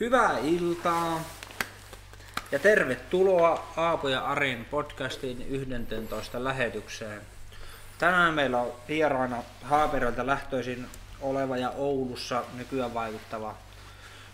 Hyvää 0.00 0.38
iltaa 0.38 1.24
ja 2.52 2.58
tervetuloa 2.58 3.72
Aapo 3.76 4.08
ja 4.08 4.20
Arin 4.20 4.64
podcastin 4.64 5.46
11 5.48 6.44
lähetykseen. 6.44 7.20
Tänään 7.98 8.34
meillä 8.34 8.58
on 8.60 8.72
vieraana 8.88 9.42
Haaperelta 9.62 10.26
lähtöisin 10.26 10.86
oleva 11.20 11.56
ja 11.56 11.70
Oulussa 11.70 12.44
nykyään 12.54 12.94
vaikuttava 12.94 13.54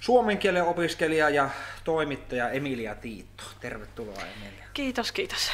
suomen 0.01 0.39
kielen 0.39 0.65
opiskelija 0.65 1.31
ja 1.31 1.51
toimittaja 1.85 2.51
Emilia 2.51 2.95
Tiitto. 2.95 3.45
Tervetuloa 3.61 4.23
Emilia. 4.23 4.67
Kiitos, 4.75 5.13
kiitos. 5.13 5.51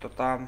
Tota, 0.00 0.40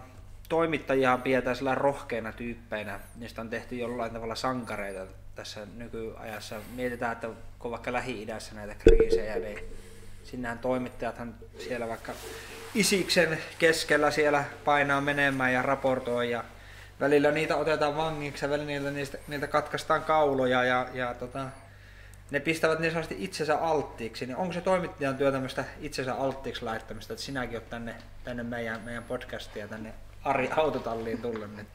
toimittajia 0.49 1.19
pidetään 1.19 1.57
sillä 1.57 1.75
rohkeina 1.75 2.33
tyyppeinä. 2.33 3.01
Niistä 3.17 3.41
on 3.41 3.51
tehty 3.51 3.77
jollain 3.77 4.13
tavalla 4.13 4.35
sankareita 4.35 5.07
tässä 5.41 5.67
nykyajassa. 5.77 6.57
Mietitään, 6.75 7.13
että 7.13 7.29
kun 7.59 7.71
vaikka 7.71 7.93
Lähi-idässä 7.93 8.55
näitä 8.55 8.75
kriisejä, 8.75 9.39
niin 9.39 9.59
sinnehän 10.25 10.59
toimittajathan 10.59 11.35
siellä 11.59 11.89
vaikka 11.89 12.13
Isiksen 12.75 13.39
keskellä 13.59 14.11
siellä 14.11 14.45
painaa 14.65 15.01
menemään 15.01 15.53
ja 15.53 15.63
raportoi 15.63 16.31
ja 16.31 16.45
välillä 17.01 17.31
niitä 17.31 17.57
otetaan 17.57 17.97
vangiksi 17.97 18.45
ja 18.45 18.51
välillä 18.51 18.91
niitä, 18.91 19.19
niitä 19.29 19.47
katkaistaan 19.47 20.03
kauloja 20.05 20.65
ja, 20.65 20.89
ja 20.95 21.15
tota, 21.15 21.47
ne 22.31 22.41
pistävät 22.41 22.79
niin 22.79 22.93
sanotusti 22.93 23.25
itsensä 23.25 23.59
alttiiksi, 23.59 24.27
niin 24.27 24.37
onko 24.37 24.53
se 24.53 24.61
toimittajan 24.61 25.17
työ 25.17 25.33
tämmöistä 25.33 25.65
itsensä 25.81 26.15
alttiiksi 26.15 26.65
laittamista, 26.65 27.13
että 27.13 27.25
sinäkin 27.25 27.57
olet 27.57 27.71
tänne, 27.71 27.95
tänne 28.25 28.43
meidän, 28.43 28.81
meidän 28.81 29.05
podcastia 29.05 29.69
tänne 29.69 29.95
Ari 30.25 30.49
Autotalliin 30.57 31.23
tullut 31.23 31.57
nyt? 31.57 31.69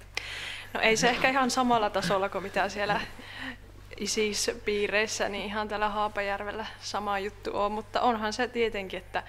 No 0.75 0.81
ei 0.81 0.97
se 0.97 1.09
ehkä 1.09 1.29
ihan 1.29 1.51
samalla 1.51 1.89
tasolla 1.89 2.29
kuin 2.29 2.43
mitä 2.43 2.69
siellä 2.69 3.01
ISIS-piireissä, 3.97 5.29
niin 5.29 5.45
ihan 5.45 5.67
täällä 5.67 5.89
Haapajärvellä 5.89 6.65
sama 6.81 7.19
juttu 7.19 7.49
on, 7.53 7.71
mutta 7.71 8.01
onhan 8.01 8.33
se 8.33 8.47
tietenkin, 8.47 8.97
että 8.97 9.23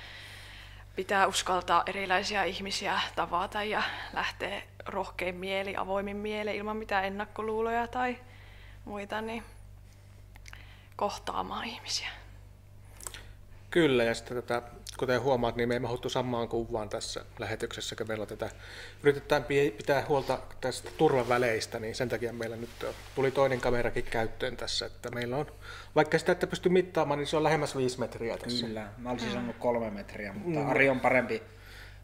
pitää 0.96 1.26
uskaltaa 1.26 1.82
erilaisia 1.86 2.44
ihmisiä 2.44 3.00
tavata 3.16 3.62
ja 3.62 3.82
lähteä 4.12 4.62
rohkein 4.86 5.34
mieli, 5.34 5.76
avoimin 5.76 6.16
mieli 6.16 6.56
ilman 6.56 6.76
mitään 6.76 7.04
ennakkoluuloja 7.04 7.86
tai 7.86 8.18
muita, 8.84 9.20
niin 9.20 9.42
kohtaamaan 10.96 11.64
ihmisiä. 11.64 12.08
Kyllä, 13.70 14.04
ja 14.04 14.14
sitten 14.14 14.42
tätä, 14.42 14.62
kuten 14.98 15.22
huomaat, 15.22 15.56
niin 15.56 15.68
me 15.68 15.74
ei 15.74 15.80
mahuttu 15.80 16.08
samaan 16.08 16.48
kuvaan 16.48 16.88
tässä 16.88 17.24
lähetyksessä, 17.38 17.96
kun 17.96 18.08
meillä 18.08 18.26
tätä, 18.26 18.50
yritetään 19.02 19.44
pitää 19.76 20.04
huolta 20.08 20.38
tästä 20.60 20.90
turvaväleistä, 20.96 21.78
niin 21.78 21.94
sen 21.94 22.08
takia 22.08 22.32
meillä 22.32 22.56
nyt 22.56 22.70
tuli 23.14 23.30
toinen 23.30 23.60
kamerakin 23.60 24.04
käyttöön 24.04 24.56
tässä, 24.56 24.86
että 24.86 25.10
meillä 25.10 25.36
on, 25.36 25.46
vaikka 25.94 26.18
sitä 26.18 26.32
että 26.32 26.46
pysty 26.46 26.68
mittaamaan, 26.68 27.18
niin 27.18 27.26
se 27.26 27.36
on 27.36 27.42
lähemmäs 27.42 27.76
viisi 27.76 28.00
metriä 28.00 28.36
tässä. 28.38 28.66
Kyllä, 28.66 28.86
mä 28.98 29.10
olisin 29.10 29.30
sanonut 29.30 29.56
kolme 29.56 29.90
metriä, 29.90 30.32
mutta 30.32 30.60
mm. 30.60 30.68
Ari 30.68 30.88
on 30.88 31.00
parempi. 31.00 31.42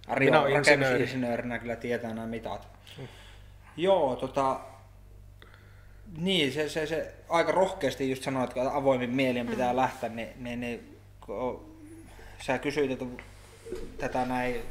Ari 0.07 0.27
Minä 0.27 0.41
on 0.41 0.53
rakennusinsinöörinä, 0.53 1.59
kyllä 1.59 1.77
tietää 1.77 2.15
nämä 2.15 2.27
mitat. 2.27 2.69
Mm. 2.99 3.09
Joo, 3.77 4.17
tota, 4.17 4.61
niin, 6.17 6.53
se, 6.53 6.69
se, 6.69 6.87
se 6.87 7.15
aika 7.29 7.53
rohkeasti 7.53 8.11
just 8.11 8.23
sanoit, 8.23 8.51
että 8.51 8.77
avoimin 8.77 9.11
mielin 9.11 9.47
pitää 9.47 9.73
mm. 9.73 9.77
lähteä, 9.77 10.09
niin, 10.09 10.29
niin, 10.37 10.61
niin 10.61 10.99
sä 12.43 12.59
kysyit 12.59 12.91
että 12.91 13.05
tätä 13.99 14.27
näin, 14.27 14.63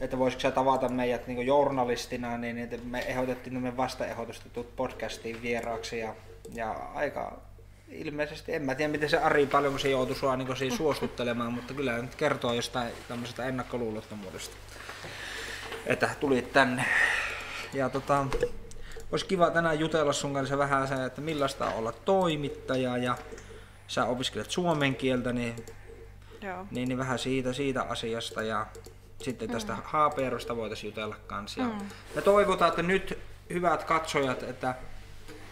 että 0.00 0.18
voisiko 0.18 0.40
sä 0.40 0.50
tavata 0.50 0.88
meidät 0.88 1.26
niin 1.26 1.46
journalistina, 1.46 2.38
niin 2.38 2.58
että 2.58 2.76
me 2.84 2.98
ehdotettiin 2.98 3.62
me 3.62 3.76
vastaehdotustetut 3.76 4.76
podcastiin 4.76 5.42
vieraaksi 5.42 5.98
ja, 5.98 6.14
ja 6.54 6.72
aika 6.94 7.40
ilmeisesti, 7.88 8.54
en 8.54 8.62
mä 8.62 8.74
tiedä 8.74 8.92
miten 8.92 9.08
se 9.08 9.18
Ari 9.18 9.46
paljon 9.46 9.78
se 9.78 9.90
joutui 9.90 10.16
sua 10.16 10.36
niin 10.36 10.56
siinä 10.56 10.76
suostuttelemaan, 10.76 11.52
mutta 11.56 11.74
kyllä 11.74 11.98
nyt 11.98 12.14
kertoo 12.14 12.52
jostain 12.52 12.92
tämmöisestä 13.08 13.44
ennakkoluulottomuudesta, 13.44 14.56
että 15.86 16.10
tulit 16.20 16.52
tänne. 16.52 16.84
Ja 17.72 17.88
tota, 17.88 18.26
olisi 19.12 19.26
kiva 19.26 19.50
tänään 19.50 19.78
jutella 19.78 20.12
sun 20.12 20.34
kanssa 20.34 20.58
vähän 20.58 20.88
se, 20.88 21.04
että 21.04 21.20
millaista 21.20 21.66
on 21.66 21.74
olla 21.74 21.92
toimittaja 21.92 22.96
ja 22.96 23.18
sä 23.88 24.04
opiskelet 24.04 24.50
suomen 24.50 24.94
kieltä, 24.94 25.32
niin, 25.32 25.56
Joo. 26.42 26.66
niin, 26.70 26.88
niin 26.88 26.98
vähän 26.98 27.18
siitä, 27.18 27.52
siitä 27.52 27.82
asiasta 27.82 28.42
ja 28.42 28.66
sitten 29.22 29.50
tästä 29.50 29.72
mm. 29.72 29.82
haapeerosta 29.84 30.56
voitaisiin 30.56 30.90
jutella 30.90 31.16
kanssa. 31.26 31.60
Ja 31.60 31.66
Mm. 31.66 31.86
Me 32.14 32.22
toivotaan, 32.22 32.68
että 32.68 32.82
nyt 32.82 33.18
hyvät 33.50 33.84
katsojat, 33.84 34.42
että 34.42 34.74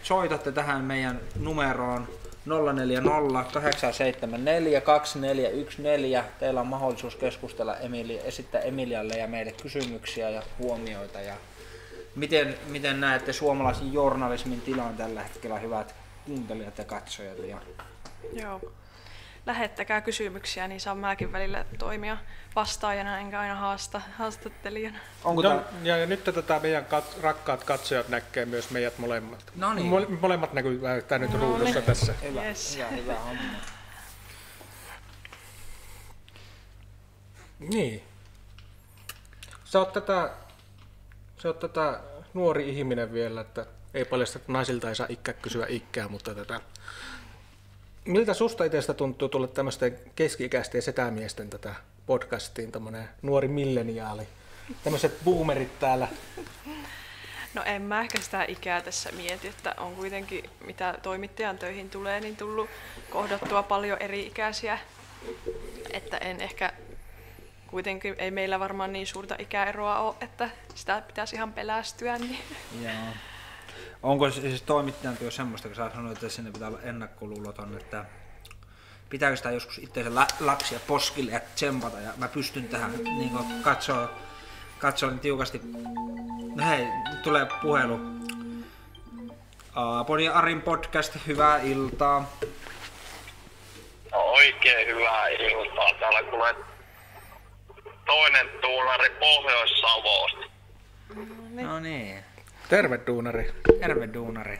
soitatte 0.03 0.51
tähän 0.51 0.83
meidän 0.83 1.19
numeroon 1.39 2.07
040 2.45 3.43
874 3.43 4.81
2414. 4.81 6.23
Teillä 6.39 6.61
on 6.61 6.67
mahdollisuus 6.67 7.15
keskustella 7.15 7.77
Emili, 7.77 8.19
esittää 8.23 8.61
Emilialle 8.61 9.13
ja 9.13 9.27
meille 9.27 9.51
kysymyksiä 9.51 10.29
ja 10.29 10.43
huomioita. 10.59 11.21
Ja 11.21 11.33
miten, 12.15 12.55
miten 12.67 13.01
näette 13.01 13.33
suomalaisen 13.33 13.93
journalismin 13.93 14.61
tilan 14.61 14.95
tällä 14.97 15.23
hetkellä, 15.23 15.59
hyvät 15.59 15.95
kuuntelijat 16.25 16.77
ja 16.77 16.85
katsojat? 16.85 17.37
Ja 17.37 17.57
Joo. 18.33 18.61
Lähettäkää 19.45 20.01
kysymyksiä, 20.01 20.67
niin 20.67 20.81
saan 20.81 20.97
mäkin 20.97 21.31
välillä 21.31 21.65
toimia 21.79 22.17
vastaajana, 22.55 23.19
enkä 23.19 23.39
aina 23.39 23.55
haasta, 23.55 24.01
haastattelijana. 24.17 24.97
onko 25.23 25.41
No, 25.41 25.63
ja, 25.83 25.97
ja 25.97 26.05
nyt 26.05 26.23
tätä 26.23 26.59
meidän 26.59 26.85
kat, 26.85 27.17
rakkaat 27.21 27.63
katsojat 27.63 28.09
näkee 28.09 28.45
myös 28.45 28.71
meidät 28.71 28.97
molemmat. 28.97 29.51
No 29.55 29.73
niin. 29.73 29.85
Mole, 29.87 30.07
molemmat 30.21 30.53
näkyy 30.53 30.81
tää 31.07 31.19
nyt 31.19 31.33
No 31.33 31.39
ruudussa 31.39 31.73
niin. 31.73 31.83
tässä. 31.83 32.13
hyvä, 32.21 32.45
Yes. 32.45 32.75
hyvä, 32.77 32.87
hyvä 32.87 33.19
homma. 33.19 33.43
Niin. 37.59 38.03
Sä 39.63 39.79
oot 39.79 39.93
tätä, 39.93 40.29
sä 41.41 41.47
oot 41.47 41.59
tätä 41.59 41.99
nuori 42.33 42.69
ihminen 42.69 43.13
vielä, 43.13 43.41
että 43.41 43.65
ei 43.93 44.05
paljasta, 44.05 44.39
että 44.39 44.51
naisilta 44.51 44.89
ei 44.89 44.95
saa 44.95 45.07
ikää 45.09 45.33
kysyä 45.33 45.65
ikää, 45.69 46.07
mutta 46.07 46.35
tätä... 46.35 46.59
Miltä 48.05 48.33
susta 48.33 48.63
itsestä 48.63 48.93
tuntuu 48.93 49.29
tulla 49.29 49.47
tämmöisten 49.47 49.99
keski-ikäisten 50.15 50.81
setämiesten 50.81 51.49
tätä 51.49 51.75
podcastiin, 52.05 52.71
tämmönen 52.71 53.09
nuori 53.21 53.47
milleniaali? 53.47 54.27
Tämmöiset 54.83 55.17
boomerit 55.23 55.79
täällä. 55.79 56.07
No 57.53 57.63
en 57.63 57.81
mä 57.81 58.01
ehkä 58.01 58.21
sitä 58.21 58.43
ikää 58.43 58.81
tässä 58.81 59.11
mieti, 59.11 59.47
että 59.47 59.75
on 59.77 59.95
kuitenkin, 59.95 60.49
mitä 60.65 60.97
toimittajan 61.01 61.57
töihin 61.57 61.89
tulee, 61.89 62.19
niin 62.19 62.37
tullut 62.37 62.69
kohdattua 63.09 63.63
paljon 63.63 63.97
eri-ikäisiä. 64.01 64.79
Että 65.93 66.17
en 66.17 66.41
ehkä, 66.41 66.73
kuitenkin 67.67 68.15
ei 68.17 68.31
meillä 68.31 68.59
varmaan 68.59 68.93
niin 68.93 69.07
suurta 69.07 69.35
ikäeroa 69.39 69.99
ole, 69.99 70.15
että 70.21 70.49
sitä 70.75 71.01
pitäisi 71.07 71.35
ihan 71.35 71.53
pelästyä. 71.53 72.17
Niin. 72.17 72.39
Joo. 72.83 72.91
Onko 74.03 74.31
se 74.31 74.41
siis 74.41 74.61
toimittajan 74.61 75.17
työ 75.17 75.31
semmoista, 75.31 75.67
kun 75.67 75.75
sä 75.75 75.91
sanoit, 75.93 76.13
että 76.13 76.29
sinne 76.29 76.51
pitää 76.51 76.67
olla 76.67 76.81
ennakkoluuloton, 76.81 77.77
että 77.77 78.05
pitääkö 79.09 79.35
sitä 79.35 79.51
joskus 79.51 79.77
itseensä 79.77 80.15
lä- 80.15 80.27
lapsia 80.39 80.79
poskille 80.87 81.31
ja 81.31 81.39
tsempata 81.55 81.99
ja 81.99 82.11
mä 82.17 82.27
pystyn 82.27 82.67
tähän 82.67 82.91
niin 83.03 83.31
katsoa, 83.63 84.09
katsoa 84.79 85.09
niin 85.09 85.19
tiukasti. 85.19 85.61
No 86.55 86.65
hei, 86.69 86.87
tulee 87.23 87.47
puhelu. 87.61 87.99
Aapon 89.75 90.23
ja 90.23 90.33
Arin 90.33 90.61
podcast, 90.61 91.17
hyvää 91.27 91.57
iltaa. 91.61 92.29
Oikein 94.11 94.87
hyvää 94.87 95.27
iltaa. 95.27 95.93
Täällä 95.99 96.23
kuulee 96.23 96.55
toinen 98.05 98.49
tuulari 98.61 99.09
Pohjois-Savosta. 99.09 100.51
No 101.61 101.79
niin, 101.79 102.23
Terve 102.71 102.99
duunari. 103.07 103.53
terve 103.79 104.09
duunari. 104.13 104.57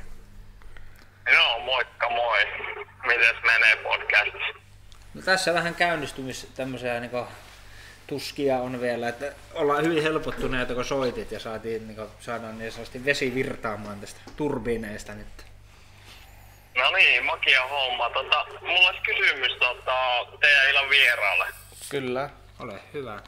Joo, 1.34 1.60
moikka 1.60 2.10
moi. 2.10 2.46
Mites 3.06 3.36
menee 3.44 3.76
podcast? 3.76 4.58
No 5.14 5.22
tässä 5.22 5.54
vähän 5.54 5.76
käynnistymis 5.76 6.52
tämmöisiä 6.56 7.00
niin 7.00 7.12
tuskia 8.08 8.58
on 8.58 8.82
vielä, 8.82 9.10
että 9.10 9.34
ollaan 9.54 9.84
hyvin 9.84 10.04
helpottuneita 10.04 10.74
kun 10.74 10.86
soitit 10.86 11.32
ja 11.32 11.40
saatiin, 11.40 11.88
niin 11.88 11.98
saadaan 12.20 12.58
niin 12.58 12.72
sanotusti 12.72 13.06
vesi 13.06 13.36
virtaamaan 13.36 14.00
tästä 14.00 14.20
turbiineista 14.38 15.14
nyt. 15.14 15.46
No 16.78 16.92
niin, 16.92 17.26
makia 17.26 17.68
homma. 17.68 18.10
Tota, 18.10 18.46
mulla 18.62 18.90
olisi 18.90 19.02
kysymys 19.02 19.52
tota, 19.52 20.26
teidän 20.40 20.70
illan 20.70 20.90
vieraalle. 20.90 21.46
Kyllä. 21.90 22.30
Ole 22.60 22.80
hyvä. 22.94 23.22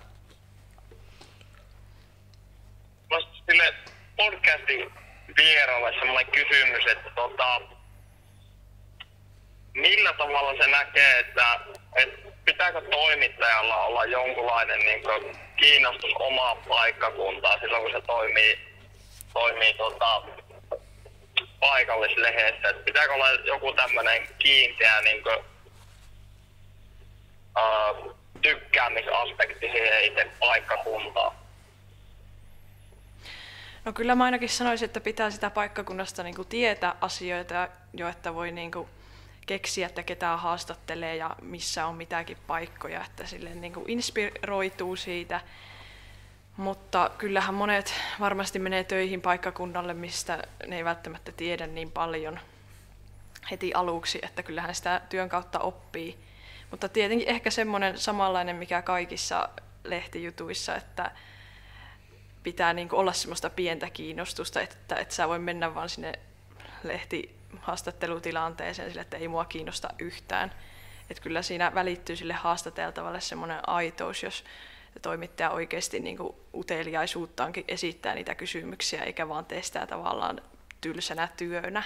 Mulla 3.09 3.25
olisi 3.25 3.44
sille 3.50 3.74
podcastin 4.18 4.94
vieraalle 5.38 5.94
semmoinen 6.00 6.31
kysymys, 6.31 6.86
että 6.88 7.10
tota, 7.15 7.62
millä 9.74 10.13
tavalla 10.13 10.63
se 10.63 10.71
näkee, 10.71 11.19
että, 11.19 11.60
että 11.95 12.30
pitääkö 12.45 12.81
toimittajalla 12.81 13.83
olla 13.83 14.06
jonkunlainen 14.06 14.80
niin 14.80 15.04
kiinnostus 15.57 16.12
omaa 16.19 16.56
paikkakuntaa 16.56 17.60
silloin, 17.60 17.83
kun 17.83 17.92
se 17.92 18.01
toimii, 18.01 18.60
toimii 19.33 19.74
tota, 19.74 20.21
paikallislehdessä, 21.60 22.69
että 22.69 22.83
pitääkö 22.86 23.13
olla 23.13 23.30
joku 23.30 23.74
tämmöinen 23.74 24.27
kiinteä 24.39 25.01
niin 25.01 25.24
kuin, 25.24 25.38
uh, 27.57 28.15
tykkäämisaspekti 28.42 29.71
siihen 29.71 30.04
itse 30.04 30.31
paikkakuntaan. 30.39 31.42
No 33.85 33.94
kyllä 33.94 34.15
mä 34.15 34.24
ainakin 34.24 34.50
sanoisin, 34.50 34.85
että 34.85 35.00
pitää 35.00 35.31
sitä 35.31 35.50
paikkakunnasta 35.50 36.24
niin 36.24 36.35
kuin 36.35 36.47
tietää 36.47 36.95
asioita 37.01 37.68
jo, 37.94 38.09
että 38.09 38.33
voi 38.33 38.51
niin 38.51 38.71
kuin 38.71 38.88
keksiä, 39.45 39.88
että 39.88 40.03
ketään 40.03 40.39
haastattelee 40.39 41.15
ja 41.15 41.35
missä 41.41 41.85
on 41.85 41.95
mitäkin 41.95 42.38
paikkoja, 42.47 43.06
että 43.06 43.25
sille 43.25 43.50
niin 43.50 43.74
kuin 43.74 43.89
inspiroituu 43.89 44.95
siitä. 44.95 45.41
Mutta 46.57 47.12
kyllähän 47.18 47.53
monet 47.53 47.94
varmasti 48.19 48.59
menee 48.59 48.83
töihin 48.83 49.21
paikkakunnalle, 49.21 49.94
mistä 49.94 50.44
ne 50.68 50.77
ei 50.77 50.86
välttämättä 50.86 51.31
tiedä 51.31 51.68
niin 51.68 51.91
paljon 51.91 52.39
heti 53.51 53.74
aluksi, 53.74 54.19
että 54.21 54.44
kyllähän 54.44 54.75
sitä 54.75 55.01
työn 55.09 55.29
kautta 55.29 55.59
oppii. 55.59 56.19
Mutta 56.71 56.89
tietenkin 56.89 57.29
ehkä 57.29 57.50
semmoinen 57.50 57.97
samanlainen, 57.97 58.56
mikä 58.56 58.81
kaikissa 58.81 59.50
lehtijutuissa, 59.83 60.75
että 60.75 61.12
pitää 62.43 62.73
niin 62.73 62.89
olla 62.91 63.13
semmoista 63.13 63.49
pientä 63.49 63.89
kiinnostusta, 63.89 64.61
että 64.61 64.95
et 64.95 65.11
sä 65.11 65.27
voi 65.27 65.39
mennä 65.39 65.75
vaan 65.75 65.89
sinne 65.89 66.13
lehtihaastattelutilanteeseen 66.83 68.89
sille, 68.89 69.01
että 69.01 69.17
ei 69.17 69.27
mua 69.27 69.45
kiinnosta 69.45 69.89
yhtään. 69.99 70.51
Et 71.09 71.19
kyllä 71.19 71.41
siinä 71.41 71.75
välittyy 71.75 72.15
sille 72.15 72.33
haastateltavalle 72.33 73.21
semmoinen 73.21 73.69
aitous, 73.69 74.23
jos 74.23 74.43
toimittaja 75.01 75.49
oikeasti 75.49 75.99
niin 75.99 76.17
kuin 76.17 76.35
uteliaisuuttaankin 76.53 77.65
esittää 77.67 78.15
niitä 78.15 78.35
kysymyksiä, 78.35 79.03
eikä 79.03 79.29
vaan 79.29 79.45
tee 79.45 79.61
sitä 79.61 79.87
tavallaan 79.87 80.41
tylsänä 80.81 81.27
työnä, 81.37 81.83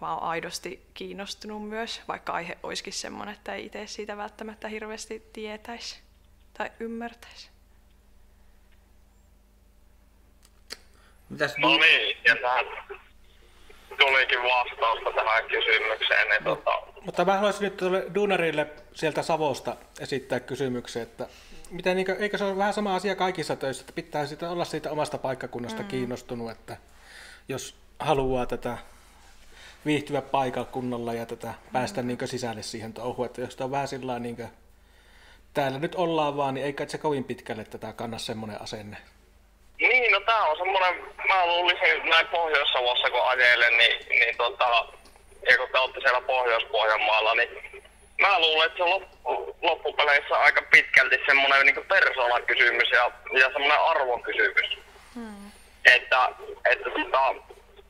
vaan 0.00 0.16
on 0.16 0.22
aidosti 0.22 0.86
kiinnostunut 0.94 1.68
myös, 1.68 2.02
vaikka 2.08 2.32
aihe 2.32 2.58
olisikin 2.62 2.92
semmoinen, 2.92 3.34
että 3.34 3.54
ei 3.54 3.66
itse 3.66 3.86
siitä 3.86 4.16
välttämättä 4.16 4.68
hirveästi 4.68 5.22
tietäisi 5.32 6.00
tai 6.54 6.70
ymmärtäisi. 6.80 7.50
Mitäs 11.30 11.56
No 11.58 11.78
niin, 11.78 12.16
ja 12.24 12.36
tähän 12.36 12.66
tulikin 13.98 14.42
vastausta 14.42 15.12
tähän 15.14 15.44
kysymykseen. 15.44 16.28
Niin 16.28 16.44
tota, 16.44 16.70
Mutta 17.00 17.24
mä 17.24 17.34
haluaisin 17.34 17.62
nyt 17.64 17.76
tuolle 17.76 18.06
Duunarille 18.14 18.66
sieltä 18.94 19.22
Savosta 19.22 19.76
esittää 20.00 20.40
kysymyksen, 20.40 21.02
että 21.02 21.28
miten, 21.70 21.96
niin 21.96 22.06
kuin, 22.06 22.18
eikö 22.18 22.38
se 22.38 22.44
ole 22.44 22.56
vähän 22.56 22.74
sama 22.74 22.94
asia 22.94 23.16
kaikissa 23.16 23.56
töissä, 23.56 23.82
että 23.82 23.92
pitää 23.92 24.26
siitä 24.26 24.50
olla 24.50 24.64
siitä 24.64 24.90
omasta 24.90 25.18
paikkakunnasta 25.18 25.82
mm. 25.82 25.88
kiinnostunut, 25.88 26.50
että 26.50 26.76
jos 27.48 27.74
haluaa 27.98 28.46
tätä 28.46 28.78
viihtyä 29.86 30.22
paikakunnalla 30.22 31.14
ja 31.14 31.26
tätä 31.26 31.54
päästä 31.72 32.02
niin 32.02 32.18
sisälle 32.24 32.62
siihen 32.62 32.92
touhuun, 32.92 33.26
että 33.26 33.40
jos 33.40 33.60
on 33.60 33.70
vähän 33.70 33.88
sillä 33.88 34.18
niin 34.18 34.36
kuin, 34.36 34.48
täällä 35.54 35.78
nyt 35.78 35.94
ollaan 35.94 36.36
vaan, 36.36 36.54
niin 36.54 36.66
eikä 36.66 36.86
se 36.88 36.98
kovin 36.98 37.24
pitkälle 37.24 37.64
tätä 37.64 37.92
kanna 37.92 38.18
semmoinen 38.18 38.62
asenne. 38.62 38.96
Niin, 39.80 40.12
no 40.12 40.20
tää 40.20 40.44
on 40.44 40.56
semmonen, 40.56 41.04
mä 41.28 41.46
luulisin 41.46 42.10
näin 42.10 42.26
Pohjois-Savossa 42.26 43.10
kun 43.10 43.28
ajelen, 43.28 43.78
niin, 43.78 44.06
niin 44.08 44.36
tota, 44.36 44.86
ja 45.50 45.58
kun 45.58 45.68
te 45.72 45.78
olette 45.78 46.00
siellä 46.00 46.20
Pohjois-Pohjanmaalla, 46.20 47.34
niin 47.34 47.82
mä 48.20 48.40
luulen, 48.40 48.66
että 48.66 48.76
se 48.76 48.82
on 48.82 48.90
loppu, 48.90 49.56
loppupeleissä 49.62 50.38
aika 50.38 50.62
pitkälti 50.62 51.18
semmoinen 51.26 51.66
niin 51.66 51.86
persoonakysymys 51.88 52.90
ja, 52.90 53.10
ja 53.32 53.50
semmoinen 53.52 53.80
arvokysymys. 53.80 54.78
Hmm. 55.14 55.50
Että, 55.84 56.28
että 56.70 56.90
tota, 56.90 57.34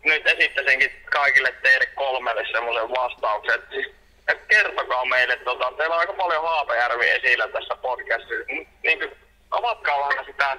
nyt 0.04 0.26
esittäisinkin 0.26 0.90
kaikille 1.04 1.54
teille 1.62 1.86
kolmelle 1.86 2.46
semmoisen 2.52 2.90
vastauksen, 2.90 3.54
että 3.54 3.70
siis 3.70 3.98
että 4.28 4.46
kertokaa 4.48 5.04
meille, 5.04 5.36
tota, 5.36 5.72
teillä 5.76 5.94
on 5.94 6.00
aika 6.00 6.12
paljon 6.12 6.42
Haapajärvi 6.42 7.10
esillä 7.10 7.48
tässä 7.48 7.76
podcastissa, 7.76 8.44
niin 8.82 8.98
kuin, 8.98 9.16
avatkaa 9.50 10.08
vähän 10.08 10.24
sitä 10.24 10.56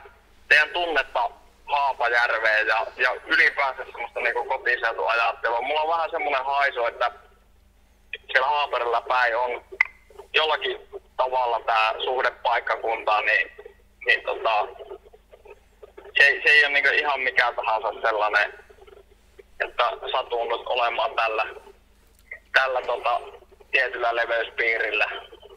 teidän 0.50 0.70
tunnetta 0.70 1.30
Haapajärveen 1.66 2.68
ja, 2.68 2.88
ja 2.98 3.16
ylipäänsä 3.26 3.84
semmoista 3.92 4.20
niin 4.20 4.48
kotiseutuajattelua. 4.48 5.62
Mulla 5.62 5.82
on 5.82 5.90
vähän 5.90 6.10
semmoinen 6.10 6.46
haisu, 6.46 6.86
että 6.86 7.12
siellä 8.32 8.48
Haaperilla 8.48 9.02
päin 9.02 9.38
on 9.38 9.64
jollakin 10.34 10.78
tavalla 11.18 11.60
tämä 11.60 11.94
suhde 12.04 12.32
paikkakuntaan, 12.32 13.26
niin, 13.26 13.52
niin 14.06 14.24
tota, 14.24 14.68
se, 16.20 16.42
se 16.46 16.50
ei 16.50 16.66
ole 16.66 16.74
niin 16.74 17.00
ihan 17.00 17.20
mikä 17.20 17.54
tahansa 17.56 18.02
sellainen, 18.02 18.54
että 19.60 19.84
satun 20.12 20.48
nyt 20.48 20.62
olemaan 20.66 21.16
tällä, 21.16 21.46
tällä 22.54 22.82
tota, 22.82 23.22
tietyllä 23.72 24.16
leveyspiirillä 24.16 25.06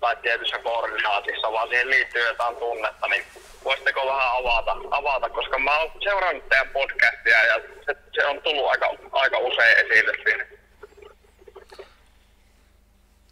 tai 0.03 0.17
tietyssä 0.17 0.59
koordinaatissa, 0.59 1.53
vaan 1.53 1.69
siihen 1.69 1.91
liittyy 1.91 2.29
jotain 2.29 2.57
tunnetta, 2.57 3.09
niin 3.09 3.25
voisitteko 3.65 4.07
vähän 4.07 4.37
avata, 4.39 4.77
avata 4.91 5.29
koska 5.29 5.59
mä 5.59 5.79
oon 5.79 5.91
seurannut 6.03 6.49
teidän 6.49 6.69
podcastia 6.69 7.45
ja 7.45 7.61
se, 7.87 7.97
se 8.13 8.27
on 8.27 8.43
tullut 8.43 8.71
aika, 8.71 8.87
aika 9.13 9.39
usein 9.39 9.79
esille 9.79 10.13
siinä. 10.25 10.47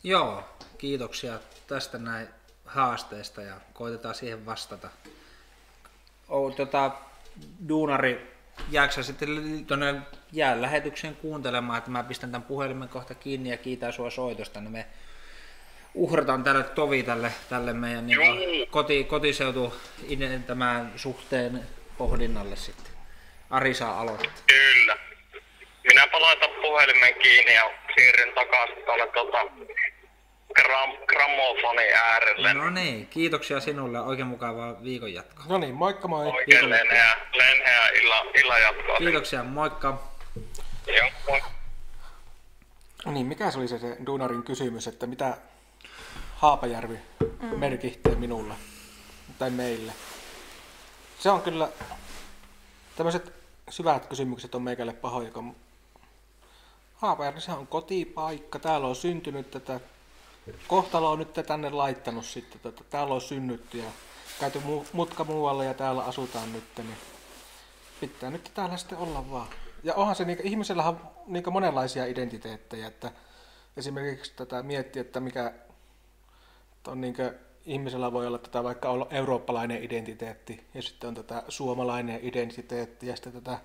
Joo, 0.02 0.44
kiitoksia 0.78 1.32
tästä 1.66 1.98
näin 1.98 2.28
haasteesta 2.64 3.42
ja 3.42 3.54
koitetaan 3.72 4.14
siihen 4.14 4.46
vastata. 4.46 4.88
O, 6.28 6.50
tota, 6.50 6.90
duunari, 7.68 8.34
jääksä 8.70 9.02
sitten 9.02 9.28
tuonne 9.66 9.94
jäänlähetykseen 10.32 11.16
kuuntelemaan, 11.16 11.78
että 11.78 11.90
mä 11.90 12.02
pistän 12.02 12.30
tämän 12.30 12.48
puhelimen 12.48 12.88
kohta 12.88 13.14
kiinni 13.14 13.50
ja 13.50 13.56
kiitän 13.56 13.92
sua 13.92 14.10
soitosta, 14.10 14.60
niin 14.60 14.72
me 14.72 14.86
uhrataan 15.94 16.44
tälle 16.44 16.62
tovi 16.62 17.02
tälle, 17.02 17.32
tälle 17.48 17.72
meidän 17.72 18.06
niin 18.06 18.68
koti, 18.70 19.04
kotiseutu 19.04 19.74
tämän 20.46 20.92
suhteen 20.96 21.66
pohdinnalle 21.98 22.56
sitten. 22.56 22.92
Ari 23.50 23.74
saa 23.74 24.00
aloittaa. 24.00 24.32
Kyllä. 24.46 24.96
Minä 25.88 26.06
palaitan 26.06 26.50
puhelimen 26.62 27.14
kiinni 27.14 27.54
ja 27.54 27.70
siirryn 27.94 28.34
takaisin 28.34 28.84
tuonne 28.84 29.06
tuota, 29.06 29.38
gram, 30.54 30.90
grammofonin 31.06 31.94
äärelle. 31.94 32.54
No 32.54 32.70
niin, 32.70 33.06
kiitoksia 33.06 33.60
sinulle. 33.60 34.00
Oikein 34.00 34.28
mukavaa 34.28 34.82
viikon 34.84 35.14
jatkoa. 35.14 35.44
No 35.48 35.58
niin, 35.58 35.74
moikka 35.74 36.08
moi. 36.08 36.26
Oikein 36.26 36.70
lenheä, 36.70 37.16
lenheä 37.32 37.88
illa, 37.88 38.26
illan 38.34 38.62
jatkoa. 38.62 38.96
Kiitoksia, 38.98 39.44
moikka. 39.44 40.02
Joo, 40.86 41.10
moi. 41.28 41.40
No 43.06 43.12
niin, 43.12 43.26
mikä 43.26 43.50
se 43.50 43.58
oli 43.58 43.68
se, 43.68 43.78
se 43.78 43.96
Duunarin 44.06 44.42
kysymys, 44.42 44.86
että 44.86 45.06
mitä 45.06 45.36
Haapajärvi 46.36 46.98
mm. 47.42 47.58
merkitsee 47.58 48.14
minulle 48.14 48.54
tai 49.38 49.50
meille? 49.50 49.92
Se 51.18 51.30
on 51.30 51.42
kyllä, 51.42 51.68
tämmöiset 52.96 53.32
syvät 53.70 54.06
kysymykset 54.06 54.54
on 54.54 54.62
meikälle 54.62 54.92
pahoja, 54.92 55.30
kun 55.30 55.56
Haapajärvi 56.94 57.40
se 57.40 57.52
on 57.52 57.66
kotipaikka, 57.66 58.58
täällä 58.58 58.86
on 58.86 58.96
syntynyt 58.96 59.50
tätä, 59.50 59.80
kohtalo 60.68 61.10
on 61.10 61.18
nyt 61.18 61.32
tänne 61.46 61.70
laittanut 61.70 62.24
sitten, 62.24 62.60
tätä, 62.60 62.84
täällä 62.90 63.14
on 63.14 63.20
synnytty 63.20 63.78
ja 63.78 63.90
käyty 64.40 64.60
mutka 64.92 65.24
muualle 65.24 65.64
ja 65.64 65.74
täällä 65.74 66.02
asutaan 66.04 66.52
nyt, 66.52 66.64
niin 66.76 66.96
pitää 68.00 68.30
nyt 68.30 68.50
täällä 68.54 68.76
sitten 68.76 68.98
olla 68.98 69.30
vaan. 69.30 69.48
Ja 69.82 69.94
onhan 69.94 70.16
se, 70.16 70.24
niin, 70.24 70.38
ihmisellä 70.42 70.84
on 70.84 71.00
niin 71.26 71.52
monenlaisia 71.52 72.06
identiteettejä, 72.06 72.86
että 72.86 73.12
esimerkiksi 73.76 74.32
tätä 74.36 74.62
miettiä, 74.62 75.00
että 75.02 75.20
mikä 75.20 75.52
on 76.88 77.00
niin 77.00 77.14
kuin, 77.14 77.30
ihmisellä 77.66 78.12
voi 78.12 78.26
olla 78.26 78.38
tätä 78.38 78.64
vaikka 78.64 78.90
olla 78.90 79.06
eurooppalainen 79.10 79.84
identiteetti 79.84 80.64
ja 80.74 80.82
sitten 80.82 81.08
on 81.08 81.14
tätä 81.14 81.42
suomalainen 81.48 82.20
identiteetti 82.22 83.06
ja 83.06 83.16
sitten 83.16 83.32
tätä, 83.32 83.58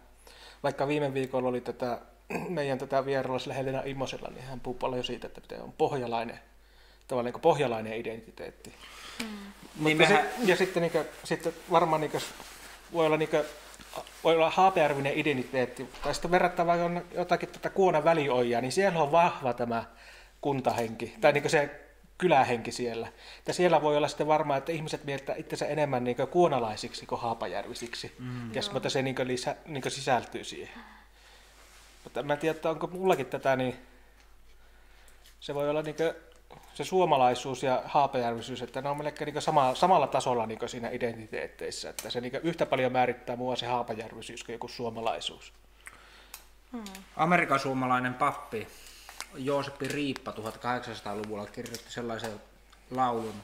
vaikka 0.64 0.88
viime 0.88 1.14
viikolla 1.14 1.50
oli 1.50 1.62
tätä 1.62 2.02
meidän 2.50 2.78
tätä 2.78 3.06
vierailussa 3.06 3.54
Helena 3.54 3.82
Immosella, 3.86 4.30
niin 4.30 4.44
hän 4.44 4.60
puhuu 4.60 4.80
paljon 4.80 5.04
siitä, 5.04 5.28
että 5.28 5.64
on 5.64 5.74
pohjalainen, 5.78 6.40
tavallaan 7.08 7.34
niin 7.34 7.42
pohjalainen 7.42 7.94
identiteetti. 7.94 8.74
Mm. 9.24 9.28
Niin 9.80 9.98
mehän... 9.98 10.24
se, 10.24 10.30
ja 10.46 10.56
sitten, 10.56 10.82
niin 10.82 10.92
kuin, 10.92 11.06
sitten 11.24 11.54
varmaan 11.72 12.02
niin 12.02 12.12
kuin, 12.12 12.24
voi 12.94 13.06
olla 13.06 13.18
niin 13.18 13.30
kuin, 13.30 13.44
voi 14.24 14.36
olla 14.36 14.50
haapejärvinen 14.50 15.14
identiteetti, 15.16 15.90
tai 16.04 16.14
sitten 16.14 16.32
verrattava 16.32 16.74
jotakin 17.14 17.50
tätä 17.50 17.70
Kuonan 17.70 18.04
välioijaa, 18.04 18.62
niin 18.62 18.72
siellä 18.72 19.04
on 19.04 19.12
vahva 19.12 19.54
tämä 19.54 19.84
kuntahenki, 20.42 21.16
tai 21.22 21.34
niin 21.34 21.50
se 21.50 21.85
kylähenki 22.18 22.72
siellä. 22.72 23.08
Ja 23.48 23.54
siellä 23.54 23.82
voi 23.82 23.98
olla 23.98 24.08
sitten 24.08 24.28
varmaan, 24.28 24.58
että 24.58 24.72
ihmiset 24.72 25.04
mieltää 25.04 25.36
itsensä 25.36 25.66
enemmän 25.66 26.04
niin 26.04 26.16
kuin 26.16 26.28
kuonalaisiksi 26.28 27.06
kuin 27.06 27.22
haapajärvisiksi, 27.22 28.16
mm. 28.20 28.56
ja 28.56 28.62
mutta 28.74 28.90
se 28.90 29.02
niin 29.02 29.16
kuin 29.16 29.28
lisä, 29.28 29.56
niin 29.66 29.82
kuin 29.82 29.92
sisältyy 29.92 30.44
siihen. 30.44 30.82
Mutta 32.04 32.24
mä 32.24 32.34
en 32.34 32.40
tiedä, 32.40 32.56
että 32.56 32.70
onko 32.70 32.88
mullakin 32.88 33.26
tätä, 33.26 33.56
niin 33.56 33.76
se 35.40 35.56
voi 35.56 35.70
olla 35.70 35.82
niin 35.82 35.96
kuin 35.96 36.14
se 36.74 36.84
suomalaisuus 36.84 37.64
ja 37.64 37.82
haapajärvisyys, 37.86 38.62
että 38.62 38.82
ne 38.82 38.90
on 38.90 38.98
melkein 38.98 39.34
niin 39.34 39.42
sama, 39.42 39.76
samalla 39.76 40.08
tasolla 40.08 40.46
niin 40.46 40.60
siinä 40.70 40.90
identiteetteissä, 40.90 41.90
että 41.90 42.10
se 42.10 42.22
niin 42.22 42.40
yhtä 42.44 42.66
paljon 42.66 42.92
määrittää 42.92 43.36
mua 43.36 43.56
se 43.56 43.66
haapajärvisyys 43.66 44.44
kuin 44.44 44.54
joku 44.54 44.68
suomalaisuus. 44.68 45.54
Amerikan 47.16 47.60
suomalainen 47.60 48.14
pappi 48.14 48.68
Jooseppi 49.38 49.88
Riippa 49.88 50.32
1800-luvulla 50.32 51.46
kirjoitti 51.46 51.92
sellaisen 51.94 52.42
laulun 52.92 53.36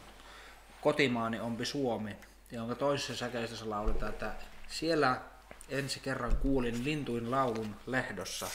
Kotimaani 0.81 1.39
ompi 1.39 1.65
Suomi, 1.65 2.15
jonka 2.51 2.75
toisessa 2.75 3.15
säkeistössä 3.15 3.69
lauletaan, 3.69 4.11
että 4.11 4.31
siellä 4.67 5.21
ensi 5.69 5.99
kerran 5.99 6.35
kuulin 6.35 6.83
lintuin 6.83 7.31
laulun 7.31 7.75
lehdossa. 7.87 8.47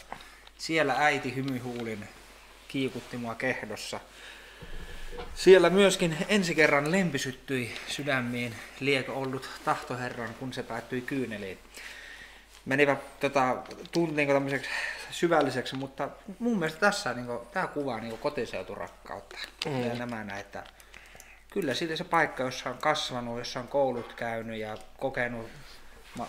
Siellä 0.58 0.94
äiti 0.98 1.34
hymyhuulin 1.34 2.08
kiikutti 2.68 3.16
mua 3.16 3.34
kehdossa. 3.34 4.00
Siellä 5.34 5.70
myöskin 5.70 6.16
ensi 6.28 6.54
kerran 6.54 6.90
lempi 6.90 7.18
syttyi 7.18 7.74
sydämiin, 7.88 8.54
liekö 8.80 9.12
ollut 9.12 9.48
tahtoherran, 9.64 10.34
kun 10.34 10.52
se 10.52 10.62
päättyi 10.62 11.00
kyyneliin. 11.00 11.58
Menivä 12.66 12.96
tota, 13.20 13.56
tuntiin 13.92 14.28
tämmöiseksi 14.28 14.70
syvälliseksi, 15.10 15.76
mutta 15.76 16.08
mun 16.38 16.58
mielestä 16.58 16.80
tässä 16.80 17.14
niin 17.14 17.26
kuin, 17.26 17.38
tämä 17.52 17.66
kuvaa 17.66 18.00
niin 18.00 18.18
kotiseuturakkautta. 18.18 19.36
Mm. 19.66 19.86
Ja 19.88 19.94
nämä 19.94 20.24
näin, 20.24 20.40
että 20.40 20.64
kyllä 21.50 21.74
siitä 21.74 21.96
se 21.96 22.04
paikka, 22.04 22.42
jossa 22.42 22.70
on 22.70 22.78
kasvanut, 22.78 23.38
jossa 23.38 23.60
on 23.60 23.68
koulut 23.68 24.12
käynyt 24.12 24.58
ja 24.58 24.76
kokenut 24.98 25.50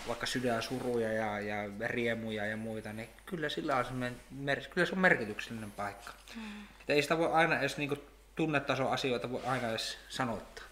vaikka 0.08 0.26
sydänsuruja 0.26 1.12
ja, 1.12 1.40
ja 1.40 1.56
riemuja 1.86 2.46
ja 2.46 2.56
muita, 2.56 2.92
niin 2.92 3.08
kyllä 3.26 3.48
sillä 3.48 3.76
on, 3.76 4.16
mer- 4.30 4.68
kyllä 4.70 4.86
se 4.86 4.92
on 4.92 4.98
merkityksellinen 4.98 5.72
paikka. 5.72 6.12
Mm. 6.36 6.62
Että 6.80 6.92
ei 6.92 7.02
sitä 7.02 7.18
voi 7.18 7.32
aina 7.32 7.58
edes 7.58 7.78
niin 7.78 8.02
tunnetason 8.36 8.92
asioita 8.92 9.30
voi 9.30 9.42
aina 9.46 9.70
edes 9.70 9.98
sanottaa. 10.08 10.64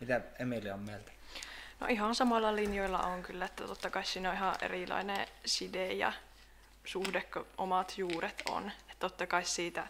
Mitä 0.00 0.20
Emilia 0.38 0.74
on 0.74 0.80
mieltä? 0.80 1.12
No 1.82 1.88
ihan 1.88 2.14
samalla 2.14 2.56
linjoilla 2.56 2.98
on 2.98 3.22
kyllä, 3.22 3.44
että 3.44 3.66
totta 3.66 3.90
kai 3.90 4.04
siinä 4.04 4.30
on 4.30 4.36
ihan 4.36 4.54
erilainen 4.62 5.26
side 5.44 5.92
ja 5.92 6.12
suhde, 6.84 7.20
kun 7.20 7.46
omat 7.58 7.94
juuret 7.98 8.42
on. 8.48 8.72
Että 8.90 8.98
totta 8.98 9.26
kai 9.26 9.44
siitä 9.44 9.86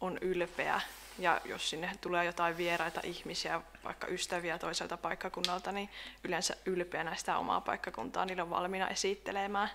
on 0.00 0.18
ylpeä 0.20 0.80
ja 1.18 1.40
jos 1.44 1.70
sinne 1.70 1.90
tulee 2.00 2.24
jotain 2.24 2.56
vieraita 2.56 3.00
ihmisiä, 3.04 3.60
vaikka 3.84 4.06
ystäviä 4.06 4.58
toiselta 4.58 4.96
paikkakunnalta, 4.96 5.72
niin 5.72 5.90
yleensä 6.24 6.56
ylpeä 6.66 7.04
näistä 7.04 7.38
omaa 7.38 7.60
paikkakuntaa, 7.60 8.24
niillä 8.24 8.42
on 8.42 8.50
valmiina 8.50 8.88
esittelemään. 8.88 9.70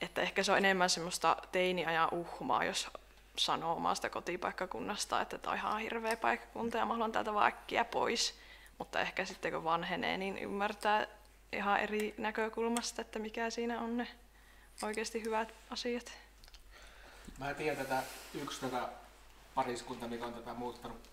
Että 0.00 0.20
ehkä 0.20 0.42
se 0.42 0.52
on 0.52 0.58
enemmän 0.58 0.90
semmoista 0.90 1.36
teiniajan 1.52 2.08
uhmaa, 2.12 2.64
jos 2.64 2.88
sanoo 3.36 3.76
omasta 3.76 4.10
kotipaikkakunnasta, 4.10 5.20
että 5.20 5.38
tämä 5.38 5.52
on 5.52 5.58
ihan 5.58 5.80
hirveä 5.80 6.16
paikkakunta 6.16 6.78
ja 6.78 6.86
mä 6.86 6.92
haluan 6.92 7.12
täältä 7.12 7.34
vaan 7.34 7.46
äkkiä 7.46 7.84
pois. 7.84 8.47
Mutta 8.78 9.00
ehkä 9.00 9.24
sitten 9.24 9.52
kun 9.52 9.64
vanhenee, 9.64 10.16
niin 10.18 10.38
ymmärtää 10.38 11.06
ihan 11.52 11.80
eri 11.80 12.14
näkökulmasta, 12.18 13.02
että 13.02 13.18
mikä 13.18 13.50
siinä 13.50 13.80
on 13.80 13.96
ne 13.96 14.08
oikeasti 14.82 15.22
hyvät 15.24 15.54
asiat. 15.70 16.12
Mä 17.38 17.54
tiedän 17.54 17.86
tätä 17.86 18.02
yksi 18.34 18.60
tätä 18.60 18.88
pariskunta, 19.54 20.08
mikä 20.08 20.26
on 20.26 20.34
tätä 20.34 20.54
muuttanut, 20.54 21.10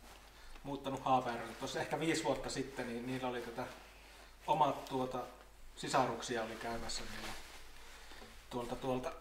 muuttanut 0.64 1.06
Haapäärölle. 1.06 1.54
Tuossa 1.54 1.80
ehkä 1.80 2.00
viisi 2.00 2.24
vuotta 2.24 2.50
sitten, 2.50 2.88
niin 2.88 3.08
niillä 3.08 3.28
oli 3.28 3.42
tätä 3.42 3.66
omat 4.48 4.86
tuota, 4.86 5.20
sisaruksia 5.76 6.44
oli 6.44 6.56
käymässä 6.56 7.04
niillä 7.12 7.34
tuolta, 8.50 8.76
tuolta, 8.76 9.12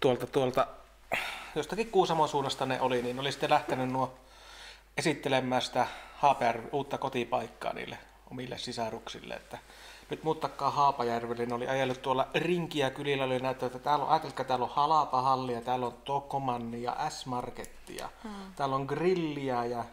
tuolta, 0.00 0.26
tuolta 0.26 0.66
jostakin 1.54 1.90
Kuusamon 1.90 2.28
suunnasta 2.28 2.66
ne 2.66 2.80
oli, 2.80 3.02
niin 3.02 3.20
oli 3.20 3.32
sitten 3.32 3.50
lähtenyt 3.50 3.90
nuo 3.90 4.18
esittelemään 4.98 5.62
sitä 5.62 5.86
Haapajärven 6.16 6.68
uutta 6.72 6.98
kotipaikkaa 6.98 7.72
niille 7.72 7.98
omille 8.30 8.58
sisaruksille, 8.58 9.34
että 9.34 9.58
nyt 10.10 10.24
muuttakaa 10.24 10.70
Haapajärvelle, 10.70 11.46
niin 11.46 11.52
oli 11.52 11.68
ajellut 11.68 12.02
tuolla 12.02 12.28
rinkiä 12.34 12.90
kylillä, 12.90 13.24
oli 13.24 13.38
näyttää, 13.38 13.66
että 13.66 13.78
täällä 13.78 14.04
on, 14.04 14.10
ajatelkaa, 14.10 14.44
täällä 14.44 14.64
on 14.64 14.70
Halapahallia, 14.74 15.60
täällä 15.60 15.86
on 15.86 15.98
Tokomanni 16.04 16.82
ja 16.82 17.10
S-Markettia, 17.10 18.08
hmm. 18.22 18.54
täällä 18.56 18.76
on 18.76 18.84
grilliä 18.84 19.64
ja 19.64 19.84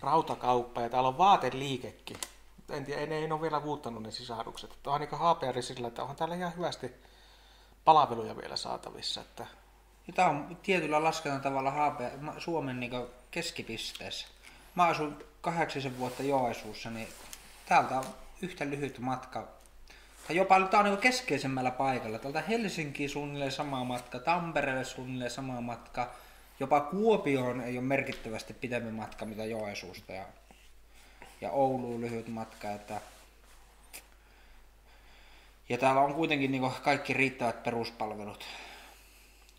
rautakauppa 0.00 0.80
ja 0.80 0.88
täällä 0.88 1.08
on 1.08 1.18
vaateliikekin. 1.18 2.16
En 2.70 2.84
tiedä, 2.84 3.06
ne 3.06 3.16
ei 3.16 3.32
ole 3.32 3.40
vielä 3.40 3.60
muuttanut 3.60 4.02
ne 4.02 4.10
sisarukset. 4.10 4.70
Että 4.72 4.90
onhan 4.90 5.08
niin 5.54 5.62
sillä, 5.62 5.88
että 5.88 6.02
onhan 6.02 6.16
täällä 6.16 6.34
ihan 6.34 6.56
hyvästi 6.56 6.90
palveluja 7.84 8.36
vielä 8.36 8.56
saatavissa. 8.56 9.20
Että... 9.20 9.46
Tämä 10.14 10.28
on 10.28 10.58
tietyllä 10.62 11.04
laskennan 11.04 11.40
tavalla 11.40 11.70
Haape, 11.70 12.12
Suomen 12.38 12.80
niin 12.80 12.92
keskipisteessä. 13.30 14.26
Mä 14.74 14.84
asun 14.84 15.24
kahdeksisen 15.40 15.98
vuotta 15.98 16.22
Joesuussa, 16.22 16.90
niin 16.90 17.08
täältä 17.66 17.98
on 17.98 18.04
yhtä 18.42 18.64
lyhyt 18.64 18.98
matka 18.98 19.48
tai 20.30 20.36
jopa 20.36 20.60
tämä 20.60 20.82
on 20.82 20.90
niin 20.90 20.98
keskeisemmällä 20.98 21.70
paikalla. 21.70 22.18
Täältä 22.18 22.40
Helsinki 22.40 23.08
suunnilleen 23.08 23.52
sama 23.52 23.84
matka, 23.84 24.18
Tampereelle 24.18 24.84
suunnilleen 24.84 25.30
sama 25.30 25.60
matka, 25.60 26.10
jopa 26.60 26.80
Kuopioon 26.80 27.60
ei 27.60 27.78
ole 27.78 27.86
merkittävästi 27.86 28.54
pidempi 28.54 28.90
matka 28.90 29.24
mitä 29.24 29.44
Joesuusta 29.44 30.12
ja, 30.12 30.24
ja 31.40 31.50
Ouluun 31.50 32.00
lyhyt 32.00 32.28
matka. 32.28 32.70
Että, 32.70 33.00
ja 35.68 35.78
täällä 35.78 36.00
on 36.00 36.14
kuitenkin 36.14 36.52
niin 36.52 36.70
kaikki 36.82 37.12
riittävät 37.12 37.62
peruspalvelut. 37.62 38.44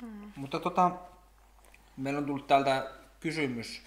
Mm. 0.01 0.31
Mutta 0.35 0.59
tota, 0.59 0.91
meillä 1.97 2.17
on 2.17 2.25
tullut 2.25 2.47
täältä 2.47 2.91
kysymys 3.19 3.81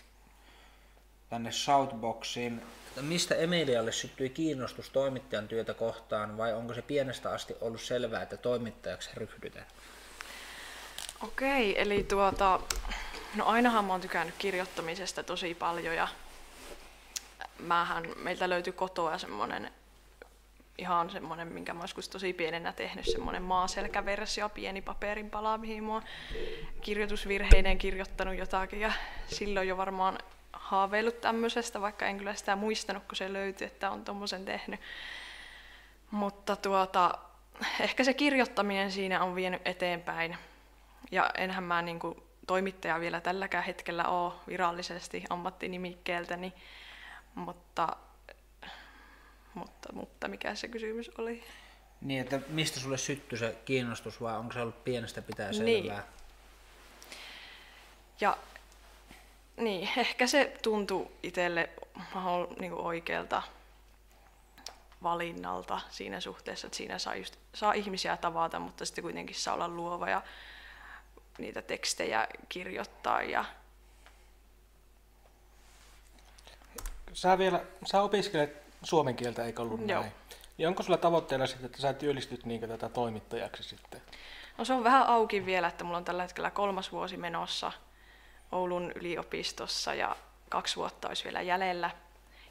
tänne 1.34 1.52
Shoutboxiin 1.52 2.62
mistä 3.00 3.34
Emilialle 3.34 3.92
syttyi 3.92 4.30
kiinnostus 4.30 4.90
toimittajan 4.90 5.48
työtä 5.48 5.74
kohtaan 5.74 6.36
vai 6.36 6.54
onko 6.54 6.74
se 6.74 6.82
pienestä 6.82 7.30
asti 7.30 7.56
ollut 7.60 7.80
selvää, 7.80 8.22
että 8.22 8.36
toimittajaksi 8.36 9.10
ryhdytään? 9.14 9.66
Okei, 11.22 11.80
eli 11.80 12.02
tuota, 12.02 12.60
no 13.34 13.46
ainahan 13.46 13.84
mä 13.84 13.92
oon 13.92 14.00
tykännyt 14.00 14.34
kirjoittamisesta 14.38 15.22
tosi 15.22 15.54
paljon 15.54 15.96
ja 15.96 16.08
mähän, 17.58 18.04
meiltä 18.16 18.48
löytyi 18.48 18.72
kotoa 18.72 19.18
semmonen 19.18 19.70
ihan 20.78 21.10
semmoinen, 21.10 21.48
minkä 21.48 21.74
mä 21.74 21.84
joskus 21.84 22.08
tosi 22.08 22.32
pienenä 22.32 22.72
tehnyt, 22.72 23.06
semmoinen 23.06 23.42
maaselkäversio, 23.42 24.48
pieni 24.48 24.82
paperin 24.82 25.30
pala, 25.30 25.58
mihin 25.58 25.84
mä 25.84 25.92
oon 25.92 26.02
kirjoitusvirheinen 26.80 27.78
kirjoittanut 27.78 28.36
jotakin 28.36 28.80
ja 28.80 28.92
silloin 29.26 29.68
jo 29.68 29.76
varmaan 29.76 30.18
haaveillut 30.64 31.20
tämmöisestä, 31.20 31.80
vaikka 31.80 32.06
en 32.06 32.18
kyllä 32.18 32.34
sitä 32.34 32.56
muistanut, 32.56 33.02
kun 33.04 33.16
se 33.16 33.32
löytyi, 33.32 33.66
että 33.66 33.90
on 33.90 34.04
tuommoisen 34.04 34.44
tehnyt. 34.44 34.80
Mutta 36.10 36.56
tuota, 36.56 37.18
ehkä 37.80 38.04
se 38.04 38.14
kirjoittaminen 38.14 38.92
siinä 38.92 39.24
on 39.24 39.34
vienyt 39.34 39.62
eteenpäin. 39.64 40.36
Ja 41.10 41.30
enhän 41.38 41.64
mä 41.64 41.82
niin 41.82 41.98
kuin 41.98 42.22
toimittaja 42.46 43.00
vielä 43.00 43.20
tälläkään 43.20 43.64
hetkellä 43.64 44.04
ole 44.04 44.32
virallisesti 44.48 45.24
ammattinimikkeeltäni, 45.30 46.52
mutta, 47.34 47.96
mutta, 49.54 49.92
mutta 49.92 50.28
mikä 50.28 50.54
se 50.54 50.68
kysymys 50.68 51.10
oli? 51.18 51.44
Niin, 52.00 52.20
että 52.20 52.40
mistä 52.48 52.80
sulle 52.80 52.98
syttyi 52.98 53.38
se 53.38 53.58
kiinnostus 53.64 54.20
vai 54.20 54.36
onko 54.36 54.52
se 54.52 54.60
ollut 54.60 54.84
pienestä 54.84 55.22
pitää 55.22 55.52
selvää? 55.52 55.66
Niin. 55.66 55.92
Ja 58.20 58.36
niin, 59.56 59.88
ehkä 59.96 60.26
se 60.26 60.56
tuntui 60.62 61.10
itselle 61.22 61.70
niin 62.60 62.72
oikealta 62.72 63.42
valinnalta 65.02 65.80
siinä 65.90 66.20
suhteessa, 66.20 66.66
että 66.66 66.76
siinä 66.76 66.98
saa, 66.98 67.16
just, 67.16 67.36
saa 67.54 67.72
ihmisiä 67.72 68.16
tavata, 68.16 68.58
mutta 68.58 68.84
sitten 68.86 69.02
kuitenkin 69.02 69.36
saa 69.36 69.54
olla 69.54 69.68
luova 69.68 70.10
ja 70.10 70.22
niitä 71.38 71.62
tekstejä 71.62 72.28
kirjoittaa. 72.48 73.22
Ja... 73.22 73.44
Sä 77.12 77.38
vielä, 77.38 77.64
sä 77.84 78.02
opiskelet 78.02 78.62
suomen 78.82 79.16
kieltä, 79.16 79.44
eikö 79.44 79.62
ollut 79.62 79.88
Joo. 79.88 80.00
näin? 80.00 80.12
Ja 80.58 80.68
onko 80.68 80.82
sulla 80.82 80.98
tavoitteena 80.98 81.46
sitten, 81.46 81.66
että 81.66 81.80
sä 81.80 81.92
työllistyt 81.92 82.44
niin 82.44 82.60
tätä 82.60 82.88
toimittajaksi 82.88 83.62
sitten? 83.62 84.02
No 84.58 84.64
se 84.64 84.72
on 84.72 84.84
vähän 84.84 85.06
auki 85.06 85.46
vielä, 85.46 85.68
että 85.68 85.84
mulla 85.84 85.98
on 85.98 86.04
tällä 86.04 86.22
hetkellä 86.22 86.50
kolmas 86.50 86.92
vuosi 86.92 87.16
menossa– 87.16 87.72
Oulun 88.52 88.92
yliopistossa 88.94 89.94
ja 89.94 90.16
kaksi 90.48 90.76
vuotta 90.76 91.08
olisi 91.08 91.24
vielä 91.24 91.42
jäljellä. 91.42 91.90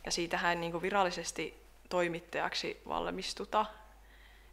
Ja 0.06 0.12
siitähän 0.12 0.62
niin 0.62 0.72
kuin 0.72 0.82
virallisesti 0.82 1.64
toimittajaksi 1.90 2.82
valmistuta, 2.88 3.66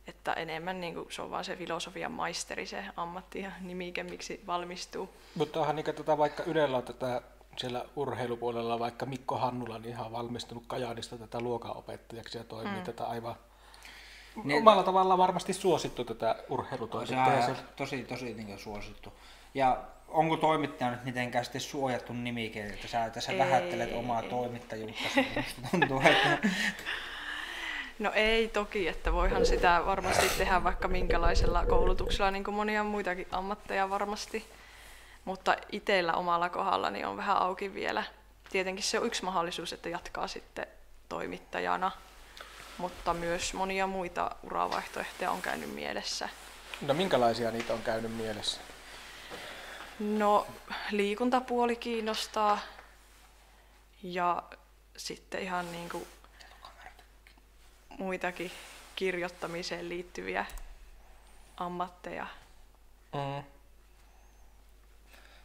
että 0.06 0.32
enemmän 0.32 0.80
niin 0.80 0.94
kuin, 0.94 1.06
se 1.11 1.23
on 1.23 1.30
vain 1.30 1.44
se 1.44 1.56
filosofian 1.56 2.12
maisteri, 2.12 2.66
se 2.66 2.85
ammatti 2.97 3.40
ja 3.40 3.50
nimike, 3.61 4.02
miksi 4.02 4.40
valmistuu. 4.47 5.09
Mutta 5.35 5.61
onhan 5.61 5.76
niin 5.76 5.94
tota, 5.97 6.18
vaikka 6.18 6.42
Ylellä 6.42 6.76
on 6.76 6.82
tätä 6.82 7.23
siellä 7.56 7.85
urheilupuolella 7.97 8.78
vaikka 8.78 9.06
Mikko 9.06 9.37
Hannula 9.37 9.78
niin 9.78 9.90
ihan 9.90 10.12
valmistunut 10.12 10.64
Kajaanista 10.66 11.18
tätä 11.18 11.40
luokanopettajaksi 11.40 12.38
ja 12.38 12.44
toimii 12.44 12.78
mm. 12.78 12.82
tätä 12.82 13.04
aivan 13.04 13.35
niin, 14.44 14.59
omalla 14.59 14.82
tavallaan 14.82 15.18
varmasti 15.18 15.52
suosittu 15.52 16.04
tätä. 16.04 16.37
Se 17.06 17.50
on 17.50 17.56
tosi, 17.76 18.04
tosi 18.04 18.35
niin 18.35 18.59
suosittu. 18.59 19.12
Ja 19.54 19.85
onko 20.11 20.37
toimittaja 20.37 20.90
nyt 20.90 21.05
mitenkään 21.05 21.45
sitten 21.45 21.61
suojattu 21.61 22.12
nimike, 22.12 22.67
että 22.67 22.88
sä 22.88 23.11
tässä 23.11 23.38
vähättelet 23.38 23.93
omaa 23.93 24.23
toimittajuutta, 24.23 25.09
tuntuu, 25.71 26.00
että... 26.00 26.38
No 27.99 28.12
ei 28.14 28.49
toki, 28.49 28.88
että 28.88 29.12
voihan 29.12 29.47
sitä 29.47 29.83
varmasti 29.87 30.29
tehdä 30.38 30.64
vaikka 30.64 30.88
minkälaisella 30.88 31.67
koulutuksella, 31.67 32.31
niin 32.31 32.45
kuin 32.45 32.55
monia 32.55 32.85
muitakin 32.85 33.26
ammatteja 33.31 33.90
varmasti. 33.90 34.47
Mutta 35.25 35.57
itsellä 35.73 36.12
omalla 36.12 36.49
kohdalla 36.49 36.90
niin 36.90 37.07
on 37.07 37.17
vähän 37.17 37.37
auki 37.37 37.75
vielä. 37.75 38.05
Tietenkin 38.50 38.85
se 38.85 38.99
on 38.99 39.07
yksi 39.07 39.25
mahdollisuus, 39.25 39.73
että 39.73 39.88
jatkaa 39.88 40.29
sitten 40.29 40.67
toimittajana, 41.09 41.90
mutta 42.79 43.14
myös 43.14 43.55
monia 43.55 43.87
muita 43.87 44.31
uravaihtoehtoja 44.43 45.31
on 45.31 45.43
käynyt 45.43 45.75
mielessä. 45.75 46.29
No 46.81 46.95
minkälaisia 46.95 47.50
niitä 47.50 47.73
on 47.73 47.83
käynyt 47.83 48.17
mielessä? 48.17 48.61
No 50.00 50.47
liikuntapuoli 50.90 51.76
kiinnostaa 51.76 52.59
ja 54.02 54.42
sitten 54.97 55.42
ihan 55.42 55.73
niin 55.73 55.88
kuin 55.88 56.07
muitakin 57.99 58.52
kirjoittamiseen 58.97 59.88
liittyviä 59.88 60.47
ammatteja. 61.57 62.26
Mm. 63.12 63.45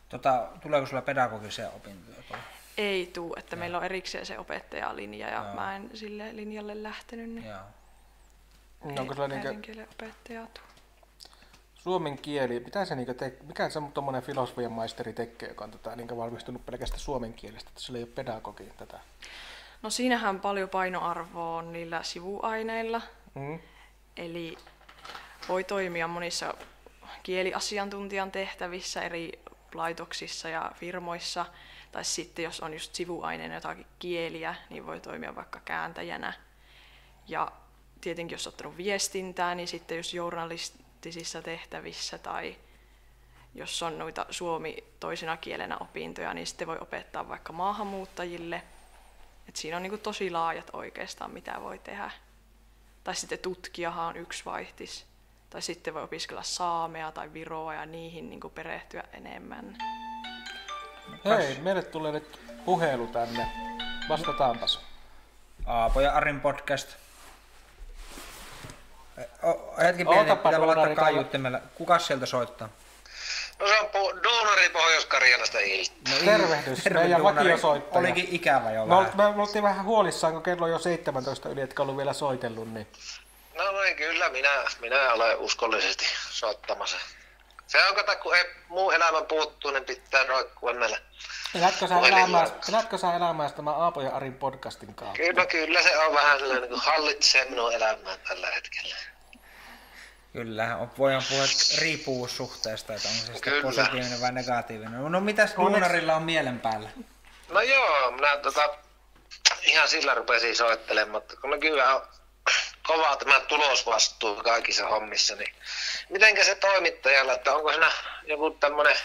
Tota, 0.10 0.48
tuleeko 0.62 0.88
sulla 0.88 1.02
pedagogisia 1.02 1.70
opintoja? 1.70 2.24
tuolla? 2.28 2.44
Ei 2.78 3.12
tuu, 3.14 3.36
että 3.40 3.56
meillä 3.56 3.78
on 3.78 3.84
erikseen 3.84 4.26
se 4.26 4.40
opettajalinja 4.40 5.28
ja 5.28 5.44
Joo. 5.44 5.56
mä 5.56 5.76
en 5.76 5.90
sille 5.94 6.36
linjalle 6.36 6.84
lähtenyt, 6.84 7.30
niin 7.30 7.46
Joo. 7.46 7.60
No, 8.84 9.02
onko 9.02 9.14
sulla 9.14 9.28
niinkö 9.28 9.86
opettajaa 9.92 10.48
tuu. 10.54 10.75
Suomen 11.86 12.18
kieli, 12.18 12.60
mitä 12.60 12.86
se 12.86 12.96
niinkö 12.96 13.13
te, 13.13 13.34
mikä 13.44 13.70
se 13.70 13.82
tuommoinen 13.94 14.24
filosofian 14.24 14.72
maisteri 14.72 15.13
tekee, 15.13 15.50
joka 15.50 15.63
on 15.63 15.72
tota, 15.72 15.96
niinkö 15.96 16.18
valmistunut 16.18 16.65
pelkästään 16.65 17.00
suomen 17.00 17.34
kielestä, 17.34 17.70
että 17.70 17.82
sillä 17.82 17.98
ei 17.98 18.04
ole 18.04 18.12
pedagogi 18.15 18.63
tätä? 18.77 19.00
No 19.82 19.89
siinähän 19.89 20.39
paljon 20.39 20.70
painoarvoa 20.70 21.58
on 21.58 21.74
niillä 21.74 22.04
sivuaineilla, 22.04 23.01
Mm. 23.36 23.60
eli 24.18 24.58
voi 25.50 25.63
toimia 25.63 26.08
monissa 26.08 26.54
kieliasiantuntijan 27.24 28.32
tehtävissä 28.32 29.01
eri 29.01 29.32
laitoksissa 29.74 30.50
ja 30.50 30.72
firmoissa, 30.75 31.46
tai 31.92 32.06
sitten 32.06 32.44
jos 32.46 32.60
on 32.60 32.74
just 32.74 32.96
sivuaineena 32.96 33.56
jotakin 33.56 33.86
kieliä, 34.00 34.56
niin 34.70 34.86
voi 34.86 35.00
toimia 35.00 35.36
vaikka 35.36 35.60
kääntäjänä. 35.65 36.34
Ja 37.27 37.51
tietenkin 38.01 38.36
jos 38.36 38.48
on 38.48 38.54
ottanut 38.54 38.77
viestintää, 38.77 39.56
niin 39.56 39.68
sitten 39.68 39.98
jos 39.98 40.13
journalistisissa 41.06 41.42
tehtävissä 41.42 42.18
tai 42.18 42.56
jos 43.54 43.84
on 43.84 44.00
noita 44.00 44.26
suomi 44.30 44.84
toisena 45.00 45.38
kielenä 45.38 45.78
opintoja, 45.78 46.34
niin 46.34 46.48
sitten 46.48 46.68
voi 46.68 46.78
opettaa 46.82 47.30
vaikka 47.30 47.54
maahanmuuttajille. 47.54 48.62
Et 49.50 49.56
siinä 49.56 49.78
on 49.78 49.84
niin 49.84 50.00
tosi 50.00 50.32
laajat 50.32 50.70
oikeastaan, 50.74 51.32
mitä 51.32 51.62
voi 51.62 51.80
tehdä. 51.80 52.12
Tai 53.04 53.16
sitten 53.16 53.40
tutkijahan 53.40 54.06
on 54.06 54.18
yksi 54.18 54.46
vaihtis. 54.46 55.06
Tai 55.50 55.62
sitten 55.62 55.94
voi 55.94 56.04
opiskella 56.04 56.44
saamea 56.44 57.12
tai 57.12 57.34
viroa 57.34 57.74
ja 57.74 57.86
niihin 57.86 58.30
niin 58.30 58.52
perehtyä 58.56 59.04
enemmän. 59.14 59.78
Hei, 61.26 61.60
meille 61.62 61.84
tulee 61.84 62.12
nyt 62.12 62.40
puhelu 62.66 63.08
tänne. 63.08 63.48
Vastataanpas. 64.10 64.80
Aapo 65.66 66.02
ja 66.02 66.12
Arin 66.12 66.42
podcast. 66.42 67.05
O, 69.44 69.76
hetki 69.82 70.06
pieni, 70.06 70.20
Ootapa 70.20 70.50
pitää 70.50 70.68
laittaa 70.68 70.96
kaiuttimella. 70.96 71.60
Kukas 71.76 72.08
sieltä 72.08 72.26
soittaa? 72.26 72.70
No 73.60 73.68
se 73.68 73.80
on 73.80 73.86
pu- 73.88 74.24
duunari 74.24 74.70
Pohjois-Karjalasta 74.70 75.60
ilta. 75.60 75.92
No, 76.10 76.16
Tervehdys, 76.26 76.86
meidän 76.86 77.20
duunari. 77.20 77.24
vakiosoittaja. 77.50 78.00
Olikin 78.00 78.28
ikävä 78.32 78.72
jo 78.72 78.86
Me, 78.86 78.96
vähän. 78.96 79.12
me, 79.18 79.32
me 79.36 79.42
oltiin 79.42 79.64
vähän 79.64 79.86
huolissaan, 79.86 80.34
kun 80.34 80.44
kello 80.44 80.66
on 80.66 80.72
jo 80.72 80.80
17 80.80 81.50
yli, 81.50 81.62
etkä 81.62 81.82
ollut 81.82 81.98
vielä 81.98 82.14
soitellut, 82.14 82.74
niin 82.74 82.88
No 83.56 83.82
niin, 83.82 83.96
kyllä 83.96 84.30
minä, 84.30 84.50
minä 84.82 85.14
olen 85.14 85.38
uskollisesti 85.38 86.06
soittamassa. 86.30 86.98
Se 87.68 87.86
on 87.90 87.96
kato, 87.96 88.16
kun 88.16 88.36
ei 88.36 88.46
muu 88.68 88.92
elämä 88.92 89.22
puuttuu, 89.22 89.72
niin 89.72 89.86
pitää 89.86 90.24
roikkua 90.24 90.74
näillä. 90.74 90.98
elätkö 91.56 91.88
sä, 91.88 92.00
elämää, 92.00 92.48
elätkö 92.70 92.98
sä 92.98 93.16
elämää 93.16 93.50
tämä 93.50 93.72
Aapo 93.72 94.02
ja 94.02 94.10
Arin 94.16 94.34
podcastin 94.34 94.96
kautta? 94.96 95.18
Kyllä, 95.18 95.46
kyllä 95.46 95.82
se 95.82 95.98
on 95.98 96.14
vähän 96.14 96.40
sellainen, 96.40 96.62
niin 96.62 96.70
kuin 96.70 96.82
hallitsee 96.82 97.46
minun 97.50 97.74
elämää 97.74 98.18
tällä 98.18 98.48
hetkellä. 98.51 98.96
Kyllä, 100.34 100.78
on- 100.78 100.92
voidaan 100.98 101.24
puhua 101.30 101.46
riippuvuussuhteesta, 101.82 102.94
että 102.94 103.08
onko 103.10 103.20
se 103.20 103.25
sitten 103.34 103.54
Kyllä. 103.54 103.62
positiivinen 103.64 104.22
vai 104.22 104.32
negatiivinen. 104.32 105.12
No 105.12 105.20
mitäs 105.20 105.50
Onneksi- 105.50 105.62
duunarilla 105.62 106.16
on 106.16 106.24
mielen 106.24 106.60
päällä? 106.60 106.90
No 107.50 107.62
joo, 107.62 108.12
minä 108.12 108.38
tota, 108.38 108.70
ihan 109.64 109.88
sillä 109.90 110.14
rupesin 110.14 110.56
soittelemaan, 110.56 111.12
mutta 111.12 111.36
kun 111.42 111.50
nykyään 111.50 111.96
on 111.96 112.01
kova 112.88 113.16
tämä 113.16 113.40
tulosvastuu 113.40 114.36
kaikissa 114.36 114.88
hommissa, 114.88 115.36
niin 115.36 115.56
mitenkä 116.10 116.44
se 116.44 116.56
toimittajalla, 116.56 117.34
että 117.34 117.56
onko 117.56 117.72
siinä 117.72 117.92
joku 118.24 118.52
tämmöinen 118.52 118.98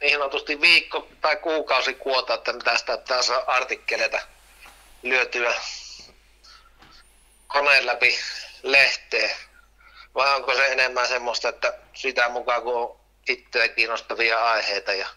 niin 0.00 0.12
sanotusti 0.12 0.60
viikko- 0.60 1.08
tai 1.20 1.36
kuukausikuota, 1.36 2.34
että 2.34 2.52
mitä 2.52 2.76
sitä 2.76 2.98
pitää 2.98 3.22
saa 3.22 3.44
artikkeleita 3.46 4.18
lyötyä 5.02 5.54
koneen 7.46 7.86
läpi 7.86 8.18
lehteen, 8.62 9.30
vai 10.14 10.34
onko 10.34 10.54
se 10.54 10.66
enemmän 10.66 11.08
semmoista, 11.08 11.48
että 11.48 11.78
sitä 11.94 12.28
mukaan 12.28 12.62
kun 12.62 12.76
on 12.76 13.00
itseä 13.28 13.68
kiinnostavia 13.68 14.44
aiheita 14.44 14.92
ja 14.92 15.08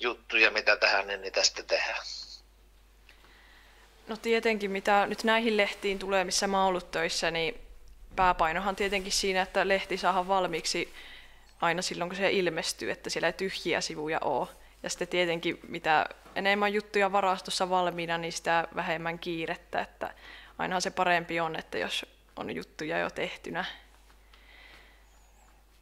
juttuja, 0.00 0.50
mitä 0.50 0.76
tähän, 0.76 1.06
niin 1.06 1.20
niitä 1.20 1.42
sitten 1.42 1.66
tehdään. 1.66 2.04
No 4.08 4.16
tietenkin, 4.16 4.70
mitä 4.70 5.06
nyt 5.06 5.24
näihin 5.24 5.56
lehtiin 5.56 5.98
tulee, 5.98 6.24
missä 6.24 6.46
mä 6.46 6.58
oon 6.58 6.68
ollut 6.68 6.90
töissä, 6.90 7.30
niin 7.30 7.60
pääpainohan 8.16 8.76
tietenkin 8.76 9.12
siinä, 9.12 9.42
että 9.42 9.68
lehti 9.68 9.96
saadaan 9.96 10.28
valmiiksi 10.28 10.94
aina 11.60 11.82
silloin, 11.82 12.10
kun 12.10 12.16
se 12.16 12.30
ilmestyy, 12.30 12.90
että 12.90 13.10
siellä 13.10 13.26
ei 13.26 13.32
tyhjiä 13.32 13.80
sivuja 13.80 14.18
ole. 14.20 14.48
Ja 14.82 14.90
sitten 14.90 15.08
tietenkin, 15.08 15.60
mitä 15.68 16.06
enemmän 16.34 16.72
juttuja 16.72 17.12
varastossa 17.12 17.70
valmiina, 17.70 18.18
niin 18.18 18.32
sitä 18.32 18.68
vähemmän 18.76 19.18
kiirettä, 19.18 19.80
että 19.80 20.14
ainahan 20.58 20.82
se 20.82 20.90
parempi 20.90 21.40
on, 21.40 21.56
että 21.56 21.78
jos 21.78 22.06
on 22.36 22.54
juttuja 22.54 22.98
jo 22.98 23.10
tehtynä. 23.10 23.64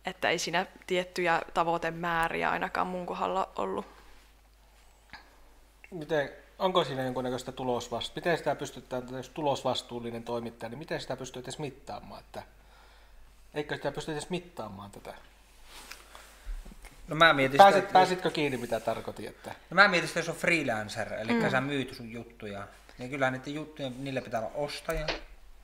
Että 0.07 0.31
ei 0.31 0.39
siinä 0.39 0.67
tiettyjä 0.87 1.43
tavoitemääriä 1.55 2.51
ainakaan 2.51 2.87
mun 2.87 3.07
kohdalla 3.07 3.53
ollut. 3.57 3.87
Miten, 5.91 6.31
onko 6.62 6.85
siinä 6.85 7.03
jonkunnäköistä 7.03 7.53
tulosvastuuta? 7.53 8.20
Miten 8.20 8.38
sitä 8.38 8.55
pystytään, 8.55 9.03
jos 9.16 9.29
tulosvastuullinen 9.29 10.22
toimittaja, 10.22 10.70
niin 10.70 10.79
miten 10.79 11.01
sitä 11.01 11.16
pystyy 11.16 11.42
edes 11.42 11.59
mittaamaan? 11.59 12.20
Että, 12.20 12.42
eikö 13.55 13.77
sitä 13.77 13.92
pysty 13.92 14.12
edes 14.12 14.31
mittaamaan 14.31 14.90
tätä? 14.90 15.14
No 17.09 17.16
mä 17.16 17.33
mietin 17.33 17.53
sitä, 17.53 17.64
Pääsit, 17.64 17.83
että, 17.83 17.92
pääsitkö 17.92 18.31
kiinni, 18.31 18.59
mitä 18.59 18.81
tarkoitin? 18.81 19.29
Että... 19.29 19.55
no 19.70 19.75
mä 19.75 19.88
mietin 19.88 20.09
sitä, 20.09 20.20
jos 20.20 20.29
on 20.29 20.35
freelancer, 20.35 21.14
eli 21.14 21.33
mm. 21.33 21.51
sä 21.51 21.61
myyt 21.61 21.94
sun 21.94 22.12
juttuja. 22.12 22.68
Niin 22.98 23.11
kyllä 23.11 23.31
niiden 23.31 23.55
juttujen, 23.55 24.05
niillä 24.05 24.22
pitää 24.22 24.40
olla 24.40 24.51
ostaja. 24.55 25.07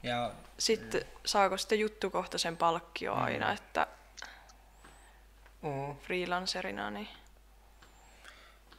Ja 0.02 0.32
Sitten 0.58 1.04
saako 1.26 1.56
sitten 1.56 1.80
juttukohtaisen 1.80 2.56
palkkio 2.56 3.14
aina, 3.14 3.52
että 3.52 3.86
Mm. 5.62 5.96
freelancerina, 5.96 6.90
niin 6.90 7.08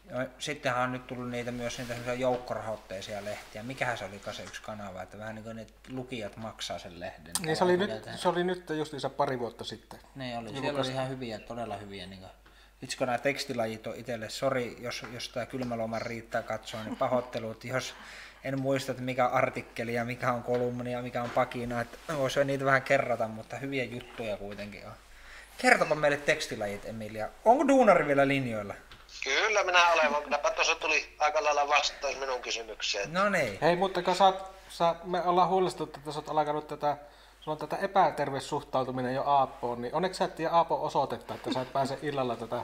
ja 0.10 0.28
sittenhän 0.40 0.84
on 0.84 0.92
nyt 0.92 1.08
tullut 1.08 1.30
niitä 1.30 1.52
myös 1.52 1.78
niitä 1.78 2.14
joukkorahoitteisia 2.14 3.26
lehtiä. 3.26 3.64
Mikähän 3.64 3.98
se 3.98 4.06
oli 4.06 4.22
se 4.34 4.44
yksi 4.44 4.62
kanava, 4.62 5.02
että 5.02 5.18
vähän 5.18 5.36
niin 5.36 5.44
kuin 5.44 5.56
ne 5.56 5.68
lukijat 5.90 6.38
maksaa 6.38 6.80
sen 6.80 7.00
lehden. 7.00 7.34
Niin 7.42 7.56
se 7.56 7.64
oli, 7.64 7.78
nyt, 7.78 8.02
tehdä. 8.02 8.18
se 8.18 8.30
oli 8.30 8.44
nyt 8.44 8.70
justiinsa 8.70 9.10
pari 9.10 9.40
vuotta 9.40 9.64
sitten. 9.64 10.00
Ne 10.16 10.38
oli, 10.38 10.50
siellä 10.50 10.80
oli 10.80 10.90
ihan 10.90 11.10
hyviä, 11.10 11.40
todella 11.40 11.78
hyviä. 11.78 12.06
Niin 12.06 12.20
kuin, 12.20 12.32
itse 12.82 12.98
kun 12.98 13.08
nämä 13.08 13.18
tekstilajit 13.18 13.88
on 13.88 13.96
itselle, 13.96 14.30
sori 14.30 14.78
jos, 14.80 15.04
jos 15.14 15.30
tämä 15.30 15.46
kylmäloman 15.46 16.02
riittää 16.02 16.42
katsoa, 16.42 16.84
niin 16.84 16.96
pahoittelut, 16.96 17.64
jos 17.64 17.94
en 18.44 18.62
muista, 18.62 18.92
että 18.92 19.04
mikä 19.04 19.28
on 19.28 19.34
artikkeli 19.34 19.94
ja 19.94 20.06
mikä 20.06 20.32
on 20.32 20.44
kolumni 20.44 20.92
ja 20.92 21.02
mikä 21.02 21.24
on 21.24 21.30
pakina, 21.30 21.82
että 21.82 21.98
voisi 22.18 22.44
niitä 22.44 22.66
vähän 22.66 22.82
kerrata, 22.82 23.28
mutta 23.28 23.58
hyviä 23.58 23.84
juttuja 23.84 24.38
kuitenkin 24.38 24.86
on. 24.86 24.94
Kertopa 25.58 25.96
meille 25.96 26.18
tekstilajit, 26.18 26.86
Emilia. 26.86 27.30
Onko 27.46 27.68
duunari 27.68 28.08
vielä 28.08 28.28
linjoilla? 28.28 28.74
Kyllä 29.24 29.64
minä 29.64 29.92
olen, 29.92 30.06
mutta 30.06 30.24
kylläpä 30.24 30.52
tuossa 30.52 30.76
tuli 30.76 31.16
aika 31.20 31.44
lailla 31.44 31.68
vastaus 31.68 32.20
minun 32.20 32.42
kysymykseen. 32.42 33.14
No 33.14 33.30
niin. 33.30 33.58
Hei, 33.62 33.76
mutta 33.76 34.02
kun 34.02 34.16
sä, 34.16 34.30
oot- 34.30 34.46
sä, 34.70 34.96
me 35.04 35.22
ollaan 35.22 35.50
huolestuttu, 35.50 36.00
että 36.00 36.12
sä 36.12 36.20
oot 36.20 36.30
alkanut 36.30 36.68
tätä, 36.68 36.98
sulla 37.42 37.56
on 37.62 37.70
tätä 37.70 37.84
epäterveyssuhtautuminen 37.86 39.16
jo 39.16 39.24
Aappoon, 39.24 39.82
niin 39.82 39.96
onneksi 39.96 40.18
sä 40.18 40.26
et 40.26 40.36
tiedä 40.36 40.52
Aapon 40.52 40.82
osoitetta, 40.82 41.34
että 41.34 41.54
sä 41.54 41.62
et 41.62 41.74
pääse 41.74 41.98
illalla 42.02 42.36
tätä 42.36 42.62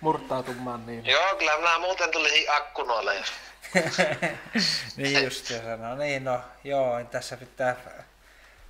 murtautumaan, 0.00 0.86
niin 0.86 1.06
Joo, 1.06 1.36
kyllä 1.38 1.56
minä 1.56 1.78
muuten 1.78 2.10
tulisin 2.10 2.52
akkunoille, 2.52 3.16
jos 3.16 3.32
niin 4.96 5.24
just 5.24 5.46
se 5.46 5.62
sanoo. 5.62 5.94
Niin 5.94 6.24
no, 6.24 6.40
joo, 6.64 7.04
tässä 7.10 7.36
pitää, 7.36 7.76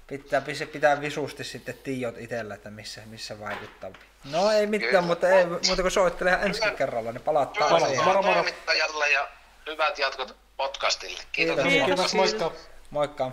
pitää, 0.07 0.41
pitää, 0.41 0.67
pitää 0.67 1.01
visusti 1.01 1.45
sitten 1.45 1.75
tiiot 1.75 2.19
itsellä, 2.19 2.55
että 2.55 2.71
missä, 2.71 3.01
missä 3.07 3.41
vaikuttaa. 3.41 3.91
No 4.25 4.51
ei 4.51 4.67
mitään, 4.67 4.91
Kyllä. 4.91 5.03
mutta 5.03 5.29
ei, 5.29 5.47
muuta 5.47 5.83
kuin 5.83 5.91
soittelee 5.91 6.39
ensi 6.43 6.61
kerralla, 6.79 7.13
niin 7.13 7.23
palataan 7.23 7.71
Pala- 7.71 7.87
asiaan. 7.87 8.05
moro. 8.05 8.23
toimittajalle 8.23 9.11
ja 9.11 9.29
hyvät 9.67 9.99
jatkot 9.99 10.37
podcastille. 10.57 11.23
Kiitos. 11.33 11.63
Kiitos. 11.63 11.87
kiitos, 11.87 12.15
moikka. 12.15 12.53
Moikka. 12.91 13.33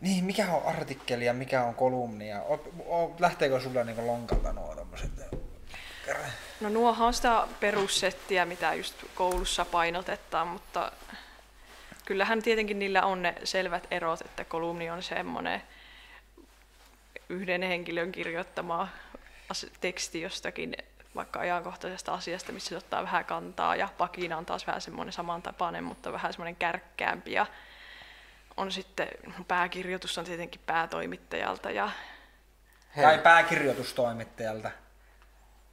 Niin, 0.00 0.24
mikä 0.24 0.46
on 0.52 0.62
artikkeli 0.76 1.24
ja 1.24 1.34
mikä 1.34 1.62
on 1.62 1.74
kolumni 1.74 2.28
ja 2.28 2.42
o, 2.42 2.54
o, 2.88 3.16
lähteekö 3.18 3.60
sulla 3.60 3.84
niinku 3.84 4.06
lonkalta 4.06 4.52
nuo 4.52 4.74
tommoset? 4.74 5.10
No 6.60 6.68
nuohan 6.68 7.06
on 7.06 7.14
sitä 7.14 7.46
perussettiä, 7.60 8.44
mitä 8.44 8.74
just 8.74 8.94
koulussa 9.14 9.64
painotetaan, 9.64 10.48
mutta 10.48 10.92
kyllähän 12.04 12.42
tietenkin 12.42 12.78
niillä 12.78 13.02
on 13.02 13.22
ne 13.22 13.34
selvät 13.44 13.86
erot, 13.90 14.20
että 14.20 14.44
kolumni 14.44 14.90
on 14.90 15.02
semmoinen 15.02 15.62
yhden 17.34 17.62
henkilön 17.62 18.12
kirjoittama 18.12 18.88
teksti 19.80 20.20
jostakin 20.20 20.76
vaikka 21.14 21.40
ajankohtaisesta 21.40 22.14
asiasta, 22.14 22.52
missä 22.52 22.68
se 22.68 22.76
ottaa 22.76 23.02
vähän 23.02 23.24
kantaa, 23.24 23.76
ja 23.76 23.88
pakina 23.98 24.38
on 24.38 24.46
taas 24.46 24.66
vähän 24.66 24.80
semmoinen 24.80 25.12
samantapainen, 25.12 25.84
mutta 25.84 26.12
vähän 26.12 26.32
semmoinen 26.32 26.56
kärkkäämpi, 26.56 27.32
ja 27.32 27.46
on 28.56 28.72
sitten, 28.72 29.08
pääkirjoitus 29.48 30.18
on 30.18 30.24
tietenkin 30.24 30.60
päätoimittajalta 30.66 31.70
ja 31.70 31.90
Tai 33.02 33.18
pääkirjoitustoimittajalta. 33.18 34.70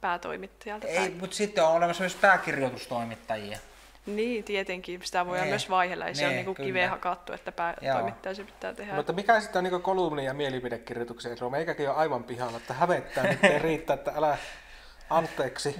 päätoimittajalta. 0.00 0.86
Ei, 0.86 1.10
mutta 1.10 1.36
sitten 1.36 1.64
on 1.64 1.72
olemassa 1.72 2.02
myös 2.02 2.14
pääkirjoitustoimittajia. 2.14 3.58
Niin, 4.06 4.44
tietenkin. 4.44 5.00
Sitä 5.04 5.26
voi 5.26 5.38
Niin. 5.38 5.48
myös 5.48 5.70
vaihella. 5.70 6.06
Ei 6.06 6.14
se 6.14 6.26
ole 6.26 6.34
Niin, 6.34 6.46
niin 6.46 6.54
kiveen 6.54 6.90
hakattu, 6.90 7.32
että 7.32 7.50
Joo. 7.50 7.56
päätoimittaja 7.56 8.34
se 8.34 8.44
pitää 8.44 8.74
tehdä. 8.74 8.94
Mutta 8.94 9.12
mikä 9.12 9.40
sitten 9.40 9.66
on 9.66 9.72
niin 9.72 9.82
kolumni 9.82 10.24
ja 10.24 10.34
mielipidekirjoituksen 10.34 11.32
ero? 11.32 11.50
Meikäkin 11.50 11.90
on 11.90 11.96
aivan 11.96 12.24
pihalla, 12.24 12.56
että 12.56 12.74
hävettää 12.74 13.24
nyt 13.24 13.44
ei 13.44 13.58
riittää, 13.58 13.94
että 13.94 14.12
älä 14.16 14.38
anteeksi. 15.10 15.76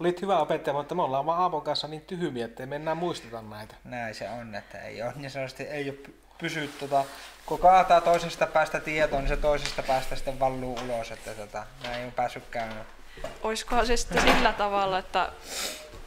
Olit 0.00 0.22
hyvä 0.22 0.38
opettaja, 0.38 0.74
mutta 0.74 0.94
me 0.94 1.02
ollaan 1.02 1.26
vaan 1.26 1.38
Aapon 1.40 1.62
kanssa 1.62 1.88
niin 1.88 2.00
tyhmiä, 2.02 2.44
että 2.44 2.66
me 2.66 2.76
enää 2.76 2.94
muisteta 2.94 3.42
näitä. 3.42 3.74
Näin 3.84 4.14
se 4.14 4.28
on, 4.30 4.54
että 4.54 4.78
ei 4.82 5.02
ole 5.02 5.12
niin 5.16 5.30
sanotusti, 5.30 5.62
ei 5.62 5.90
ole 5.90 5.98
py- 6.08 6.12
pysy 6.38 6.70
tota, 6.80 7.04
kun 7.46 7.58
kaataa 7.58 8.00
toisesta 8.00 8.46
päästä 8.46 8.80
tietoa, 8.80 9.18
niin 9.18 9.28
se 9.28 9.36
toisesta 9.36 9.82
päästä 9.82 10.16
sitten 10.16 10.40
valluu 10.40 10.78
ulos, 10.84 11.10
että 11.10 11.30
tota, 11.34 11.66
näin 11.82 12.06
on 12.06 12.12
päässyt 12.12 12.44
käymään. 12.50 12.86
Olisikohan 13.42 13.86
se 13.86 13.96
sitten 13.96 14.22
sillä 14.22 14.52
tavalla, 14.52 14.98
että 14.98 15.32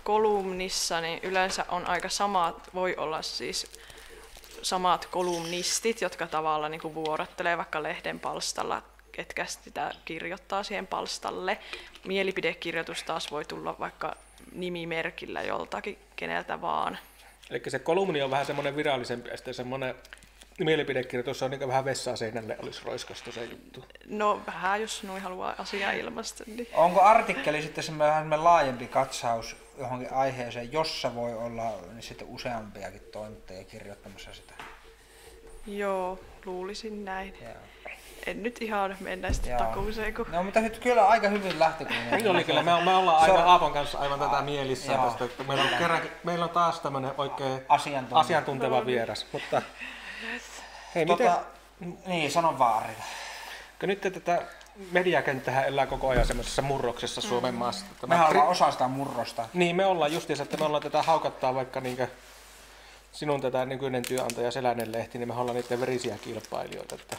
kolumnissa 0.08 1.02
niin 1.02 1.20
yleensä 1.24 1.66
on 1.70 1.88
aika 1.88 2.10
samat, 2.10 2.70
voi 2.74 2.96
olla 2.96 3.22
siis 3.22 3.72
samat 4.62 5.06
kolumnistit, 5.06 6.02
jotka 6.02 6.28
tavallaan 6.28 6.72
niin 6.72 6.94
vuorottelee 6.96 7.58
vaikka 7.58 7.84
lehden 7.84 8.20
palstalla, 8.20 8.82
ketkä 9.12 9.46
sitä 9.46 9.92
kirjoittaa 10.06 10.64
siihen 10.64 10.88
palstalle. 10.88 11.58
Mielipidekirjoitus 12.06 13.04
taas 13.04 13.32
voi 13.32 13.46
tulla 13.46 13.76
vaikka 13.80 14.16
nimimerkillä 14.52 15.42
joltakin, 15.42 15.98
keneltä 16.16 16.62
vaan. 16.62 16.98
Eli 17.50 17.62
se 17.68 17.80
kolumni 17.80 18.22
on 18.22 18.32
vähän 18.32 18.46
semmoinen 18.46 18.76
virallisempi 18.76 19.30
ja 19.30 19.38
sitten 19.38 19.54
semmoinen 19.54 19.96
mielipidekirjoitus 20.60 21.44
on 21.44 21.52
niin 21.52 21.68
vähän 21.68 21.86
vessaa 21.86 22.16
seinälle 22.16 22.58
olisi 22.64 22.82
roiskasta 22.86 23.32
se 23.32 23.44
juttu. 23.44 23.86
No 24.06 24.42
vähän, 24.48 24.82
jos 24.82 25.04
noin 25.04 25.22
haluaa 25.22 25.56
asiaa 25.58 25.92
ilmaista. 25.92 26.44
Niin. 26.48 26.68
Onko 26.74 27.02
artikkeli 27.02 27.62
sitten 27.62 27.84
semmoinen 27.84 28.44
laajempi 28.44 28.88
katsaus 28.88 29.67
johonkin 29.78 30.14
aiheeseen, 30.14 30.72
jossa 30.72 31.16
voi 31.16 31.34
olla 31.34 31.72
niin 31.94 32.04
sitten 32.04 32.28
useampiakin 32.28 33.02
toimittajia 33.12 33.64
kirjoittamassa 33.64 34.34
sitä? 34.34 34.54
Joo, 35.68 36.20
luulisin 36.46 37.06
näin. 37.06 37.34
Joo. 37.42 37.52
En 38.26 38.44
nyt 38.44 38.62
ihan 38.62 38.98
mennä 39.00 39.34
sitten 39.34 39.52
Joo. 39.52 39.60
takuuseen, 39.60 40.14
kun 40.14 40.26
No 40.32 40.44
mutta 40.44 40.60
nyt 40.62 40.80
kyllä 40.80 41.08
aika 41.08 41.28
hyvin 41.30 41.60
lähti. 41.60 41.86
Kun 41.86 41.96
Niin 42.12 42.28
oli 42.32 42.44
kyllä, 42.44 42.64
me, 42.64 42.84
me 42.84 42.96
ollaan 42.96 43.24
aivan 43.24 43.42
on- 43.42 43.48
Aapon 43.48 43.74
kanssa 43.74 43.98
aivan 43.98 44.20
tätä 44.20 44.42
mielissä 44.42 44.92
Joo. 44.94 45.06
tästä, 45.06 45.26
että 45.26 45.44
meillä 45.44 45.64
on, 45.64 45.70
kerran, 45.80 46.02
meillä 46.24 46.46
on 46.46 46.50
taas 46.52 46.80
tämmöinen 46.80 47.12
oikein 47.18 47.62
Asiantuntija. 47.70 48.20
asiantunteva 48.20 48.86
vieras. 48.86 49.26
Mutta 49.32 49.62
hei, 50.96 51.06
miten, 51.06 51.28
Tota, 51.28 51.42
niin, 52.06 52.32
sanon 52.32 52.60
vaan 52.60 52.84
Arita. 52.84 53.04
kun 53.80 53.90
nyt 53.90 54.02
tätä 54.02 54.42
mediakenttähän 54.92 55.66
elää 55.66 55.86
koko 55.86 56.10
ajan 56.10 56.28
semmoisessa 56.28 56.62
murroksessa 56.62 57.22
Suomen 57.22 57.54
maassa. 57.54 57.86
Tämä 58.02 58.14
Mehän 58.14 58.30
ollaan 58.30 58.48
osa 58.48 58.72
sitä 58.72 58.88
murrosta. 58.88 59.50
Niin, 59.54 59.76
me 59.76 59.86
ollaan 59.86 60.14
justiinsa, 60.14 60.44
että 60.44 60.58
me 60.58 60.66
ollaan 60.66 60.84
tätä 60.84 61.04
haukattaa 61.04 61.56
vaikka 61.56 61.82
niinkö 61.82 62.08
sinun 63.12 63.42
tätä 63.42 63.66
nykyinen 63.66 64.04
työnantaja 64.04 64.52
Selänen 64.52 64.92
Lehti, 64.92 65.18
niin 65.18 65.28
me 65.28 65.34
ollaan 65.34 65.58
niiden 65.58 65.80
verisiä 65.80 66.18
kilpailijoita. 66.18 66.96
Että 66.96 67.18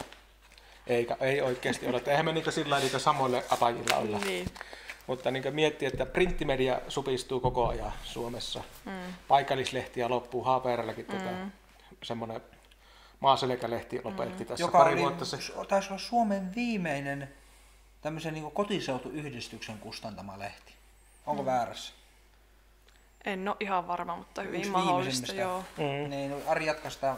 ei, 0.87 1.07
ei 1.19 1.41
oikeasti 1.41 1.87
ole. 1.87 1.97
Että 1.97 2.11
eihän 2.11 2.25
me 2.25 2.31
niinkö 2.31 2.51
sillä 2.51 2.69
lailla 2.69 2.83
niinkö 2.83 2.99
samoille 2.99 3.43
apajilla 3.49 3.95
olla. 3.95 4.19
niin. 4.19 4.47
Mutta 5.07 5.31
niin 5.31 5.43
miettii, 5.55 5.87
että 5.87 6.05
printtimedia 6.05 6.81
supistuu 6.87 7.39
koko 7.39 7.67
ajan 7.67 7.91
Suomessa. 8.03 8.63
Mm. 8.85 8.91
Paikallislehtiä 9.27 10.09
loppuu, 10.09 10.43
HPRlläkin 10.43 11.05
mm. 11.05 11.17
tota, 11.17 11.29
semmoinen 12.03 12.41
maaselkälehti 13.19 14.01
lopetti 14.03 14.43
mm. 14.43 14.47
tässä 14.47 14.63
Joka 14.63 14.77
pari 14.77 14.93
oli, 14.93 15.01
vuotta 15.01 15.25
sitten. 15.25 15.65
taisi 15.67 15.89
olla 15.89 15.99
Suomen 15.99 16.55
viimeinen 16.55 17.29
tämmöisen 18.01 18.33
niin 18.33 18.51
kotiseutuyhdistyksen 18.51 19.77
kustantama 19.77 20.39
lehti. 20.39 20.73
Onko 21.25 21.41
mm. 21.41 21.45
väärässä? 21.45 21.93
En 23.25 23.47
ole 23.47 23.55
ihan 23.59 23.87
varma, 23.87 24.15
mutta 24.15 24.41
hyvin 24.41 24.59
Yksi 24.59 24.71
mahdollista, 24.71 25.33
joo. 25.33 25.63
Mm. 25.77 26.09
Niin, 26.09 26.31
no, 26.31 26.37
Ari 26.47 26.65
jatka 26.65 26.89
sitä. 26.89 27.15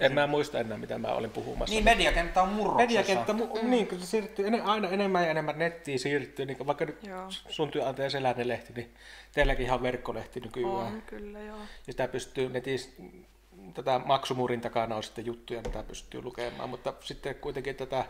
En 0.00 0.14
mä 0.14 0.26
muista 0.26 0.60
enää, 0.60 0.78
mitä 0.78 0.98
mä 0.98 1.08
olin 1.08 1.30
puhumassa. 1.30 1.74
Niin, 1.74 1.84
mediakenttä 1.84 2.42
on 2.42 2.48
murroksessa. 2.48 2.98
Mediakenttä, 2.98 3.32
mu- 3.32 3.64
niin, 3.64 3.88
kun 3.88 4.00
se 4.00 4.06
siirtyy 4.06 4.46
ene- 4.46 4.60
aina 4.60 4.88
enemmän 4.88 5.24
ja 5.24 5.30
enemmän 5.30 5.58
nettiin 5.58 5.98
siirtyy, 5.98 6.46
niin 6.46 6.66
vaikka 6.66 6.84
nyt 6.84 7.02
Joo. 7.02 7.26
sun 7.48 7.70
työnantaja 7.70 8.10
Selänen 8.10 8.48
lehti, 8.48 8.72
niin 8.72 8.94
teilläkin 9.32 9.66
ihan 9.66 9.82
verkkolehti 9.82 10.40
nykyään. 10.40 10.72
On 10.72 11.02
kyllä, 11.06 11.40
joo. 11.40 11.58
Ja 11.58 11.92
sitä 11.92 12.08
pystyy 12.08 12.48
netissä, 12.48 12.90
tätä 13.74 14.00
maksumuurin 14.04 14.60
takana 14.60 14.96
on 14.96 15.02
sitten 15.02 15.26
juttuja, 15.26 15.62
mitä 15.62 15.82
pystyy 15.82 16.22
lukemaan, 16.22 16.70
mutta 16.70 16.92
sitten 17.00 17.34
kuitenkin 17.34 17.76
tätä 17.76 18.04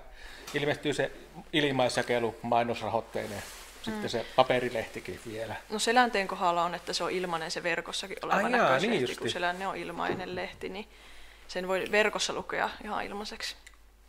ilmestyy 0.55 0.95
se 0.95 1.13
ilmaisjakelu 1.53 2.35
mainosrahoitteinen, 2.43 3.39
mm. 3.39 3.83
sitten 3.83 4.11
se 4.11 4.27
paperilehtikin 4.37 5.21
vielä. 5.27 5.57
No 5.71 5.79
Selänteen 5.79 6.29
kohdalla 6.29 6.63
on, 6.63 6.75
että 6.75 6.93
se 6.93 7.05
on 7.05 7.11
ilmainen 7.11 7.51
se 7.51 7.63
verkossakin 7.63 8.17
oleva 8.23 8.37
Ai 8.37 8.43
jaa, 8.43 8.51
näköislehti, 8.51 9.07
niin 9.07 9.19
kun. 9.19 9.31
Selänne 9.31 9.67
on 9.67 9.77
ilmainen 9.77 10.35
lehti, 10.35 10.69
niin 10.69 10.89
sen 11.49 11.69
voi 11.69 11.85
verkossa 11.93 12.33
lukea 12.33 12.71
ihan 12.85 13.05
ilmaiseksi. 13.05 13.57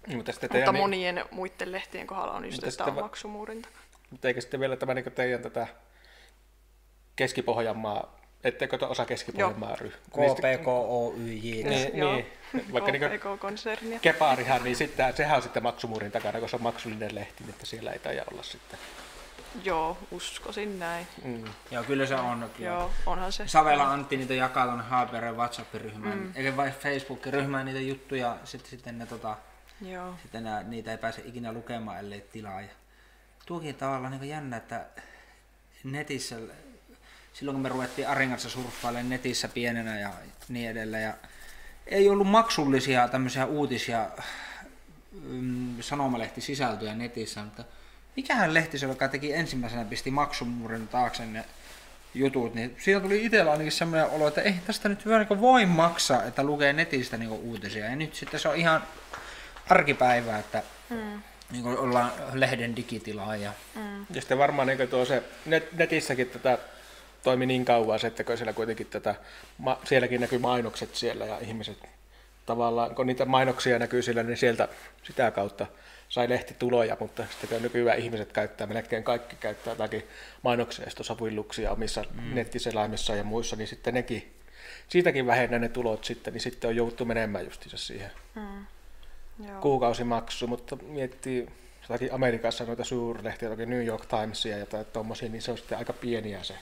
Niin, 0.07 0.17
Mutta, 0.17 0.31
Mutta 0.31 0.47
teidän, 0.47 0.73
niin, 0.73 0.81
monien 0.83 1.25
muiden 1.31 1.71
lehtien 1.71 2.07
kohdalla 2.07 2.33
on 2.33 2.45
just, 2.45 2.63
että 2.63 2.83
on 2.85 2.95
va- 2.95 3.01
maksumuurin 3.01 3.61
takana. 3.61 3.83
mutta 4.09 4.27
eikö 4.27 4.41
sitten 4.41 4.59
vielä 4.59 4.75
tämä 4.75 4.93
niin 4.93 5.11
teidän 5.11 5.41
tätä 5.41 5.67
Keski-Pohjanmaa, 7.15 8.19
etteikö 8.43 8.77
te 8.77 8.85
osa 8.85 9.05
Keski-Pohjanmaa 9.05 9.75
ryhmää? 9.75 9.99
KPKOYJ. 10.09 11.63
Niin, 11.63 11.93
niin. 11.93 12.25
Vaikka 12.73 12.91
niin 12.91 13.01
KPK-konsernia. 13.01 13.99
Kepaarihan, 13.99 14.63
niin 14.63 14.75
sitten, 14.75 15.15
sehän 15.15 15.35
on 15.35 15.41
sitten 15.41 15.63
maksumuurin 15.63 16.11
takana, 16.11 16.39
kun 16.39 16.49
se 16.49 16.55
on 16.55 16.61
maksullinen 16.61 17.15
lehti, 17.15 17.43
niin 17.43 17.49
että 17.49 17.65
siellä 17.65 17.91
ei 17.91 17.99
taida 17.99 18.23
olla 18.31 18.43
sitten. 18.43 18.79
Joo, 19.63 19.97
uskoisin 20.11 20.79
näin. 20.79 21.07
Mm. 21.23 21.43
Joo, 21.71 21.83
kyllä 21.83 22.05
se 22.05 22.15
on. 22.15 22.49
Kyllä. 22.57 22.69
Joo, 22.69 22.91
onhan 23.05 23.31
se. 23.31 23.47
Savela 23.47 23.91
Antti 23.91 24.17
niitä 24.17 24.33
jakaa 24.33 24.65
tuonne 24.65 24.83
HPR 24.83 25.35
WhatsApp-ryhmään, 25.35 26.17
mm. 26.17 26.31
eikä 26.35 26.57
vai 26.57 26.71
Facebook-ryhmään 26.71 27.65
niitä 27.65 27.79
juttuja, 27.79 28.37
sitten, 28.43 28.69
sitten, 28.69 28.97
ne, 28.97 29.05
tota, 29.05 29.37
Joo. 29.81 30.13
sitten 30.21 30.43
ne, 30.43 30.63
niitä 30.63 30.91
ei 30.91 30.97
pääse 30.97 31.21
ikinä 31.25 31.53
lukemaan, 31.53 31.99
ellei 31.99 32.21
tilaa. 32.21 32.61
Ja 32.61 32.67
tuokin 33.45 33.75
tavallaan 33.75 34.19
niin 34.19 34.29
jännä, 34.29 34.57
että 34.57 34.85
netissä, 35.83 36.35
silloin 37.33 37.55
kun 37.55 37.61
me 37.61 37.69
ruvettiin 37.69 38.07
Arin 38.07 38.29
kanssa 38.29 38.49
surffailemaan 38.49 39.09
netissä 39.09 39.47
pienenä 39.47 39.99
ja 39.99 40.09
niin 40.49 40.69
edelleen, 40.69 41.03
ja 41.03 41.13
ei 41.87 42.09
ollut 42.09 42.27
maksullisia 42.27 43.07
tämmöisiä 43.07 43.45
uutisia, 43.45 44.09
mm, 45.11 45.81
sanomalehtisisältöjä 45.81 46.93
netissä, 46.93 47.43
mutta 47.43 47.63
mikähän 48.15 48.53
lehti 48.53 48.79
se 48.79 48.85
joka 48.85 49.07
teki 49.07 49.33
ensimmäisenä, 49.33 49.85
pisti 49.85 50.11
maksumuurin 50.11 50.87
taakse 50.87 51.25
ne 51.25 51.45
jutut, 52.13 52.53
niin 52.53 52.75
siinä 52.79 52.99
tuli 52.99 53.25
itsellä 53.25 53.51
ainakin 53.51 53.71
semmoinen 53.71 54.09
olo, 54.09 54.27
että 54.27 54.41
ei 54.41 54.55
tästä 54.67 54.89
nyt 54.89 55.05
hyvä 55.05 55.17
niin 55.17 55.41
voi 55.41 55.65
maksaa, 55.65 56.23
että 56.23 56.43
lukee 56.43 56.73
netistä 56.73 57.17
niin 57.17 57.29
uutisia. 57.29 57.85
Ja 57.85 57.95
nyt 57.95 58.15
sitten 58.15 58.39
se 58.39 58.49
on 58.49 58.55
ihan 58.55 58.83
arkipäivää, 59.69 60.39
että 60.39 60.63
mm. 60.89 61.21
niin 61.51 61.65
ollaan 61.65 62.11
lehden 62.33 62.75
digitilaa 62.75 63.35
ja 63.35 63.53
Ja 64.13 64.21
sitten 64.21 64.37
varmaan 64.37 64.67
niin 64.67 64.87
tuo 64.89 65.05
se 65.05 65.23
net, 65.45 65.73
netissäkin 65.73 66.29
tätä 66.29 66.57
toimi 67.23 67.45
niin 67.45 67.65
kauan 67.65 67.99
se, 67.99 68.07
että 68.07 68.35
siellä 68.35 68.53
kuitenkin 68.53 68.87
tätä, 68.87 69.15
ma, 69.57 69.79
sielläkin 69.85 70.21
näkyy 70.21 70.39
mainokset 70.39 70.95
siellä 70.95 71.25
ja 71.25 71.39
ihmiset 71.39 71.77
tavallaan, 72.45 72.95
kun 72.95 73.07
niitä 73.07 73.25
mainoksia 73.25 73.79
näkyy 73.79 74.01
siellä, 74.01 74.23
niin 74.23 74.37
sieltä 74.37 74.67
sitä 75.03 75.31
kautta 75.31 75.67
sai 76.09 76.29
lehtituloja, 76.29 76.97
mutta 76.99 77.25
sitten 77.31 77.49
kun 77.49 77.61
nykyään 77.61 77.99
ihmiset 77.99 78.33
käyttää, 78.33 78.67
melkein 78.67 79.03
kaikki 79.03 79.35
käyttää 79.35 79.71
jotakin 79.71 80.03
mainokseistosavuilluksia 80.41 81.71
omissa 81.71 82.03
mm. 82.13 82.35
nettiselaimissa 82.35 83.15
ja 83.15 83.23
muissa, 83.23 83.55
niin 83.55 83.67
sitten 83.67 83.93
nekin, 83.93 84.33
siitäkin 84.87 85.27
vähennä 85.27 85.59
ne 85.59 85.69
tulot 85.69 86.03
sitten, 86.03 86.33
niin 86.33 86.41
sitten 86.41 86.67
on 86.67 86.75
jouduttu 86.75 87.05
menemään 87.05 87.45
justiinsa 87.45 87.77
siihen 87.77 88.11
Joo. 89.47 89.61
kuukausimaksu, 89.61 90.47
mutta 90.47 90.75
miettii 90.75 91.47
jotakin 91.81 92.13
Amerikassa 92.13 92.65
noita 92.65 92.83
suurlehtiä, 92.83 93.45
jotakin 93.45 93.69
New 93.69 93.85
York 93.85 94.05
Timesia 94.05 94.57
ja 94.57 94.65
tai 94.65 94.85
tommosia, 94.85 95.29
niin 95.29 95.41
se 95.41 95.51
on 95.51 95.57
sitten 95.57 95.77
aika 95.77 95.93
pieniä 95.93 96.43
se 96.43 96.55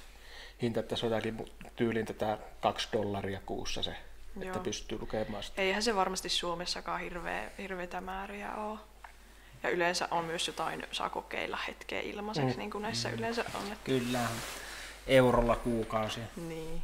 hinta, 0.61 0.79
että 0.79 0.95
se 0.95 1.05
on 1.05 1.11
jotakin 1.11 1.45
tyylin 1.75 2.05
tätä 2.05 2.37
kaksi 2.61 2.87
dollaria 2.93 3.39
kuussa 3.45 3.83
se 3.83 3.95
että 4.35 4.45
Joo. 4.45 4.63
pystyy 4.63 4.99
lukemaan 5.01 5.43
sitä. 5.43 5.61
Eihän 5.61 5.83
se 5.83 5.95
varmasti 5.95 6.29
Suomessakaan 6.29 6.99
hirveä, 6.99 7.49
hirveitä 7.57 8.01
määriä 8.01 8.55
ole. 8.55 8.79
Ja 9.63 9.69
yleensä 9.69 10.07
on 10.11 10.25
myös 10.25 10.47
jotain, 10.47 10.83
saa 10.91 11.09
kokeilla 11.09 11.59
hetkeä 11.67 12.01
ilmaiseksi, 12.01 12.55
mm. 12.55 12.59
niin 12.59 12.71
kuin 12.71 12.81
näissä 12.81 13.09
yleensä 13.09 13.45
on. 13.55 13.71
Että, 13.71 13.85
Kyllä. 13.85 14.19
Eurolla 15.07 15.55
kuukausi. 15.55 16.19
niin. 16.47 16.81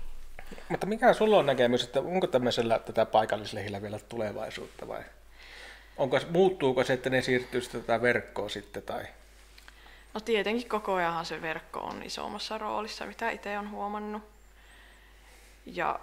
Mutta 0.69 0.85
mikä 0.85 1.13
sulla 1.13 1.37
on 1.37 1.45
näkemys, 1.45 1.83
että 1.83 1.99
onko 1.99 2.27
tämmöisellä 2.27 2.79
tätä 2.79 3.05
paikallislehillä 3.05 3.81
vielä 3.81 3.99
tulevaisuutta 3.99 4.87
vai 4.87 5.03
onko, 5.97 6.19
muuttuuko 6.29 6.83
se, 6.83 6.93
että 6.93 7.09
ne 7.09 7.21
siirtyy 7.21 7.61
tätä 7.61 8.01
verkkoa 8.01 8.49
sitten 8.49 8.83
tai 8.83 9.03
No 10.13 10.19
tietenkin 10.19 10.69
koko 10.69 10.93
ajanhan 10.93 11.25
se 11.25 11.41
verkko 11.41 11.79
on 11.79 12.03
isommassa 12.03 12.57
roolissa, 12.57 13.05
mitä 13.05 13.29
itse 13.29 13.59
on 13.59 13.71
huomannut. 13.71 14.23
Ja 15.65 15.99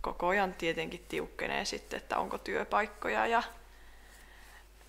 koko 0.00 0.28
ajan 0.28 0.54
tietenkin 0.54 1.04
tiukkenee 1.08 1.64
sitten, 1.64 1.96
että 1.96 2.18
onko 2.18 2.38
työpaikkoja 2.38 3.26
ja 3.26 3.42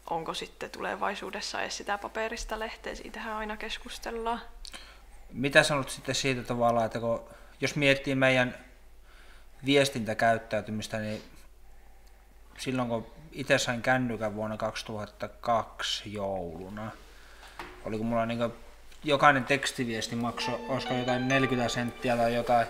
onko 0.09 0.33
sitten 0.33 0.71
tulevaisuudessa 0.71 1.61
edes 1.61 1.77
sitä 1.77 1.97
paperista 1.97 2.59
lehteä, 2.59 2.95
siitähän 2.95 3.33
aina 3.33 3.57
keskustellaan. 3.57 4.41
Mitä 5.33 5.63
sanot 5.63 5.89
sitten 5.89 6.15
siitä 6.15 6.43
tavallaan, 6.43 6.85
että 6.85 6.99
kun, 6.99 7.29
jos 7.61 7.75
miettii 7.75 8.15
meidän 8.15 8.65
viestintäkäyttäytymistä, 9.65 10.97
niin 10.97 11.21
silloin 12.57 12.89
kun 12.89 13.07
itse 13.31 13.57
sain 13.57 13.81
kännykän 13.81 14.35
vuonna 14.35 14.57
2002 14.57 16.13
jouluna, 16.13 16.91
oliko 17.85 18.03
mulla 18.03 18.25
niin 18.25 18.53
jokainen 19.03 19.45
tekstiviesti 19.45 20.15
maksoi, 20.15 20.59
olisiko 20.69 20.93
jotain 20.93 21.27
40 21.27 21.69
senttiä 21.69 22.17
tai 22.17 22.35
jotain. 22.35 22.67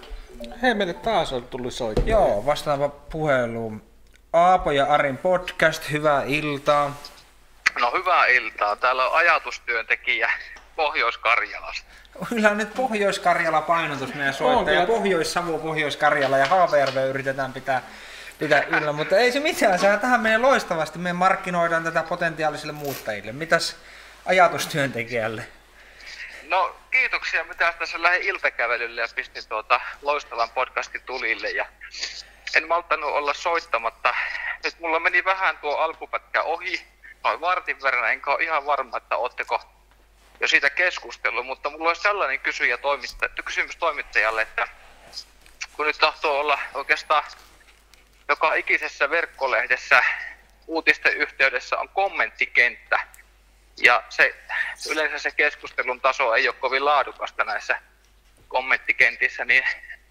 hei 0.62 0.74
meille 0.74 0.94
taas 0.94 1.34
on 1.34 1.44
tullut 1.44 1.74
soittaa. 1.74 2.06
Joo, 2.08 2.46
vastaanpa 2.46 2.90
puheluun. 2.90 3.84
Aapo 4.34 4.72
ja 4.72 4.86
Arin 4.86 5.18
podcast, 5.18 5.92
hyvää 5.92 6.24
iltaa. 6.24 6.98
No 7.80 7.92
hyvää 7.92 8.26
iltaa. 8.26 8.76
Täällä 8.76 9.08
on 9.08 9.18
ajatustyöntekijä 9.18 10.32
Pohjois-Karjalasta. 10.76 11.92
Kyllä 12.30 12.50
on 12.50 12.58
nyt 12.58 12.74
Pohjois-Karjala 12.74 13.62
painotus 13.62 14.14
meidän 14.14 14.34
soittaja. 14.34 14.86
kyllä. 14.86 14.98
Pohjois-Savo, 14.98 15.58
Pohjois-Karjala 15.58 16.38
ja 16.38 16.46
Haapajärve 16.46 17.06
yritetään 17.06 17.54
pitää, 17.54 17.82
pitää 18.40 18.64
yllä, 18.64 18.92
mutta 18.94 19.18
ei 19.18 19.32
se 19.32 19.40
mitään. 19.40 19.80
Sehän 19.80 20.00
tähän 20.00 20.22
menee 20.22 20.38
loistavasti. 20.38 21.00
Me 21.00 21.14
markkinoidaan 21.14 21.84
tätä 21.84 22.04
potentiaalisille 22.04 22.74
muuttajille. 22.74 23.32
Mitäs 23.32 23.76
ajatustyöntekijälle? 24.26 25.48
No 26.48 26.76
kiitoksia. 26.92 27.44
Mitä 27.44 27.74
tässä 27.80 28.02
lähdin 28.02 28.22
iltakävelylle 28.22 29.02
ja 29.02 29.08
pistin 29.16 29.48
tuota 29.50 29.82
loistavan 30.02 30.50
podcastin 30.50 31.02
tulille. 31.02 31.50
Ja 31.50 31.66
en 32.56 32.68
malttanut 32.68 33.10
olla 33.10 33.34
soittamatta. 33.34 34.16
Nyt 34.64 34.80
mulla 34.80 35.00
meni 35.00 35.26
vähän 35.26 35.58
tuo 35.58 35.76
alkupätkä 35.76 36.44
ohi. 36.44 36.86
Noin 37.24 37.42
vartin 37.42 37.82
verran, 37.82 38.12
enkä 38.12 38.32
ole 38.32 38.44
ihan 38.44 38.66
varma, 38.66 38.98
että 38.98 39.18
ootteko 39.18 39.62
jo 40.40 40.48
siitä 40.48 40.70
keskustellut, 40.70 41.46
mutta 41.46 41.70
mulla 41.70 41.88
olisi 41.88 42.02
sellainen 42.02 42.40
kysyjä 42.40 42.78
toimitta, 42.78 43.30
kysymys 43.46 43.76
toimittajalle, 43.76 44.42
että 44.42 44.68
kun 45.74 45.86
nyt 45.86 45.98
tahtoo 45.98 46.40
olla 46.40 46.60
oikeastaan 46.74 47.24
joka 48.30 48.54
ikisessä 48.54 49.10
verkkolehdessä 49.10 50.04
uutisten 50.68 51.18
yhteydessä 51.18 51.80
on 51.80 51.90
kommenttikenttä. 51.90 53.00
Ja 53.78 54.04
se, 54.10 54.36
yleensä 54.90 55.20
se 55.20 55.32
keskustelun 55.32 56.02
taso 56.02 56.34
ei 56.34 56.48
ole 56.48 56.56
kovin 56.60 56.86
laadukasta 56.86 57.44
näissä 57.44 57.82
kommenttikentissä, 58.48 59.46
niin 59.46 59.64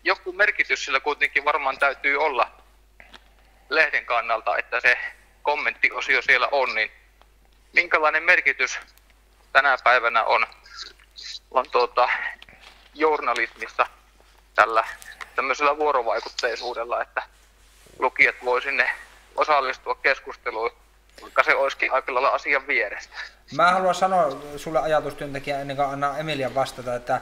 joku 0.05 0.33
merkitys 0.33 0.85
sillä 0.85 1.01
kuitenkin 1.01 1.45
varmaan 1.45 1.79
täytyy 1.79 2.17
olla 2.17 2.51
lehden 3.69 4.07
kannalta, 4.07 4.59
että 4.59 4.81
se 4.81 4.99
kommenttiosio 5.43 6.23
siellä 6.23 6.49
on, 6.51 6.75
niin 6.75 6.91
minkälainen 7.73 8.23
merkitys 8.23 8.79
tänä 9.53 9.79
päivänä 9.85 10.25
on, 10.25 10.47
on 11.51 11.71
tuota, 11.71 12.09
journalismissa 12.95 13.87
tällä 14.55 14.85
tämmöisellä 15.35 15.77
vuorovaikutteisuudella, 15.77 17.03
että 17.03 17.23
lukijat 17.99 18.37
voi 18.45 18.63
sinne 18.63 18.91
osallistua 19.37 19.95
keskusteluun, 19.95 20.73
vaikka 21.23 21.43
se 21.43 21.55
olisikin 21.55 21.93
aika 21.93 22.15
lailla 22.15 22.29
asian 22.29 22.67
vierestä. 22.67 23.15
Mä 23.57 23.73
haluan 23.73 23.95
sanoa 23.95 24.43
sulle 24.57 24.79
ajatustyöntekijä 24.79 25.61
ennen 25.61 25.77
kuin 25.77 25.89
anna 25.89 26.19
Emilian 26.19 26.55
vastata, 26.55 26.95
että 26.95 27.21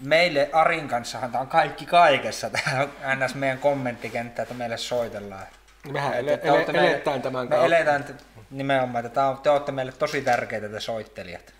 meille 0.00 0.48
Arin 0.52 0.88
kanssahan 0.88 1.32
tämä 1.32 1.42
on 1.42 1.48
kaikki 1.48 1.86
kaikessa, 1.86 2.50
tämä 2.50 2.80
on 2.82 2.90
ns. 3.24 3.34
meidän 3.34 3.58
kommenttikenttä, 3.58 4.42
että 4.42 4.54
meille 4.54 4.76
soitellaan. 4.76 5.46
Mehän 5.92 6.14
Että 6.14 6.18
ele, 6.20 6.32
ele, 6.62 6.72
meille- 6.72 6.90
eletään 6.90 7.22
tämän 7.22 7.44
Me 7.44 7.48
kautta. 7.48 7.66
eletään 7.66 8.04
t- 8.04 8.14
nimenomaan, 8.50 9.06
että 9.06 9.14
tää 9.14 9.28
on, 9.28 9.38
te 9.38 9.50
olette 9.50 9.72
meille 9.72 9.92
tosi 9.92 10.22
tärkeitä 10.22 10.68
te 10.68 10.80
soittelijat. 10.80 11.54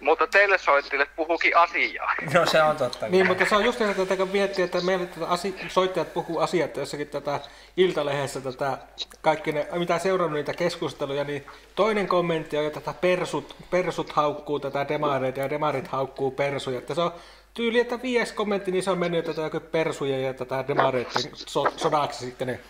Mutta 0.00 0.26
teille 0.26 0.58
soittelijat 0.58 1.08
puhukin 1.16 1.56
asiaa. 1.56 2.12
No 2.34 2.46
se 2.46 2.62
on 2.62 2.76
totta. 2.76 3.08
Niin, 3.08 3.26
mutta 3.26 3.44
se 3.44 3.56
on 3.56 3.64
just 3.64 3.80
niin, 3.80 3.90
että 3.90 4.24
miettii, 4.24 4.64
että 4.64 4.80
meille 4.80 5.06
tätä 5.06 5.26
asi- 5.26 5.54
soittajat 5.68 6.14
puhuu 6.14 6.38
asiat 6.38 6.76
jossakin 6.76 7.08
tätä 7.08 7.40
iltalehdessä, 7.76 8.40
tätä, 8.40 8.78
kaikki 9.20 9.52
ne, 9.52 9.68
mitä 9.72 9.98
seurannut 9.98 10.36
niitä 10.36 10.54
keskusteluja, 10.54 11.24
niin 11.24 11.46
toinen 11.74 12.08
kommentti 12.08 12.56
on, 12.58 12.64
että 12.64 12.80
tätä 12.80 12.98
persut, 13.00 13.56
persut 13.70 14.12
haukkuu 14.12 14.60
tätä 14.60 14.88
demareita 14.88 15.40
ja 15.40 15.50
demarit 15.50 15.88
haukkuu 15.88 16.30
persuja. 16.30 16.78
Että 16.78 16.94
se 16.94 17.00
on 17.00 17.12
tyyli, 17.54 17.80
että 17.80 18.02
viides 18.02 18.32
kommentti, 18.32 18.70
niin 18.70 18.82
se 18.82 18.90
on 18.90 18.98
mennyt 18.98 19.24
tätä 19.24 19.40
joku 19.40 19.60
persuja 19.60 20.18
ja 20.18 20.34
tätä 20.34 20.64
demareiden 20.68 21.12
so, 21.34 21.64
sodaksi 21.76 22.24
sitten 22.24 22.46
ne 22.48 22.60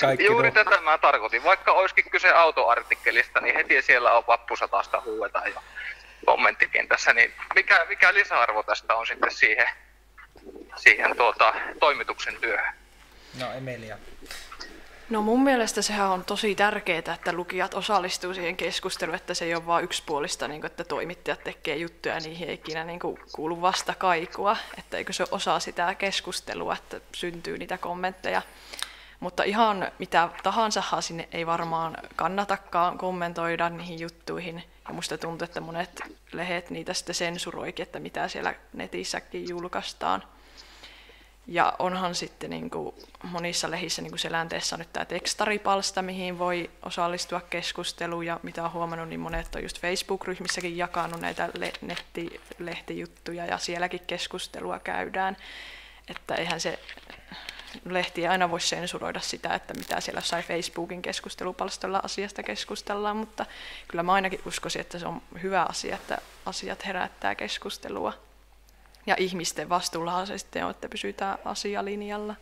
kaikki. 0.00 0.24
Juuri 0.24 0.48
nuo- 0.50 0.54
tätä 0.54 0.80
mä 0.80 0.98
tarkoitin. 0.98 1.44
Vaikka 1.44 1.72
olisikin 1.72 2.10
kyse 2.10 2.30
autoartikkelista, 2.30 3.40
niin 3.40 3.54
heti 3.54 3.82
siellä 3.82 4.12
on 4.12 4.24
vappusatasta 4.26 5.02
huuetaan 5.04 5.50
jo 5.50 5.60
kommenttikentässä. 6.24 7.12
Niin 7.12 7.32
mikä, 7.54 7.86
mikä 7.88 8.14
lisäarvo 8.14 8.62
tästä 8.62 8.94
on 8.94 9.06
sitten 9.06 9.30
siihen, 9.30 9.68
siihen 10.76 11.16
tuota, 11.16 11.54
toimituksen 11.80 12.36
työhön? 12.40 12.74
No 13.40 13.52
Emilia. 13.52 13.98
No 15.10 15.22
mun 15.22 15.42
mielestä 15.42 15.82
sehän 15.82 16.08
on 16.08 16.24
tosi 16.24 16.54
tärkeää, 16.54 17.14
että 17.14 17.32
lukijat 17.32 17.74
osallistuu 17.74 18.34
siihen 18.34 18.56
keskusteluun, 18.56 19.16
että 19.16 19.34
se 19.34 19.44
ei 19.44 19.54
ole 19.54 19.66
vain 19.66 19.84
yksipuolista, 19.84 20.48
niin 20.48 20.60
kuin, 20.60 20.70
että 20.70 20.84
toimittajat 20.84 21.44
tekee 21.44 21.76
juttuja 21.76 22.14
ja 22.14 22.20
niihin 22.20 22.48
ei 22.48 22.54
ikinä 22.54 22.84
niin 22.84 23.00
kuin, 23.00 23.18
kuulu 23.32 23.62
vastakaikua, 23.62 24.56
että 24.78 24.96
eikö 24.96 25.12
se 25.12 25.22
ole 25.22 25.28
osa 25.32 25.58
sitä 25.58 25.94
keskustelua, 25.94 26.76
että 26.76 27.00
syntyy 27.14 27.58
niitä 27.58 27.78
kommentteja. 27.78 28.42
Mutta 29.20 29.42
ihan 29.42 29.92
mitä 29.98 30.28
tahansahan 30.42 31.02
sinne 31.02 31.28
ei 31.32 31.46
varmaan 31.46 31.96
kannatakaan 32.16 32.98
kommentoida 32.98 33.68
niihin 33.68 34.00
juttuihin. 34.00 34.64
Ja 34.88 34.94
musta 34.94 35.18
tuntuu, 35.18 35.44
että 35.44 35.60
monet 35.60 36.00
lehet 36.32 36.70
niitä 36.70 36.94
sitten 36.94 37.14
sensuroikin, 37.14 37.82
että 37.82 37.98
mitä 37.98 38.28
siellä 38.28 38.54
netissäkin 38.72 39.48
julkaistaan. 39.48 40.22
Ja 41.46 41.72
onhan 41.78 42.14
sitten 42.14 42.50
niin 42.50 42.70
kuin 42.70 42.94
monissa 43.22 43.70
lehissä, 43.70 44.02
niin 44.02 44.10
kuin 44.10 44.18
selänteessä 44.18 44.76
on 44.76 44.78
nyt 44.78 44.92
tämä 44.92 45.04
tekstaripalsta, 45.04 46.02
mihin 46.02 46.38
voi 46.38 46.70
osallistua 46.82 47.40
keskusteluun. 47.40 48.26
Ja 48.26 48.40
mitä 48.42 48.64
on 48.64 48.72
huomannut, 48.72 49.08
niin 49.08 49.20
monet 49.20 49.54
on 49.54 49.62
just 49.62 49.80
Facebook-ryhmissäkin 49.80 50.76
jakanut 50.76 51.20
näitä 51.20 51.50
le- 51.58 51.72
nettilehtijuttuja 51.80 53.46
ja 53.46 53.58
sielläkin 53.58 54.00
keskustelua 54.06 54.78
käydään. 54.78 55.36
Että 56.08 56.34
eihän 56.34 56.60
se 56.60 56.78
lehti 57.84 58.20
ei 58.20 58.28
aina 58.28 58.50
voi 58.50 58.60
sensuroida 58.60 59.20
sitä, 59.20 59.54
että 59.54 59.74
mitä 59.74 60.00
siellä 60.00 60.20
sai 60.20 60.42
Facebookin 60.42 61.02
keskustelupalstoilla 61.02 62.00
asiasta 62.04 62.42
keskustellaan, 62.42 63.16
mutta 63.16 63.46
kyllä 63.88 64.02
mä 64.02 64.12
ainakin 64.12 64.40
uskoisin, 64.46 64.80
että 64.80 64.98
se 64.98 65.06
on 65.06 65.22
hyvä 65.42 65.66
asia, 65.68 65.94
että 65.94 66.18
asiat 66.46 66.86
herättää 66.86 67.34
keskustelua. 67.34 68.12
Ja 69.06 69.14
ihmisten 69.18 69.68
vastuullahan 69.68 70.26
se 70.26 70.38
sitten 70.38 70.64
on, 70.64 70.70
että 70.70 70.88
pysytään 70.88 71.38
asialinjalla. 71.44 72.34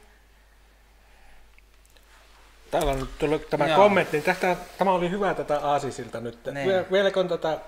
Täällä 2.70 2.92
on 2.92 3.00
nyt 3.00 3.18
tullut 3.18 3.50
tämä 3.50 3.66
Joo. 3.66 3.76
kommentti. 3.76 4.16
niin 4.16 4.24
Tästä, 4.24 4.56
tämä 4.78 4.92
oli 4.92 5.10
hyvä 5.10 5.34
tätä 5.34 5.60
aasisilta 5.60 6.20
nyt. 6.20 6.44
Niin. 6.44 6.68
Vie- 6.68 6.86
Vieläkö 6.92 7.20
on 7.20 7.28
tätä, 7.28 7.58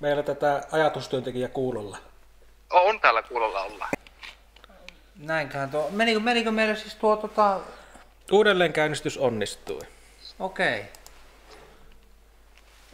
meillä 0.00 0.22
tätä 0.22 0.62
ajatustyöntekijä 0.72 1.48
kuulolla? 1.48 1.98
On 2.70 3.00
täällä 3.00 3.22
kuulolla 3.22 3.62
olla. 3.62 3.88
Näinköhän 5.18 5.70
tuo. 5.70 5.88
Menikö, 5.90 6.20
menikö 6.20 6.50
meille 6.50 6.76
siis 6.76 6.94
tuo 6.94 7.16
tota... 7.16 7.60
Uudelleenkäynnistys 8.32 9.18
onnistui. 9.18 9.80
Okei. 10.38 10.84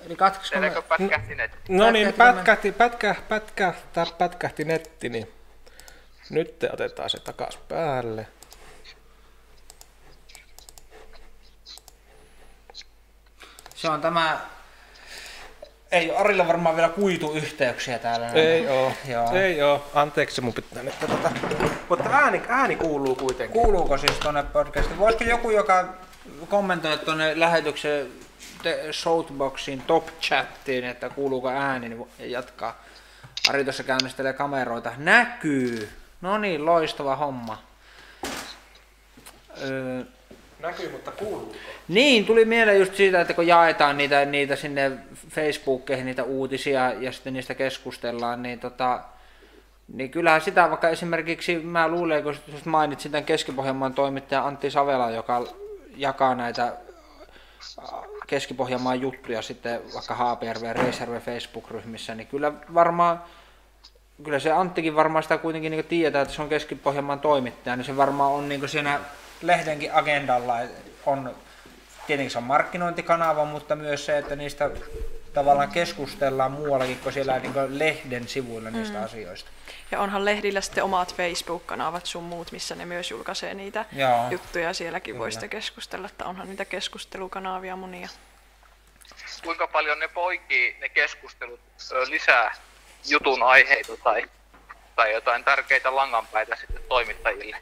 Eli 0.06 0.16
katsoisiko 0.16 0.60
me... 0.60 0.82
Pätkähti 0.88 1.34
netti? 1.34 1.58
No 1.68 1.90
niin, 1.90 2.12
Pätkähti 2.12 2.72
pätkähti, 2.72 3.22
pätkä, 3.28 3.74
pätkä, 3.94 4.14
pätkähti 4.18 4.64
netti, 4.64 5.08
niin 5.08 5.32
nyt 6.30 6.58
te 6.58 6.70
otetaan 6.72 7.10
se 7.10 7.20
takas 7.20 7.56
päälle. 7.68 8.26
Se 13.74 13.88
on 13.88 14.00
tämä... 14.00 14.53
Ei 15.94 16.10
ole 16.10 16.18
Arilla 16.18 16.48
varmaan 16.48 16.76
vielä 16.76 16.88
kuituyhteyksiä 16.88 17.98
täällä. 17.98 18.28
Ei 18.28 18.68
oo, 18.68 18.92
Joo. 19.08 19.32
ei 19.32 19.62
oo. 19.62 19.90
Anteeksi, 19.94 20.40
mun 20.40 20.52
pitää 20.52 20.82
nyt 20.82 21.00
tätä 21.00 21.30
Mutta 21.88 22.10
ääni, 22.12 22.42
ääni 22.48 22.76
kuuluu 22.76 23.14
kuitenkin. 23.14 23.62
Kuuluuko 23.62 23.98
siis 23.98 24.12
tuonne 24.12 24.42
podcastiin? 24.42 24.98
Voisiko 24.98 25.24
joku, 25.24 25.50
joka 25.50 25.94
kommentoi 26.48 26.98
tuonne 26.98 27.40
lähetyksen 27.40 28.06
Shoutboxin 28.92 29.82
top 29.82 30.06
chattiin, 30.20 30.84
että 30.84 31.08
kuuluuko 31.08 31.48
ääni, 31.48 31.88
niin 31.88 32.06
jatkaa. 32.18 32.82
Ari 33.48 33.64
tuossa 33.64 33.82
käynnistelee 33.82 34.32
kameroita. 34.32 34.92
Näkyy! 34.96 35.88
No 36.20 36.38
niin, 36.38 36.66
loistava 36.66 37.16
homma. 37.16 37.62
Öö, 39.62 40.04
Näkyy, 40.64 40.92
mutta 40.92 41.10
kuuluu. 41.10 41.56
niin, 41.88 42.26
tuli 42.26 42.44
mieleen 42.44 42.78
just 42.78 42.94
siitä, 42.94 43.20
että 43.20 43.34
kun 43.34 43.46
jaetaan 43.46 43.96
niitä, 43.96 44.24
niitä 44.24 44.56
sinne 44.56 44.92
Facebookkeihin, 45.30 46.06
niitä 46.06 46.22
uutisia 46.22 46.92
ja 46.92 47.12
sitten 47.12 47.32
niistä 47.32 47.54
keskustellaan, 47.54 48.42
niin 48.42 48.60
tota, 48.60 49.00
niin 49.92 50.10
kyllähän 50.10 50.40
sitä 50.40 50.70
vaikka 50.70 50.88
esimerkiksi, 50.88 51.58
mä 51.58 51.88
luulen, 51.88 52.22
kun 52.22 52.34
mainitsin 52.64 53.12
tämän 53.12 53.24
Keski-Pohjanmaan 53.24 53.94
toimittaja 53.94 54.46
Antti 54.46 54.70
Savela, 54.70 55.10
joka 55.10 55.46
jakaa 55.96 56.34
näitä 56.34 56.64
äh, 56.64 57.88
Keski-Pohjanmaan 58.26 59.00
juttuja 59.00 59.42
sitten 59.42 59.80
vaikka 59.94 60.14
Haapajärven 60.14 60.68
ja 60.68 60.72
Reisjärven 60.72 61.22
Facebook-ryhmissä, 61.22 62.14
niin 62.14 62.26
kyllä 62.26 62.52
varmaan, 62.74 63.22
kyllä 64.24 64.38
se 64.38 64.52
Anttikin 64.52 64.96
varmaan 64.96 65.22
sitä 65.22 65.38
kuitenkin 65.38 65.70
niin 65.70 65.84
tietää, 65.84 66.22
että 66.22 66.34
se 66.34 66.42
on 66.42 66.48
Keski-Pohjanmaan 66.48 67.20
toimittaja, 67.20 67.76
niin 67.76 67.84
se 67.84 67.96
varmaan 67.96 68.32
on 68.32 68.48
niin 68.48 68.68
siinä 68.68 69.00
lehdenkin 69.42 69.94
agendalla, 69.94 70.54
on 71.06 71.36
tietenkin 72.06 72.30
se 72.30 72.38
on 72.38 72.44
markkinointikanava, 72.44 73.44
mutta 73.44 73.76
myös 73.76 74.06
se, 74.06 74.18
että 74.18 74.36
niistä 74.36 74.70
tavallaan 75.34 75.70
keskustellaan 75.70 76.52
muuallakin 76.52 76.98
kuin 76.98 77.12
siellä 77.12 77.38
niin 77.38 77.52
kuin 77.52 77.78
lehden 77.78 78.28
sivuilla 78.28 78.70
niistä 78.70 78.98
mm. 78.98 79.04
asioista. 79.04 79.50
Ja 79.90 80.00
onhan 80.00 80.24
lehdillä 80.24 80.60
sitten 80.60 80.84
omat 80.84 81.14
Facebook-kanavat 81.14 82.06
sun 82.06 82.22
muut, 82.22 82.52
missä 82.52 82.74
ne 82.74 82.84
myös 82.84 83.10
julkaisee 83.10 83.54
niitä 83.54 83.84
Joo. 83.92 84.30
juttuja. 84.30 84.74
Sielläkin 84.74 85.14
voi 85.14 85.20
Kyllä. 85.20 85.30
sitten 85.30 85.50
keskustella, 85.50 86.06
että 86.06 86.24
onhan 86.24 86.48
niitä 86.48 86.64
keskustelukanavia 86.64 87.76
monia. 87.76 88.08
Kuinka 89.44 89.66
paljon 89.66 89.98
ne 89.98 90.08
poikii 90.08 90.76
ne 90.80 90.88
keskustelut 90.88 91.60
lisää 92.08 92.54
jutun 93.08 93.42
aiheita 93.42 93.96
tai, 93.96 94.28
tai 94.96 95.12
jotain 95.12 95.44
tärkeitä 95.44 95.96
langanpäitä 95.96 96.56
sitten 96.56 96.82
toimittajille? 96.88 97.56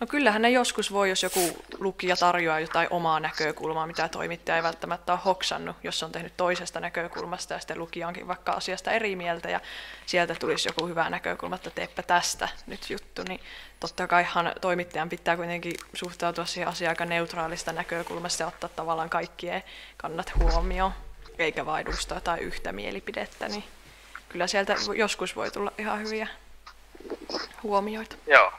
No 0.00 0.06
kyllähän 0.06 0.42
ne 0.42 0.50
joskus 0.50 0.92
voi, 0.92 1.08
jos 1.08 1.22
joku 1.22 1.64
lukija 1.78 2.16
tarjoaa 2.16 2.60
jotain 2.60 2.88
omaa 2.90 3.20
näkökulmaa, 3.20 3.86
mitä 3.86 4.08
toimittaja 4.08 4.56
ei 4.56 4.62
välttämättä 4.62 5.12
ole 5.12 5.20
hoksannut, 5.24 5.76
jos 5.82 6.02
on 6.02 6.12
tehnyt 6.12 6.36
toisesta 6.36 6.80
näkökulmasta 6.80 7.54
ja 7.54 7.60
sitten 7.60 7.78
lukija 7.78 8.08
onkin 8.08 8.28
vaikka 8.28 8.52
asiasta 8.52 8.90
eri 8.90 9.16
mieltä 9.16 9.50
ja 9.50 9.60
sieltä 10.06 10.34
tulisi 10.34 10.68
joku 10.68 10.86
hyvä 10.86 11.10
näkökulma, 11.10 11.56
että 11.56 11.70
teepä 11.70 12.02
tästä 12.02 12.48
nyt 12.66 12.90
juttu, 12.90 13.22
niin 13.28 13.40
totta 13.80 14.06
kaihan 14.06 14.52
toimittajan 14.60 15.08
pitää 15.08 15.36
kuitenkin 15.36 15.74
suhtautua 15.94 16.44
siihen 16.44 16.68
asiaan 16.68 16.90
aika 16.90 17.04
neutraalista 17.04 17.72
näkökulmasta 17.72 18.42
ja 18.42 18.46
ottaa 18.46 18.70
tavallaan 18.76 19.10
kaikkien 19.10 19.62
kannat 19.96 20.32
huomioon, 20.38 20.92
eikä 21.38 21.66
vain 21.66 21.86
edustaa 21.86 22.16
jotain 22.16 22.40
yhtä 22.40 22.72
mielipidettä, 22.72 23.48
niin 23.48 23.64
kyllä 24.28 24.46
sieltä 24.46 24.76
joskus 24.96 25.36
voi 25.36 25.50
tulla 25.50 25.72
ihan 25.78 26.00
hyviä 26.00 26.28
huomioita. 27.62 28.16
Joo. 28.26 28.52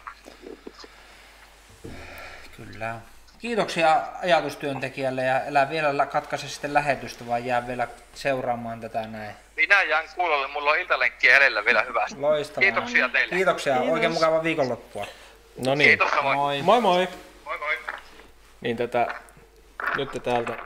Kyllä. 2.58 2.96
Kiitoksia 3.40 4.02
ajatustyöntekijälle 4.24 5.24
ja 5.24 5.42
älä 5.48 5.70
vielä 5.70 6.06
katkaise 6.06 6.50
sitten 6.50 6.74
lähetystä, 6.74 7.28
vaan 7.28 7.46
jää 7.46 7.68
vielä 7.68 7.88
seuraamaan 8.14 8.82
tätä 8.82 9.08
näin. 9.08 9.36
Minä 9.56 9.84
jään 9.84 10.06
kuulolle, 10.16 10.48
mulla 10.48 10.72
on 10.72 10.80
iltalenkkiä 10.80 11.38
edellä 11.38 11.66
vielä 11.66 11.82
hyvästi. 11.82 12.20
Loistavaa. 12.20 12.62
Kiitoksia 12.62 13.10
teille. 13.10 13.36
Kiitoksia, 13.36 13.74
Kiitos. 13.74 13.94
oikein 13.94 14.12
mukavaa 14.12 14.44
viikonloppua. 14.44 15.08
No 15.66 15.76
niin. 15.76 15.90
Kiitos, 15.90 16.12
moi. 16.24 16.36
Moi. 16.36 16.62
Moi 16.62 16.82
moi. 16.82 17.08
Moi 17.46 17.58
moi. 17.58 17.78
Niin 18.62 18.78
tätä, 18.78 19.16
nyt 19.98 20.10
täältä. 20.24 20.58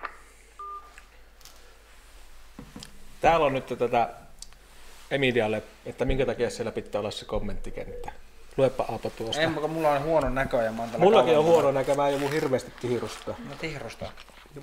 Täällä 3.21 3.45
on 3.45 3.53
nyt 3.53 3.65
tätä 3.65 4.09
Emilialle, 5.11 5.63
että 5.85 6.05
minkä 6.05 6.25
takia 6.25 6.49
siellä 6.49 6.71
pitää 6.71 6.99
olla 6.99 7.11
se 7.11 7.25
kommenttikenttä. 7.25 8.11
Luepa 8.57 8.85
Aapo 8.91 9.09
tuosta. 9.09 9.41
En, 9.41 9.53
kun 9.53 9.69
mulla 9.69 9.89
on 9.89 10.03
huono 10.03 10.29
näkö 10.29 10.57
ja 10.57 10.71
mä 10.71 10.87
Mullakin 10.97 11.37
on 11.37 11.45
huono 11.45 11.71
näkö, 11.71 11.95
mä 11.95 12.09
joku 12.09 12.29
hirveästi 12.29 12.71
tihrustaa. 12.81 13.35
No 13.49 13.55
tihrusta. 13.61 14.11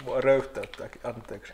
Mua 0.04 0.20
röyhtäyttääkin, 0.20 1.00
anteeksi. 1.04 1.52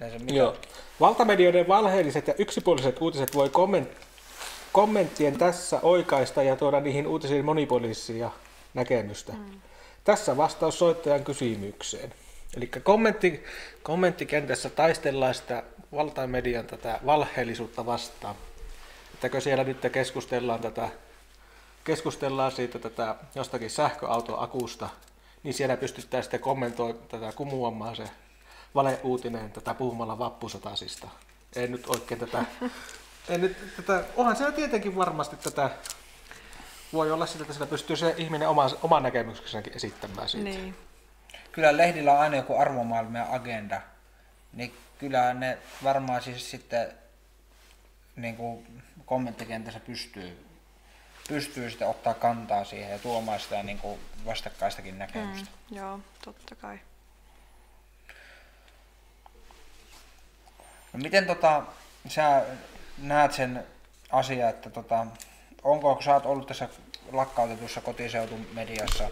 Ei. 0.00 0.36
Joo. 0.36 0.56
Valtamedioiden 1.00 1.68
valheelliset 1.68 2.26
ja 2.26 2.34
yksipuoliset 2.38 3.02
uutiset 3.02 3.34
voi 3.34 3.48
komment- 3.48 4.04
kommenttien 4.72 5.38
tässä 5.38 5.80
oikaista 5.82 6.42
ja 6.42 6.56
tuoda 6.56 6.80
niihin 6.80 7.06
uutisiin 7.06 7.44
monipuolisia 7.44 8.30
näkemystä. 8.74 9.32
Mm. 9.32 9.60
Tässä 10.04 10.36
vastaus 10.36 10.78
soittajan 10.78 11.24
kysymykseen. 11.24 12.14
Eli 12.56 12.66
kommentti, 12.66 13.44
kommenttikentässä 13.82 14.70
taistellaan 14.70 15.34
sitä 15.34 15.62
valtamedian 15.92 16.66
tätä 16.66 17.00
valheellisuutta 17.06 17.86
vastaan. 17.86 18.34
Ettäkö 19.14 19.40
siellä 19.40 19.64
nyt 19.64 19.78
keskustellaan 19.92 20.60
tätä 20.60 20.88
keskustellaan 21.88 22.52
siitä 22.52 22.78
tätä 22.78 23.14
jostakin 23.34 23.70
sähköautoakusta, 23.70 24.88
niin 25.42 25.54
siellä 25.54 25.76
pystytään 25.76 26.22
sitten 26.22 26.40
kommentoimaan 26.40 27.08
tätä 27.08 27.32
kumuamaan 27.32 27.96
se 27.96 28.04
valeuutinen 28.74 29.52
tätä 29.52 29.74
puhumalla 29.74 30.18
vappusatasista. 30.18 31.08
En 31.56 31.72
nyt 31.72 31.86
oikein 31.86 32.20
tätä, 32.20 32.44
en 33.28 33.40
nyt 33.40 33.56
tätä, 33.76 34.04
onhan 34.16 34.36
siellä 34.36 34.52
tietenkin 34.52 34.96
varmasti 34.96 35.36
tätä, 35.36 35.70
voi 36.92 37.10
olla 37.12 37.26
sitä, 37.26 37.42
että 37.42 37.54
siellä 37.54 37.70
pystyy 37.70 37.96
se 37.96 38.14
ihminen 38.16 38.48
oma, 38.48 38.70
oman 38.82 39.02
näkemyksensäkin 39.02 39.76
esittämään 39.76 40.28
siitä. 40.28 40.50
Niin. 40.50 40.74
Kyllä 41.52 41.76
lehdillä 41.76 42.12
on 42.12 42.20
aina 42.20 42.36
joku 42.36 42.58
arvomaailma 42.58 43.18
ja 43.18 43.26
agenda. 43.30 43.80
Niin 44.52 44.74
kyllä 44.98 45.34
ne 45.34 45.58
varmaan 45.84 46.22
siis 46.22 46.50
sitten 46.50 46.92
niin 48.16 48.36
kuin 48.36 48.82
kommenttikentässä 49.06 49.80
pystyy, 49.80 50.47
pystyy 51.28 51.70
sitten 51.70 51.88
ottaa 51.88 52.14
kantaa 52.14 52.64
siihen 52.64 52.90
ja 52.90 52.98
tuomaan 52.98 53.40
sitä 53.40 53.62
niin 53.62 53.78
kuin 53.78 54.00
vastakkaistakin 54.26 54.98
näkemystä. 54.98 55.48
Mm, 55.70 55.76
joo, 55.76 56.00
totta 56.24 56.54
kai. 56.54 56.78
No 60.92 60.98
miten 61.02 61.26
tota, 61.26 61.62
sä 62.08 62.42
näet 62.98 63.32
sen 63.32 63.66
asia, 64.10 64.48
että 64.48 64.70
tota, 64.70 65.06
onko, 65.62 65.94
kun 65.94 66.04
sä 66.04 66.14
oot 66.14 66.26
ollut 66.26 66.46
tässä 66.46 66.68
lakkautetussa 67.12 67.80
kotiseutumediassa, 67.80 69.10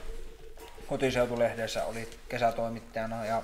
kotiseutulehdessä 0.86 1.84
oli 1.84 2.10
kesätoimittajana 2.28 3.24
ja 3.24 3.42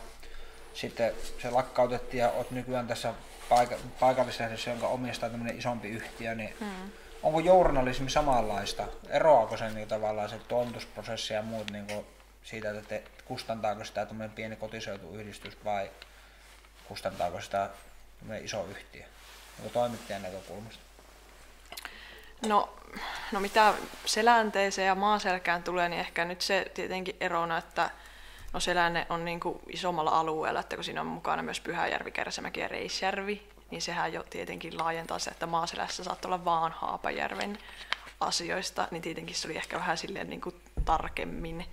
sitten 0.74 1.12
se 1.42 1.50
lakkautettiin 1.50 2.20
ja 2.20 2.30
oot 2.30 2.50
nykyään 2.50 2.86
tässä 2.86 3.14
paika- 3.48 3.76
paikallislehdessä, 4.00 4.70
jonka 4.70 4.86
omistaa 4.88 5.30
tämmöinen 5.30 5.58
isompi 5.58 5.88
yhtiö, 5.88 6.34
niin 6.34 6.54
Mm. 6.60 6.90
Onko 7.22 7.40
journalismi 7.40 8.10
samanlaista? 8.10 8.84
Eroaako 9.08 9.56
se 9.56 9.70
niin 9.70 9.88
tavallaan 9.88 10.28
se 10.28 10.38
toimitusprosessi 10.48 11.34
ja 11.34 11.42
muut 11.42 11.70
niin 11.70 11.86
kuin 11.86 12.06
siitä, 12.42 12.70
että 12.70 12.82
te, 12.82 13.02
kustantaako 13.24 13.84
sitä 13.84 14.06
tämmöinen 14.06 14.36
pieni 14.36 14.56
kotiseutuyhdistys 14.56 15.64
vai 15.64 15.90
kustantaako 16.88 17.40
sitä 17.40 17.70
iso 18.42 18.66
yhtiö? 18.70 19.04
Onko 19.58 19.70
toimittajan 19.70 20.22
näkökulmasta? 20.22 20.82
No, 22.46 22.76
no 23.32 23.40
mitä 23.40 23.74
selänteeseen 24.04 24.86
ja 24.86 24.94
maaselkään 24.94 25.62
tulee, 25.62 25.88
niin 25.88 26.00
ehkä 26.00 26.24
nyt 26.24 26.40
se 26.40 26.70
tietenkin 26.74 27.16
erona, 27.20 27.58
että 27.58 27.90
no 28.52 28.60
selänne 28.60 29.06
on 29.10 29.24
niin 29.24 29.40
kuin 29.40 29.60
isommalla 29.66 30.10
alueella, 30.10 30.60
että 30.60 30.76
kun 30.76 30.84
siinä 30.84 31.00
on 31.00 31.06
mukana 31.06 31.42
myös 31.42 31.60
Pyhäjärvi, 31.60 32.10
Kärsämäki 32.10 32.60
ja 32.60 32.68
Reisjärvi, 32.68 33.48
niin 33.72 33.82
sehän 33.82 34.12
jo 34.12 34.24
tietenkin 34.30 34.78
laajentaa 34.78 35.18
se, 35.18 35.30
että 35.30 35.46
maaselässä 35.46 36.04
saattaa 36.04 36.28
olla 36.28 36.44
vaan 36.44 36.72
Haapajärven 36.72 37.58
asioista, 38.20 38.88
niin 38.90 39.02
tietenkin 39.02 39.36
se 39.36 39.48
oli 39.48 39.56
ehkä 39.56 39.78
vähän 39.78 39.98
silleen 39.98 40.30
niin 40.30 40.40
kuin 40.40 40.62
tarkemmin. 40.84 41.66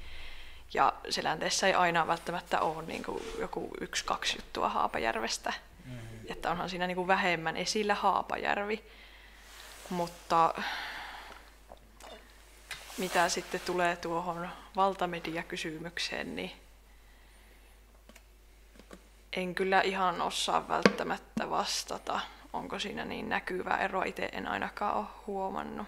Ja 0.73 0.93
selänteessä 1.09 1.67
ei 1.67 1.73
aina 1.73 2.07
välttämättä 2.07 2.59
ole 2.59 2.83
niin 2.83 3.03
kuin 3.03 3.23
joku 3.39 3.71
yksi, 3.81 4.05
kaksi 4.05 4.37
juttua 4.37 4.69
Haapajärvestä. 4.69 5.53
Mm-hmm. 5.85 6.19
Että 6.29 6.51
onhan 6.51 6.69
siinä 6.69 6.87
niin 6.87 6.95
kuin 6.95 7.07
vähemmän 7.07 7.57
esillä 7.57 7.95
Haapajärvi. 7.95 8.83
Mutta 9.89 10.53
mitä 12.97 13.29
sitten 13.29 13.61
tulee 13.65 13.95
tuohon 13.95 14.49
valtamediakysymykseen, 14.75 16.35
niin 16.35 16.51
en 19.33 19.55
kyllä 19.55 19.81
ihan 19.81 20.21
osaa 20.21 20.67
välttämättä 20.67 21.49
vastata. 21.49 22.19
Onko 22.53 22.79
siinä 22.79 23.05
niin 23.05 23.29
näkyvä 23.29 23.77
ero? 23.77 24.01
Itse 24.01 24.29
en 24.31 24.47
ainakaan 24.47 24.97
ole 24.97 25.05
huomannut. 25.27 25.87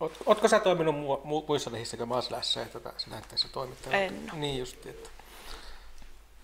Oot, 0.00 0.12
ootko 0.26 0.48
sä 0.48 0.58
toiminut 0.60 0.94
mu- 0.94 1.26
mu- 1.26 1.44
muissa 1.48 1.72
lehdissä 1.72 1.96
kuin 1.96 2.08
tätä 2.72 2.92
sinä 2.96 3.22
toimittajana? 3.52 3.98
En. 4.02 4.30
Niin 4.32 4.58
just, 4.58 4.86
että 4.86 5.08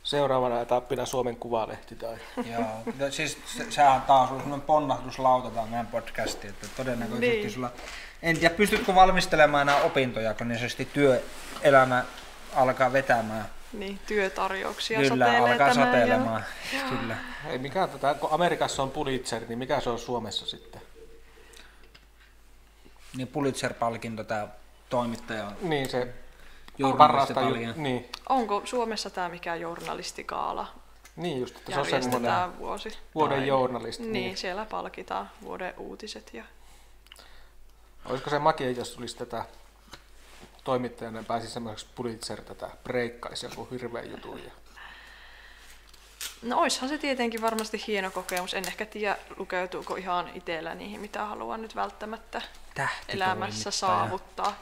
seuraavana 0.02 0.60
etappina 0.60 1.06
Suomen 1.06 1.36
Kuvalehti 1.36 1.94
tai... 1.96 2.16
Joo, 2.52 2.64
mutta 2.84 3.10
siis 3.10 3.38
se, 3.46 3.70
sehän 3.70 3.92
on 3.92 4.02
taas 4.02 4.30
ollut 4.30 4.42
semmoinen 4.42 4.66
ponnahduslauta 4.66 5.50
tämä 5.50 5.66
meidän 5.66 5.86
podcasti, 5.86 6.48
että 6.48 6.66
todennäköisesti 6.76 7.26
Niin. 7.28 7.50
sulla 7.50 7.70
En 8.22 8.38
tiedä, 8.38 8.54
pystytkö 8.54 8.94
valmistelemaan 8.94 9.66
nämä 9.66 9.78
opintoja, 9.82 10.34
kun 10.34 10.48
niin 10.48 10.58
työelämä 10.92 12.04
alkaa 12.54 12.92
vetämään. 12.92 13.48
Niin, 13.72 13.98
työtarjouksia 14.06 14.98
Kyllä, 14.98 15.26
satelee 15.26 15.52
alkaa 15.52 15.74
satelemaan. 15.74 16.44
Kyllä. 16.88 17.16
Ei 17.46 17.58
mikä 17.58 17.86
tätä, 17.86 18.14
kun 18.14 18.28
Amerikassa 18.32 18.82
on 18.82 18.90
Pulitzer, 18.90 19.42
niin 19.48 19.58
mikä 19.58 19.80
se 19.80 19.90
on 19.90 19.98
Suomessa 19.98 20.46
sitten? 20.46 20.82
Niin 23.16 23.28
Pulitzer-palkinto 23.28 24.24
tämä 24.24 24.48
toimittaja 24.90 25.46
on 25.46 25.56
Niin 25.62 25.88
se 25.90 26.14
journalistipalkinto. 26.78 27.80
Niin, 27.80 28.02
Ja 28.02 28.08
onko 28.28 28.62
Suomessa 28.64 29.10
tämä 29.10 29.28
mikään 29.28 29.60
journalistikaala? 29.60 30.66
niin 31.16 31.40
just, 31.40 31.56
että 31.56 31.72
se 31.72 31.80
on 31.80 31.86
semmoinen 32.02 32.58
vuosi. 32.58 32.98
vuoden 33.14 33.38
Tai- 33.38 33.46
journalisti. 33.48 34.02
Niin, 34.02 34.12
Niin. 34.12 34.36
siellä 34.36 34.64
palkitaan 34.64 35.30
vuoden 35.42 35.74
uutiset 35.78 36.34
ja 36.34 36.44
Olisiko 38.04 38.30
se 38.30 38.38
makia, 38.38 38.70
jos 38.70 38.90
tulisi 38.90 39.16
tätä 39.16 39.44
toimittajana 40.64 41.18
ja 41.18 41.24
pääsi 41.24 41.50
semmoiseksi 41.50 41.86
Pulitzer 41.94 42.42
tätä 42.42 42.70
breikkaisi 42.84 43.46
joku 43.46 43.68
hirveä 43.70 44.02
jutun. 44.02 44.44
Ja... 44.44 44.50
No 46.42 46.58
oishan 46.58 46.88
se 46.88 46.98
tietenkin 46.98 47.42
varmasti 47.42 47.84
hieno 47.86 48.10
kokemus. 48.10 48.54
En 48.54 48.68
ehkä 48.68 48.86
tiedä, 48.86 49.16
lukeutuuko 49.36 49.96
ihan 49.96 50.30
itsellä 50.34 50.74
niihin, 50.74 51.00
mitä 51.00 51.26
haluan 51.26 51.62
nyt 51.62 51.76
välttämättä 51.76 52.42
elämässä 53.08 53.70
saavuttaa. 53.70 54.58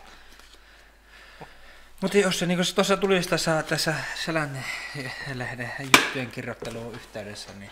Mutta 2.01 2.19
jos 2.19 2.39
se 2.39 2.47
niin 2.47 2.59
tuossa 2.75 2.97
tulisi 2.97 3.29
tässä, 3.29 3.63
tässä 3.63 3.95
selän 4.25 4.65
lehden 5.35 5.73
juttujen 5.97 6.31
kirjoittelun 6.31 6.95
yhteydessä, 6.95 7.53
niin 7.53 7.71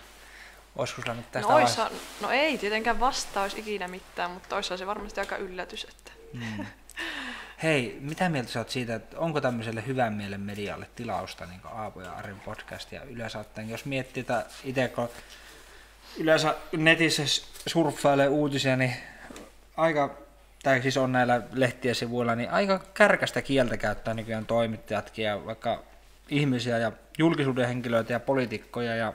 olisiko 0.76 1.02
sulla 1.02 1.14
nyt 1.14 1.32
tästä 1.32 1.48
No, 1.48 1.54
vaiheessa- 1.54 1.82
oishan, 1.82 2.00
no 2.20 2.30
ei 2.30 2.58
tietenkään 2.58 3.00
vastaus 3.00 3.54
ikinä 3.54 3.88
mitään, 3.88 4.30
mutta 4.30 4.56
oishan 4.56 4.78
se 4.78 4.86
varmasti 4.86 5.20
aika 5.20 5.36
yllätys. 5.36 5.84
Että... 5.84 6.12
Hei, 7.62 7.98
mitä 8.00 8.28
mieltä 8.28 8.50
sä 8.50 8.60
oot 8.60 8.70
siitä, 8.70 8.94
että 8.94 9.18
onko 9.18 9.40
tämmöiselle 9.40 9.86
hyvän 9.86 10.12
mielen 10.12 10.40
medialle 10.40 10.86
tilausta, 10.94 11.46
niin 11.46 11.60
Aapo 11.64 12.00
ja 12.00 12.12
Arin 12.12 12.40
podcast, 12.40 12.92
ja 12.92 13.02
yleensä 13.02 13.38
ottaen, 13.38 13.68
jos 13.68 13.84
miettii, 13.84 14.20
että 14.20 14.46
itse 14.64 14.88
kun 14.88 15.08
yleensä 16.18 16.54
netissä 16.76 17.22
surffailee 17.66 18.28
uutisia, 18.28 18.76
niin 18.76 18.92
aika, 19.76 20.14
tai 20.62 20.82
siis 20.82 20.96
on 20.96 21.12
näillä 21.12 21.42
lehtien 21.52 21.94
sivuilla, 21.94 22.34
niin 22.34 22.50
aika 22.50 22.78
kärkästä 22.94 23.42
kieltä 23.42 23.76
käyttää 23.76 24.14
nykyään 24.14 24.46
toimittajatkin, 24.46 25.24
ja 25.24 25.46
vaikka 25.46 25.82
ihmisiä 26.28 26.78
ja 26.78 26.92
julkisuuden 27.18 27.68
henkilöitä 27.68 28.12
ja 28.12 28.20
poliitikkoja, 28.20 28.96
ja 28.96 29.12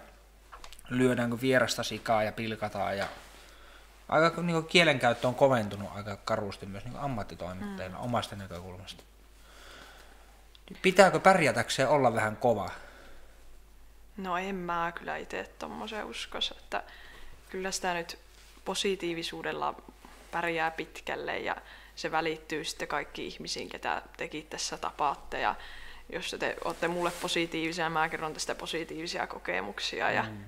lyödäänkö 0.89 1.37
vierasta 1.41 1.83
sikaa 1.83 2.23
ja 2.23 2.31
pilkataan, 2.31 2.97
ja 2.97 3.07
aika 4.09 4.41
niin 4.41 4.53
kuin 4.53 4.65
kielenkäyttö 4.65 5.27
on 5.27 5.35
koventunut 5.35 5.89
aika 5.93 6.17
karusti 6.17 6.65
myös 6.65 6.83
niin 6.83 6.91
kuin 6.91 7.03
ammattitoimittajilla 7.03 7.97
mm. 7.97 8.03
omasta 8.03 8.35
näkökulmasta. 8.35 9.03
Pitääkö 10.81 11.19
pärjätäkseen 11.19 11.89
olla 11.89 12.13
vähän 12.13 12.37
kova? 12.37 12.69
No 14.17 14.37
en 14.37 14.55
mä 14.55 14.93
kyllä 14.95 15.17
itse 15.17 15.49
tuommoisen 15.59 16.05
uskos, 16.05 16.51
että 16.51 16.83
kyllä 17.49 17.71
sitä 17.71 17.93
nyt 17.93 18.19
positiivisuudella 18.65 19.75
pärjää 20.31 20.71
pitkälle 20.71 21.39
ja 21.39 21.55
se 21.95 22.11
välittyy 22.11 22.63
sitten 22.63 22.87
kaikki 22.87 23.27
ihmisiin, 23.27 23.69
ketä 23.69 24.01
tekin 24.17 24.47
tässä 24.47 24.77
tapaatte 24.77 25.39
ja 25.39 25.55
jos 26.09 26.35
te 26.39 26.55
olette 26.65 26.87
mulle 26.87 27.11
positiivisia, 27.21 27.89
mä 27.89 28.09
kerron 28.09 28.33
tästä 28.33 28.55
positiivisia 28.55 29.27
kokemuksia 29.27 30.11
ja 30.11 30.23
mm. 30.23 30.43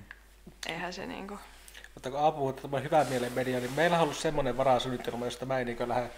eihän 0.66 0.92
se 0.92 1.06
niinku... 1.06 1.38
Mutta 1.96 2.10
kun 2.10 2.20
Aapu 2.20 2.46
on 2.46 2.54
tämmöinen 2.54 2.84
hyvän 2.84 3.06
mielen 3.06 3.32
media, 3.32 3.60
niin 3.60 3.72
meillä 3.72 3.96
on 3.96 4.02
ollut 4.02 4.16
semmoinen 4.16 4.56
varasuunnitelma, 4.56 5.24
josta 5.24 5.46
mä 5.46 5.58
en 5.58 5.66
niin 5.66 5.88
lähde 5.88 6.10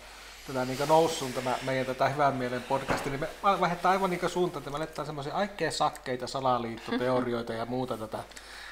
tätä 0.46 0.64
niin 0.64 0.78
noussut 0.88 1.34
tämä 1.34 1.54
meidän 1.62 1.86
tätä 1.86 2.08
hyvän 2.08 2.34
mielen 2.34 2.62
podcasti, 2.62 3.10
niin 3.10 3.20
me 3.20 3.28
vaihdetaan 3.42 3.92
aivan 3.92 4.10
niin 4.10 4.30
suuntaan, 4.30 4.60
että 4.60 4.70
me 4.70 4.76
aletaan 4.76 5.06
semmoisia 5.06 5.34
aikkeja 5.34 5.70
sakkeita, 5.70 6.26
salaliittoteorioita 6.26 7.52
ja 7.52 7.66
muuta 7.66 7.96
tätä, 7.96 8.18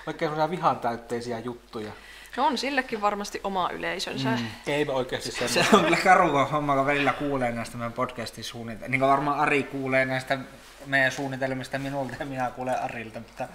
oikein 0.07 0.31
semmoisia 0.31 0.51
vihan 0.51 0.81
täytteisiä 0.81 1.39
juttuja. 1.39 1.93
No 2.37 2.47
on 2.47 2.59
sillekin 2.59 3.01
varmasti 3.01 3.41
oma 3.45 3.71
yleisönsä. 3.73 4.29
Mm. 4.29 4.47
Ei 4.67 4.85
me 4.85 4.93
oikeasti 4.93 5.31
Se 5.31 5.49
semmoista. 5.49 5.77
on 5.77 5.85
kyllä 5.85 5.97
karu 5.97 6.47
homma, 6.53 6.77
kun 6.77 6.87
välillä 6.87 7.13
kuulee 7.13 7.53
näistä 7.53 7.77
meidän 7.77 7.93
podcastin 7.93 8.45
suunnitelmista. 8.45 8.91
Niin 8.91 9.01
kuin 9.01 9.11
varmaan 9.11 9.41
Ari 9.41 9.63
kuulee 9.63 10.05
näistä 10.05 10.39
meidän 10.87 11.13
suunnitelmista 11.13 11.79
minulta 11.79 12.15
ja 12.21 12.27
minä 12.27 12.51
kuulen 12.51 12.83
Arilta. 12.83 13.21
Mutta 13.21 13.49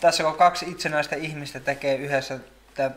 tässä 0.00 0.22
kun 0.24 0.34
kaksi 0.34 0.70
itsenäistä 0.70 1.16
ihmistä 1.16 1.60
tekee 1.60 1.96
yhdessä 1.96 2.38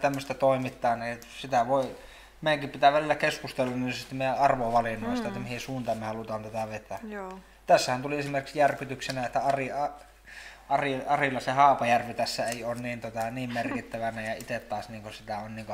tämmöistä 0.01 0.33
toimittaa, 0.33 0.95
niin 0.95 1.19
sitä 1.39 1.67
voi, 1.67 1.95
meidänkin 2.41 2.69
pitää 2.69 2.93
välillä 2.93 3.15
keskustella 3.15 3.75
niin 3.75 3.93
meidän 4.11 4.37
arvovalinnoista, 4.37 5.23
mm. 5.23 5.27
että 5.27 5.39
mihin 5.39 5.59
suuntaan 5.59 5.97
me 5.97 6.05
halutaan 6.05 6.43
tätä 6.43 6.69
vetää. 6.69 6.99
Joo. 7.07 7.39
Tässähän 7.67 8.01
tuli 8.01 8.19
esimerkiksi 8.19 8.59
järkytyksenä, 8.59 9.25
että 9.25 9.39
Ari, 9.39 9.71
Ari, 10.69 11.01
Arilla 11.07 11.39
se 11.39 11.51
Haapajärvi 11.51 12.13
tässä 12.13 12.45
ei 12.45 12.63
ole 12.63 12.75
niin, 12.75 13.01
tota, 13.01 13.31
niin 13.31 13.53
merkittävänä 13.53 14.21
ja 14.21 14.33
itse 14.33 14.59
taas 14.59 14.89
niin 14.89 15.13
sitä 15.13 15.37
on 15.37 15.55
niin 15.55 15.67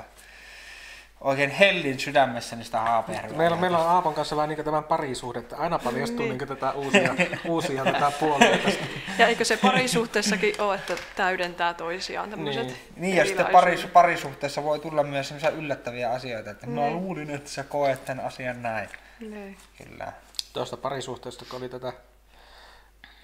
oikein 1.21 1.49
hellin 1.49 1.99
sydämessä 1.99 2.55
niistä 2.55 2.79
Haapajärveä. 2.79 3.37
Meillä, 3.37 3.57
meillä 3.57 3.77
on 3.77 3.89
Aapon 3.89 4.13
kanssa 4.13 4.35
vähän 4.35 4.49
niin 4.49 4.65
tämän 4.65 4.83
parisuhdetta. 4.83 5.57
Aina 5.57 5.79
paljastuu 5.79 6.25
niin. 6.25 6.37
tätä 6.37 6.71
uusia, 6.71 7.15
uusia 7.47 7.83
tätä 7.83 8.11
puolia 8.19 8.57
tästä. 8.57 8.85
Ja 9.17 9.27
eikö 9.27 9.45
se 9.45 9.57
parisuhteessakin 9.57 10.61
ole, 10.61 10.75
että 10.75 10.95
täydentää 11.15 11.73
toisiaan 11.73 12.29
tämmöiset 12.29 12.67
Niin. 12.67 12.77
Niin, 12.95 13.15
ja 13.15 13.25
sitten 13.25 13.45
paris, 13.45 13.85
parisuhteessa 13.85 14.63
voi 14.63 14.79
tulla 14.79 15.03
myös 15.03 15.27
sellaisia 15.27 15.49
yllättäviä 15.49 16.11
asioita, 16.11 16.51
että 16.51 16.67
minä 16.67 16.91
luulin, 16.91 17.29
että 17.29 17.49
sä 17.49 17.63
koet 17.63 18.05
tämän 18.05 18.25
asian 18.25 18.61
näin. 18.61 18.89
Niin. 19.19 19.57
Kyllä. 19.77 20.11
Tuosta 20.53 20.77
parisuhteesta, 20.77 21.45
kun 21.49 21.59
oli 21.59 21.69
tätä, 21.69 21.93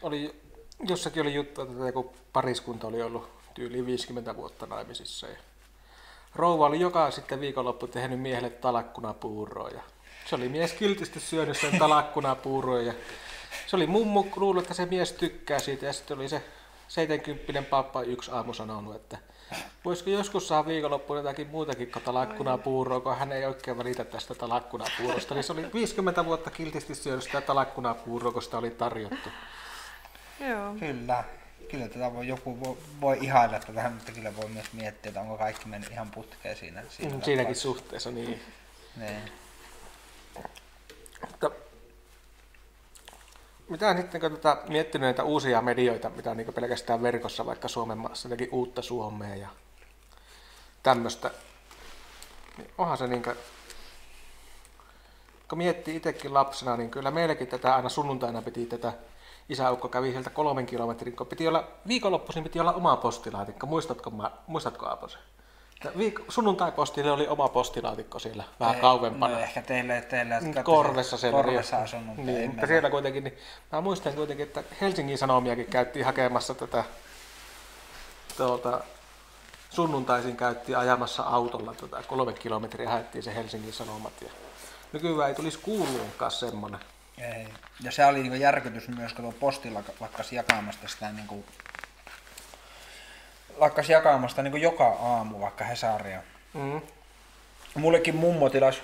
oli, 0.01 0.41
jossakin 0.87 1.21
oli 1.21 1.33
juttu, 1.33 1.61
että 1.61 1.73
joku 1.85 2.15
pariskunta 2.33 2.87
oli 2.87 3.01
ollut 3.01 3.29
tyyli 3.53 3.85
50 3.85 4.35
vuotta 4.35 4.65
naimisissa. 4.65 5.27
Ja 5.27 5.37
rouva 6.35 6.65
oli 6.65 6.79
joka 6.79 7.11
sitten 7.11 7.41
viikonloppu 7.41 7.87
tehnyt 7.87 8.19
miehelle 8.19 8.49
talakkunapuuroa. 8.49 9.69
Ja 9.69 9.81
se 10.25 10.35
oli 10.35 10.49
mies 10.49 10.73
kiltisti 10.73 11.19
syönyt 11.19 11.57
sen 11.57 11.79
talakkunapuuroa. 11.79 12.81
Ja 12.81 12.93
se 13.67 13.75
oli 13.75 13.87
mummu 13.87 14.25
luullut, 14.35 14.63
että 14.63 14.73
se 14.73 14.85
mies 14.85 15.11
tykkää 15.11 15.59
siitä. 15.59 15.85
Ja 15.85 15.93
sitten 15.93 16.17
oli 16.17 16.29
se 16.29 16.41
70 16.87 17.69
pappa 17.69 18.01
yksi 18.01 18.31
aamu 18.31 18.53
sanonut, 18.53 18.95
että 18.95 19.17
voisiko 19.85 20.09
joskus 20.09 20.47
saa 20.47 20.65
viikonloppuun 20.65 21.19
jotakin 21.19 21.47
muutakin 21.47 21.91
kuin 21.91 22.03
talakkunapuuroa, 22.03 22.99
kun 22.99 23.17
hän 23.17 23.31
ei 23.31 23.45
oikein 23.45 23.77
välitä 23.77 24.05
tästä 24.05 24.35
talakkunapuurosta. 24.35 25.33
Niin 25.33 25.43
se 25.43 25.53
oli 25.53 25.73
50 25.73 26.25
vuotta 26.25 26.51
kiltisti 26.51 26.95
syönyt 26.95 27.23
sitä 27.23 27.41
talakkunapuuroa, 27.41 28.31
kun 28.31 28.41
sitä 28.41 28.57
oli 28.57 28.71
tarjottu. 28.71 29.29
Joo. 30.49 30.75
Kyllä. 30.79 31.23
Kyllä 31.75 31.87
tätä 31.87 32.13
voi, 32.13 32.27
joku 32.27 32.59
voi, 32.59 32.77
voi 33.01 33.17
ihailla 33.21 33.59
tätä, 33.59 33.89
mutta 33.89 34.11
kyllä 34.11 34.37
voi 34.37 34.49
myös 34.49 34.73
miettiä, 34.73 35.09
että 35.09 35.21
onko 35.21 35.37
kaikki 35.37 35.67
mennyt 35.67 35.91
ihan 35.91 36.11
putkeen 36.11 36.55
siinä. 36.55 36.83
siinä 36.89 37.15
Mm, 37.15 37.21
Siinäkin 37.21 37.37
tapauksessa. 37.37 37.61
suhteessa, 37.61 38.11
niin. 38.11 38.41
Niin. 38.97 39.31
Mutta 41.21 41.51
mitä 43.69 43.97
sitten, 43.97 44.21
kun 44.21 44.31
tätä 44.31 44.57
miettinyt 44.67 45.05
näitä 45.05 45.23
uusia 45.23 45.61
medioita, 45.61 46.09
mitä 46.09 46.35
niin 46.35 46.53
pelkästään 46.53 47.01
verkossa, 47.01 47.45
vaikka 47.45 47.67
Suomen 47.67 47.97
maassa, 47.97 48.27
jotenkin 48.27 48.49
uutta 48.55 48.81
Suomea 48.81 49.35
ja 49.35 49.49
tämmöistä, 50.83 51.31
niin 52.57 52.71
onhan 52.77 52.97
se 52.97 53.07
niin 53.07 53.23
kuin, 53.23 53.35
kun 55.49 55.57
miettii 55.57 55.95
itsekin 55.95 56.33
lapsena, 56.33 56.77
niin 56.77 56.91
kyllä 56.91 57.11
meilläkin 57.11 57.47
tätä 57.47 57.75
aina 57.75 57.89
sunnuntaina 57.89 58.41
piti 58.41 58.65
tätä 58.65 58.93
isäukko 59.49 59.87
kävi 59.87 60.11
sieltä 60.11 60.29
kolmen 60.29 60.65
kilometrin, 60.65 61.15
kun 61.15 61.27
piti 61.27 61.47
olla, 61.47 61.67
viikonloppuisin 61.87 62.43
piti 62.43 62.59
olla 62.59 62.73
oma 62.73 62.97
postilaatikko. 62.97 63.67
Muistatko, 63.67 64.09
mä, 64.09 64.31
muistatko 64.47 64.85
Aapo 64.85 65.07
se? 65.07 65.17
Viik- 65.97 66.23
sunnuntai-postille 66.29 67.11
oli 67.11 67.27
oma 67.27 67.49
postilaatikko 67.49 68.19
siellä 68.19 68.43
vähän 68.59 68.75
Ei, 68.75 68.81
kauempana. 68.81 69.33
No 69.35 69.39
ehkä 69.41 69.61
teille, 69.61 70.01
teille 70.01 70.33
jotka 70.33 70.47
olette 70.47 70.63
Korvessa 70.63 71.17
siellä 71.17 71.43
Korvessa 71.43 71.75
oli. 71.75 71.83
asunut. 71.83 72.17
Niin, 72.17 72.29
emme 72.29 72.47
mutta 72.47 72.67
siellä 72.67 72.89
kuitenkin, 72.89 73.23
niin 73.23 73.37
mä 73.71 73.81
muistan 73.81 74.13
kuitenkin, 74.13 74.45
että 74.45 74.63
Helsingin 74.81 75.17
Sanomiakin 75.17 75.65
käytiin 75.65 76.05
hakemassa 76.05 76.53
tätä 76.53 76.83
tuota, 78.37 78.79
sunnuntaisin 79.69 80.37
käytiin 80.37 80.77
ajamassa 80.77 81.23
autolla 81.23 81.73
tota, 81.73 82.03
kolme 82.03 82.33
kilometriä 82.33 82.89
haettiin 82.89 83.23
se 83.23 83.35
Helsingin 83.35 83.73
Sanomat. 83.73 84.13
Ja 84.21 84.29
nykyään 84.93 85.29
ei 85.29 85.35
tulisi 85.35 85.59
kuuluunkaan 85.59 86.31
semmonen. 86.31 86.79
Ei. 87.17 87.47
Ja 87.83 87.91
se 87.91 88.05
oli 88.05 88.21
niinku 88.21 88.37
järkytys 88.37 88.87
myös, 88.87 89.13
kun 89.13 89.23
tuo 89.23 89.31
posti 89.31 89.69
lak- 89.69 89.95
lakkasi 89.99 90.35
jakamasta 90.35 90.87
sitä 90.87 91.11
niinku, 91.11 91.45
lakkasi 93.57 93.91
jakamasta 93.91 94.41
niinku 94.41 94.57
joka 94.57 94.87
aamu 94.87 95.39
vaikka 95.39 95.65
Hesaria. 95.65 96.21
Mm. 96.53 96.81
Mullekin 97.75 98.15
mummo 98.15 98.49
tilasi 98.49 98.81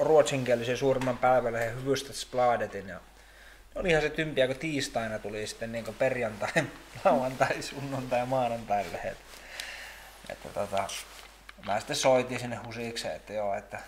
ruotsinkielisen 0.00 0.76
suurimman 0.76 1.18
päivälehden 1.18 1.76
Hufvudstadsbladetin 1.76 2.88
ja 2.88 3.00
olihan 3.74 4.02
se 4.02 4.10
tympiä, 4.10 4.46
kun 4.46 4.56
tiistaina 4.56 5.18
tuli 5.18 5.46
sitten 5.46 5.72
niin 5.72 5.94
perjantai, 5.98 6.50
lauantai, 7.04 7.62
sunnuntai 7.62 8.18
ja 8.18 8.26
maanantai 8.26 8.84
lehdet. 8.92 9.18
Että 10.28 10.48
tota, 10.48 10.88
mä 11.66 11.78
sitten 11.78 11.96
soitin 11.96 12.40
sinne 12.40 12.56
husikseen, 12.56 13.16
että 13.16 13.32
joo, 13.32 13.54
että 13.54 13.78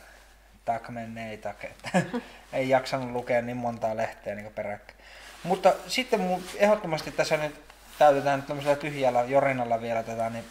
taikka 0.65 0.93
menneitä, 0.93 1.55
että 1.63 2.03
ei 2.53 2.69
jaksanut 2.69 3.11
lukea 3.11 3.43
niin 3.43 3.57
montaa 3.57 3.97
lehteä 3.97 4.35
niin 4.35 4.53
peräkkäin. 4.55 4.99
Mutta 5.43 5.73
sitten 5.87 6.21
mun 6.21 6.43
ehdottomasti 6.57 7.13
tässä 7.13 7.37
nyt 7.37 7.61
täytetään 7.99 8.39
nyt 8.39 8.47
tämmöisellä 8.47 8.77
tyhjällä 8.77 9.23
jorinalla 9.23 9.81
vielä 9.81 10.03
tätä, 10.03 10.31
niin 10.31 10.45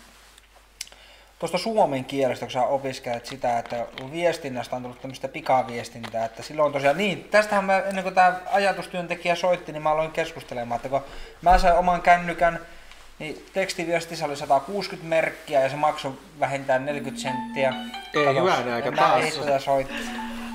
tuosta 1.40 1.58
suomen 1.58 2.06
kielestä, 2.06 2.46
kun 2.46 2.52
sä 2.52 2.62
opiskelet 2.62 3.26
sitä, 3.26 3.60
että 3.60 3.86
viestinnästä 4.12 4.76
on 4.76 4.82
tullut 4.82 5.02
tämmöistä 5.02 5.28
pikaviestintää, 5.28 6.26
että 6.26 6.44
silloin 6.44 6.74
tosiaan, 6.74 6.98
niin, 6.98 7.24
tästähän 7.24 7.66
mä, 7.66 7.80
ennen 7.80 8.04
kuin 8.04 8.16
tämä 8.16 8.40
ajatustyöntekijä 8.52 9.36
soitti, 9.36 9.72
niin 9.72 9.84
mä 9.84 9.92
aloin 9.92 10.12
keskustelemaan, 10.12 10.76
että 10.76 10.90
kun 10.90 11.04
mä 11.42 11.58
sain 11.58 11.76
oman 11.76 12.02
kännykän, 12.02 12.60
niin 13.20 13.46
tekstiviestissä 13.54 14.26
oli 14.26 14.36
160 14.36 15.10
merkkiä 15.10 15.62
ja 15.62 15.70
se 15.70 15.76
maksoi 15.76 16.20
vähintään 16.40 16.86
40 16.86 17.22
senttiä. 17.22 17.74
Ei 18.14 18.36
hyvänä 18.36 18.76
aika 18.76 18.92
taas. 18.92 19.24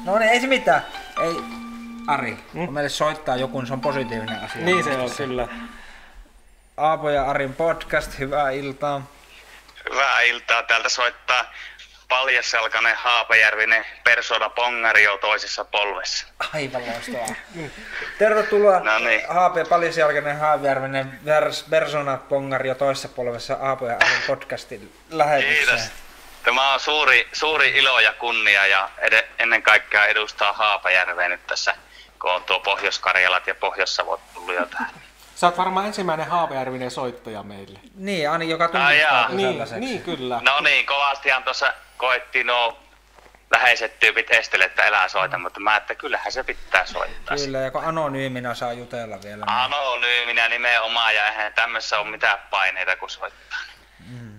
No 0.05 0.19
niin, 0.19 0.31
ei 0.31 0.41
se 0.41 0.47
mitään. 0.47 0.87
Ei, 1.23 1.37
Ari, 2.07 2.39
hmm? 2.55 2.65
kun 2.65 2.75
meille 2.75 2.89
soittaa 2.89 3.37
joku, 3.37 3.59
niin 3.59 3.67
se 3.67 3.73
on 3.73 3.81
positiivinen 3.81 4.41
asia. 4.45 4.63
Niin 4.63 4.85
se 4.85 4.91
on 4.91 5.11
kyllä. 5.17 5.49
Aapo 6.77 7.11
ja 7.11 7.25
Arin 7.25 7.55
podcast, 7.55 8.19
hyvää 8.19 8.51
iltaa. 8.51 9.03
Hyvää 9.91 10.21
iltaa. 10.21 10.63
Täältä 10.63 10.89
soittaa 10.89 11.45
paljasjalkainen 12.09 12.95
Haapajärvinen 12.97 13.85
persona 14.05 14.49
pongario 14.49 15.19
toisessa 15.19 15.65
polvessa. 15.65 16.27
Aivan 16.55 16.83
loistavaa. 16.87 17.35
Tervetuloa 18.19 18.81
No 18.81 18.99
niin. 18.99 19.23
Haape 19.29 19.65
Palisjalkainen 19.65 20.39
Haavijärvinen 20.39 21.21
vers, 21.25 21.63
Persona 21.71 22.17
Pongario 22.17 22.75
toisessa 22.75 23.09
polvessa 23.09 23.55
Aapo 23.55 23.87
ja 23.87 23.95
Arin 23.95 24.23
podcastin 24.27 24.93
lähetykseen. 25.11 25.67
Kiitos. 25.67 26.08
Tämä 26.49 26.73
on 26.75 26.81
suuri, 26.81 27.29
suuri 27.33 27.69
ilo 27.71 28.01
ja 28.01 28.13
kunnia 28.13 28.67
ja 28.67 28.91
ed- 28.99 29.25
ennen 29.39 29.63
kaikkea 29.63 30.07
edustaa 30.07 30.53
Haapajärveä 30.53 31.29
nyt 31.29 31.47
tässä, 31.47 31.75
kun 32.21 32.31
on 32.33 32.45
tuo 32.45 32.61
Pohjois-Karjalat 32.61 33.47
ja 33.47 33.55
Pohjois-Savot 33.55 34.21
tullut 34.35 34.55
jo 34.55 34.67
tähän. 34.67 34.91
Sä 35.35 35.47
oot 35.47 35.59
varmaan 35.59 35.87
ensimmäinen 35.87 36.27
Haapajärvinen 36.27 36.91
soittaja 36.91 37.43
meille. 37.43 37.79
Niin, 37.95 38.31
Ani, 38.31 38.49
joka 38.51 38.69
tunnistaa 38.69 38.93
jaa. 38.93 39.29
Niin, 39.29 39.59
niin 39.81 40.03
kyllä. 40.03 40.41
No 40.43 40.61
niin, 40.61 40.87
kovastihan 40.87 41.43
tuossa 41.45 41.75
koettiin 41.97 42.47
nuo 42.47 42.79
läheiset 43.51 43.99
tyypit 43.99 44.31
estelle, 44.31 44.65
että 44.65 44.85
elää 44.87 45.09
soita, 45.09 45.39
mutta 45.39 45.61
mä 45.61 45.77
että 45.77 45.95
kyllähän 45.95 46.33
se 46.33 46.45
pitää 46.45 46.87
soittaa. 46.87 47.37
Kyllä, 47.37 47.59
ja 47.59 47.71
kun 47.71 47.85
anonyyminä 47.85 48.55
saa 48.55 48.73
jutella 48.73 49.17
vielä. 49.25 49.45
niin- 49.47 49.57
Anonyyminä 49.59 50.49
nimenomaan 50.49 51.15
ja 51.15 51.29
eihän 51.29 51.53
tämmössä 51.55 51.99
ole 51.99 52.11
mitään 52.11 52.39
paineita 52.51 52.97
kun 52.97 53.11
soittaa. 53.11 53.59
Mm. 54.11 54.38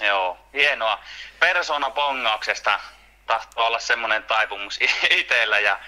Joo, 0.00 0.38
hienoa. 0.52 1.04
Persoonapongauksesta 1.40 2.80
tahtoo 3.26 3.66
olla 3.66 3.78
semmoinen 3.78 4.22
taipumus 4.22 4.78
itsellä 5.10 5.58
ja, 5.58 5.78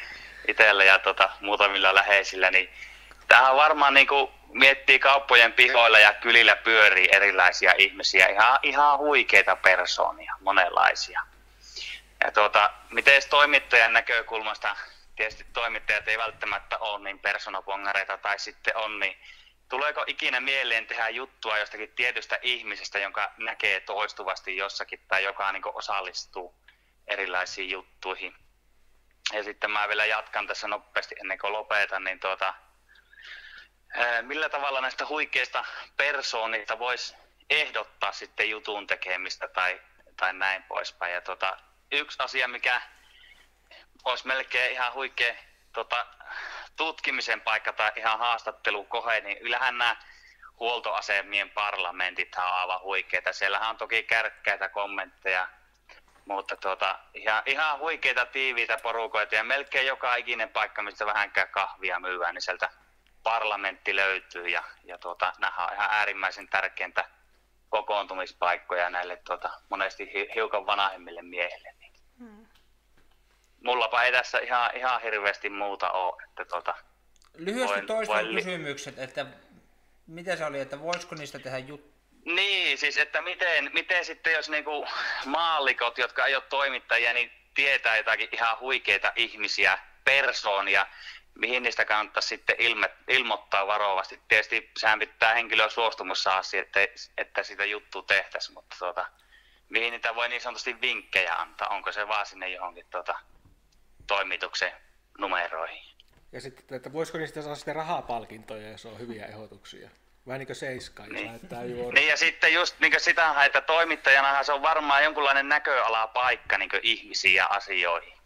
itellä 0.48 0.84
ja 0.84 0.98
tota, 0.98 1.30
muutamilla 1.40 1.94
läheisillä, 1.94 2.50
niin 2.50 2.70
tähän 3.28 3.56
varmaan 3.56 3.94
niinku 3.94 4.32
miettii 4.52 4.98
kauppojen 4.98 5.52
pihoilla 5.52 5.98
ja 5.98 6.12
kylillä 6.12 6.56
pyörii 6.56 7.08
erilaisia 7.12 7.74
ihmisiä, 7.78 8.26
ihan, 8.26 8.58
ihan 8.62 8.98
huikeita 8.98 9.56
persoonia, 9.56 10.34
monenlaisia. 10.40 11.20
Ja 12.24 12.32
tuota, 12.32 12.70
miten 12.90 13.22
toimittajan 13.30 13.92
näkökulmasta, 13.92 14.76
tietysti 15.16 15.46
toimittajat 15.52 16.08
ei 16.08 16.18
välttämättä 16.18 16.78
ole 16.78 17.04
niin 17.04 17.18
persoonapongareita 17.18 18.18
tai 18.18 18.38
sitten 18.38 18.76
on, 18.76 19.00
niin 19.00 19.16
tuleeko 19.68 20.04
ikinä 20.06 20.40
mieleen 20.40 20.86
tehdä 20.86 21.08
juttua 21.08 21.58
jostakin 21.58 21.92
tietystä 21.96 22.38
ihmisestä, 22.42 22.98
jonka 22.98 23.32
näkee 23.36 23.80
toistuvasti 23.80 24.56
jossakin 24.56 25.00
tai 25.08 25.24
joka 25.24 25.52
niin 25.52 25.62
osallistuu 25.74 26.54
erilaisiin 27.06 27.70
juttuihin? 27.70 28.34
Ja 29.32 29.42
sitten 29.42 29.70
mä 29.70 29.88
vielä 29.88 30.06
jatkan 30.06 30.46
tässä 30.46 30.68
nopeasti 30.68 31.14
ennen 31.20 31.38
kuin 31.38 31.52
lopetan, 31.52 32.04
niin 32.04 32.20
tuota, 32.20 32.54
millä 34.22 34.48
tavalla 34.48 34.80
näistä 34.80 35.06
huikeista 35.06 35.64
persoonista 35.96 36.78
voisi 36.78 37.14
ehdottaa 37.50 38.12
sitten 38.12 38.50
jutun 38.50 38.86
tekemistä 38.86 39.48
tai, 39.48 39.80
tai 40.16 40.32
näin 40.32 40.62
poispäin. 40.62 41.14
Ja 41.14 41.20
tuota, 41.20 41.56
yksi 41.92 42.22
asia, 42.22 42.48
mikä 42.48 42.82
olisi 44.04 44.26
melkein 44.26 44.72
ihan 44.72 44.94
huikea 44.94 45.34
tota, 45.72 46.06
tutkimisen 46.76 47.40
paikka 47.40 47.72
tai 47.72 47.92
ihan 47.96 48.18
haastattelukohe, 48.18 49.20
niin 49.20 49.38
yllähän 49.38 49.78
nämä 49.78 49.96
huoltoasemien 50.60 51.50
parlamentit 51.50 52.34
on 52.36 52.44
aivan 52.44 52.80
huikeita. 52.80 53.32
Siellähän 53.32 53.70
on 53.70 53.76
toki 53.76 54.02
kärkkäitä 54.02 54.68
kommentteja, 54.68 55.48
mutta 56.24 56.56
tuota, 56.56 56.98
ihan, 57.14 57.42
ihan 57.46 57.78
huikeita 57.78 58.26
tiiviitä 58.26 58.78
porukoita 58.82 59.34
ja 59.34 59.44
melkein 59.44 59.86
joka 59.86 60.16
ikinen 60.16 60.48
paikka, 60.48 60.82
mistä 60.82 61.06
vähänkään 61.06 61.48
kahvia 61.48 62.00
myyvään, 62.00 62.34
niin 62.34 62.42
sieltä 62.42 62.70
parlamentti 63.22 63.96
löytyy 63.96 64.48
ja, 64.48 64.62
ja 64.84 64.98
tuota, 64.98 65.32
nämä 65.38 65.66
on 65.66 65.74
ihan 65.74 65.90
äärimmäisen 65.90 66.48
tärkeintä 66.48 67.04
kokoontumispaikkoja 67.68 68.90
näille 68.90 69.16
tuota, 69.16 69.50
monesti 69.68 70.12
hi, 70.14 70.28
hiukan 70.34 70.66
vanhemmille 70.66 71.22
miehille. 71.22 71.75
Mullapa 73.64 74.02
ei 74.02 74.12
tässä 74.12 74.38
ihan, 74.38 74.70
ihan 74.76 75.02
hirveästi 75.02 75.50
muuta 75.50 75.90
ole. 75.90 76.22
Että 76.28 76.44
tuota, 76.44 76.74
Lyhyesti 77.36 77.76
Voin- 77.76 77.86
toistan 77.86 78.16
voin 78.16 78.34
kysymykset, 78.36 78.98
että 78.98 79.26
mitä 80.06 80.36
se 80.36 80.44
oli, 80.44 80.60
että 80.60 80.80
voisiko 80.80 81.14
niistä 81.14 81.38
tehdä 81.38 81.58
juttu? 81.58 81.96
Niin, 82.24 82.78
siis 82.78 82.98
että 82.98 83.22
miten, 83.22 83.70
miten 83.72 84.04
sitten 84.04 84.32
jos 84.32 84.48
niinku 84.48 84.86
maallikot, 85.26 85.98
jotka 85.98 86.26
ei 86.26 86.34
ole 86.34 86.42
toimittajia, 86.48 87.12
niin 87.12 87.32
tietää 87.54 87.96
jotakin 87.96 88.28
ihan 88.32 88.60
huikeita 88.60 89.12
ihmisiä, 89.16 89.78
persoonia, 90.04 90.86
mihin 91.34 91.62
niistä 91.62 91.84
kannattaisi 91.84 92.28
sitten 92.28 92.56
ilme, 92.58 92.90
ilmoittaa 93.08 93.66
varovasti. 93.66 94.20
Tietysti 94.28 94.70
sehän 94.78 94.98
pitää 94.98 95.34
henkilön 95.34 95.70
suostumus 95.70 96.22
saada 96.22 96.42
siihen, 96.42 96.66
että, 96.66 96.80
että 97.18 97.42
sitä 97.42 97.64
juttua 97.64 98.02
tehtäisiin, 98.02 98.54
mutta 98.54 98.76
tuota, 98.78 99.06
mihin 99.68 99.90
niitä 99.90 100.14
voi 100.14 100.28
niin 100.28 100.40
sanotusti 100.40 100.80
vinkkejä 100.80 101.34
antaa, 101.34 101.68
onko 101.68 101.92
se 101.92 102.08
vaan 102.08 102.26
sinne 102.26 102.48
johonkin 102.48 102.86
tuota, 102.90 103.18
toimituksen 104.06 104.72
numeroihin. 105.18 105.82
Ja 106.32 106.40
sitten, 106.40 106.76
että 106.76 106.92
voisiko 106.92 107.18
niistä 107.18 107.42
saada 107.42 107.54
sitten 107.56 107.76
rahapalkintoja, 107.76 108.70
jos 108.70 108.86
on 108.86 108.98
hyviä 108.98 109.26
ehdotuksia. 109.26 109.90
Vähän 110.26 110.38
niin 110.38 110.46
kuin 110.46 110.56
seiska, 110.56 111.02
jos 111.02 111.12
Niin. 111.12 111.26
lähettää. 111.26 111.62
Niin 111.62 112.08
ja 112.08 112.16
sitten 112.16 112.52
just 112.52 112.80
niin 112.80 112.92
sitä, 113.00 113.44
että 113.44 113.60
toimittajanahan 113.60 114.44
se 114.44 114.52
on 114.52 114.62
varmaan 114.62 115.04
jonkunlainen 115.04 115.48
näköalapaikka 115.48 116.58
niin 116.58 116.70
ihmisiin 116.82 117.34
ja 117.34 117.46
asioihin, 117.46 118.18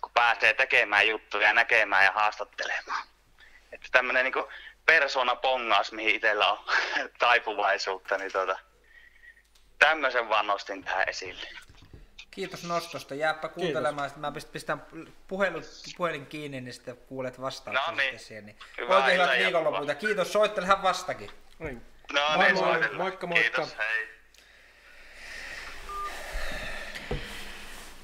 kun 0.00 0.10
pääsee 0.14 0.54
tekemään 0.54 1.08
juttuja, 1.08 1.52
näkemään 1.52 2.04
ja 2.04 2.12
haastattelemaan. 2.12 3.06
Että 3.72 3.88
tämmöinen 3.92 4.24
niin 4.24 4.44
persoonapongaus, 4.86 5.92
mihin 5.92 6.14
itsellä 6.14 6.52
on 6.52 6.58
taipuvaisuutta, 7.18 8.18
niin 8.18 8.32
tota, 8.32 8.58
tämmöisen 9.78 10.28
vaan 10.28 10.46
nostin 10.46 10.84
tähän 10.84 11.08
esille. 11.08 11.48
Kiitos 12.36 12.64
nostosta. 12.64 13.14
Jääpä 13.14 13.48
kuuntelemaan. 13.48 14.08
Sitten 14.08 14.20
mä 14.20 14.38
pist- 14.38 14.48
pistän 14.52 14.82
puhelin, 15.28 15.62
puhelin 15.96 16.26
kiinni, 16.26 16.60
niin 16.60 16.74
sitten 16.74 16.96
kuulet 16.96 17.40
vastauksen 17.40 17.84
No 17.86 17.92
niin. 17.96 18.02
sitten 18.02 18.18
siihen. 18.18 18.46
Niin. 18.46 18.56
Hyvää 18.78 18.96
Oikein 18.96 19.20
hyvät 19.20 19.88
ja 19.88 19.94
kiitos. 19.94 20.32
Soittelehan 20.32 20.82
vastakin. 20.82 21.30
Niin. 21.58 21.82
No 22.12 22.20
Moi 22.36 22.44
niin, 22.44 22.64
moi, 22.64 22.94
moikka, 22.96 23.26
moikka. 23.26 23.62
Kiitos, 23.62 23.78
hei. 23.78 24.08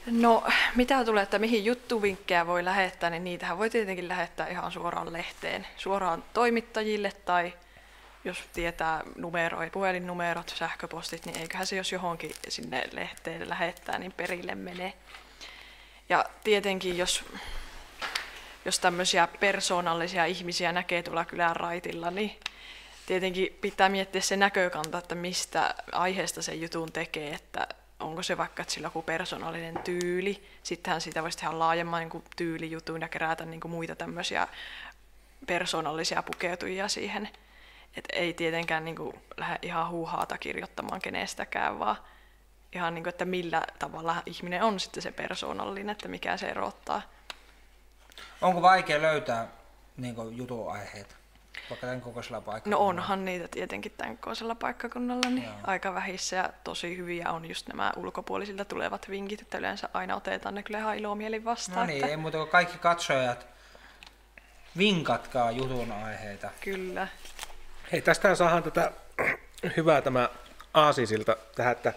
No, 0.07 0.45
mitä 0.75 1.05
tulee, 1.05 1.23
että 1.23 1.39
mihin 1.39 1.65
juttuvinkkejä 1.65 2.47
voi 2.47 2.65
lähettää, 2.65 3.11
niin 3.11 3.25
niitähän 3.25 3.59
voi 3.59 3.71
tietenkin 3.71 4.09
lähettää 4.09 4.49
ihan 4.49 4.73
suoraan 4.73 5.13
lehteen, 5.13 5.67
suoraan 5.77 6.25
toimittajille 6.35 7.13
tai 7.25 7.53
jos 8.25 8.39
tietää 8.53 9.03
numeroi, 9.17 9.71
puhelinnumerot, 9.71 10.55
sähköpostit, 10.59 11.27
niin 11.27 11.39
eiköhän 11.39 11.67
se 11.67 11.77
jos 11.77 11.93
johonkin 11.93 12.33
sinne 12.49 12.85
lehteen 12.93 13.49
lähettää, 13.49 13.99
niin 13.99 14.13
perille 14.13 14.55
menee. 14.55 14.93
Ja 16.09 16.25
tietenkin, 16.45 16.99
jos, 16.99 17.25
jos 18.65 18.79
tämmöisiä 18.79 19.29
persoonallisia 19.41 20.25
ihmisiä 20.25 20.73
näkee 20.73 21.03
tuolla 21.03 21.25
kylän 21.25 21.57
raitilla, 21.57 22.11
niin 22.11 22.37
tietenkin 23.07 23.59
pitää 23.61 23.89
miettiä 23.89 24.21
se 24.21 24.37
näkökanta, 24.37 24.99
että 24.99 25.15
mistä 25.15 25.75
aiheesta 25.93 26.43
se 26.43 26.55
jutun 26.55 26.93
tekee, 26.93 27.35
että 27.35 27.67
onko 28.01 28.23
se 28.23 28.37
vaikka, 28.37 28.63
että 28.63 28.75
sillä 28.75 28.87
joku 28.87 29.03
persoonallinen 29.03 29.79
tyyli, 29.85 30.49
sittenhän 30.63 31.01
siitä 31.01 31.23
voisi 31.23 31.39
tehdä 31.39 31.59
laajemman 31.59 32.01
niin 32.01 32.25
tyylijutun 32.37 33.01
ja 33.01 33.09
kerätä 33.09 33.45
niin 33.45 33.61
kuin 33.61 33.73
muita 33.73 33.97
tämmöisiä 33.97 34.49
persoonallisia 35.47 36.23
pukeutujia 36.23 36.89
siihen. 36.89 37.29
Et 37.97 38.05
ei 38.13 38.35
tietenkään 38.35 38.85
niin 38.85 38.97
kuin, 38.97 39.23
lähde 39.37 39.59
ihan 39.63 39.89
huuhaata 39.89 40.39
kirjoittamaan 40.39 41.01
kenestäkään, 41.01 41.79
vaan 41.79 41.97
ihan 42.73 42.95
niin 42.95 43.03
kuin, 43.03 43.11
että 43.11 43.25
millä 43.25 43.63
tavalla 43.79 44.23
ihminen 44.27 44.63
on 44.63 44.81
sitten 44.81 45.03
se 45.03 45.13
persoonallinen, 45.13 45.91
että 45.91 46.09
mikä 46.09 46.37
se 46.37 46.49
erottaa. 46.49 47.03
Onko 48.41 48.63
vaikea 48.63 49.03
löytää 49.03 49.49
niin 49.97 50.37
jutun 50.37 50.73
aiheita? 50.73 51.15
vaikka 51.71 51.87
tämän 51.87 52.01
kokoisella 52.01 52.41
paikalla? 52.41 52.77
No 52.77 52.87
onhan 52.87 53.25
niitä 53.25 53.49
tietenkin 53.49 53.93
tämän 53.97 54.17
kokoisella 54.17 54.55
paikkakunnalla 54.55 55.31
niin 55.31 55.49
aika 55.65 55.95
vähissä 55.95 56.37
ja 56.37 56.51
tosi 56.65 56.97
hyviä 56.97 57.31
on 57.31 57.45
just 57.45 57.69
nämä 57.69 57.93
ulkopuolisilta 57.97 58.65
tulevat 58.65 59.11
vinkit, 59.11 59.41
että 59.41 59.59
yleensä 59.59 59.89
aina 59.93 60.17
otetaan 60.17 60.55
ne 60.55 60.63
kyllä 60.63 60.79
ihan 60.79 60.97
ilomielin 60.97 61.45
vastaan. 61.45 61.79
No 61.79 61.87
niin, 61.87 61.97
että 61.97 62.11
ei 62.11 62.17
muuta 62.17 62.39
kuin 62.39 62.51
kaikki 62.51 62.79
katsojat, 62.79 63.47
vinkatkaa 64.79 65.51
jutun 65.51 65.93
aiheita. 65.93 66.51
Kyllä. 66.61 67.09
Hei, 67.93 68.03
tästähän 68.03 68.37
saadaan 68.37 68.63
tätä 68.63 68.93
hyvää 69.77 70.03
tämä 70.03 70.29
aasisilta 70.75 71.37
tähän, 71.55 71.73
että 71.73 71.93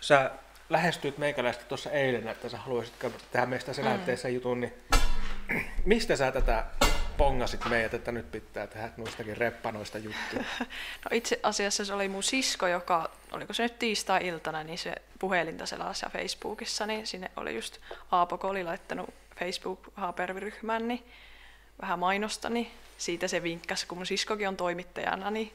sä 0.00 0.30
lähestyit 0.70 1.18
meikäläistä 1.18 1.64
tuossa 1.64 1.90
eilen, 1.90 2.28
että 2.28 2.48
sä 2.48 2.58
haluaisit 2.58 2.94
tehdä 3.32 3.46
meistä 3.46 3.72
selänteessä 3.72 4.28
mm. 4.28 4.34
jutun, 4.34 4.60
niin 4.60 4.74
mistä 5.84 6.16
sä 6.16 6.32
tätä 6.32 6.64
pongasit 7.16 7.60
meidät, 7.68 7.94
että 7.94 8.12
nyt 8.12 8.30
pitää 8.30 8.66
tehdä 8.66 8.90
noistakin 8.96 9.36
reppanoista 9.36 9.98
juttuja? 9.98 10.44
No 11.04 11.08
itse 11.12 11.40
asiassa 11.42 11.84
se 11.84 11.94
oli 11.94 12.08
mun 12.08 12.22
sisko, 12.22 12.66
joka, 12.66 13.10
oliko 13.32 13.52
se 13.52 13.62
nyt 13.62 13.78
tiistai-iltana, 13.78 14.64
niin 14.64 14.78
se 14.78 14.94
puhelinta 15.18 15.66
selasi 15.66 16.06
Facebookissa, 16.12 16.86
niin 16.86 17.06
sinne 17.06 17.30
oli 17.36 17.54
just 17.54 17.78
Aapoko 18.10 18.48
oli 18.48 18.64
laittanut 18.64 19.14
Facebook-haaperviryhmään, 19.38 20.88
niin 20.88 21.06
vähän 21.82 21.98
mainosta, 21.98 22.50
niin 22.50 22.70
siitä 22.98 23.28
se 23.28 23.42
vinkkasi, 23.42 23.86
kun 23.86 23.98
mun 23.98 24.06
siskokin 24.06 24.48
on 24.48 24.56
toimittajana, 24.56 25.30
niin 25.30 25.52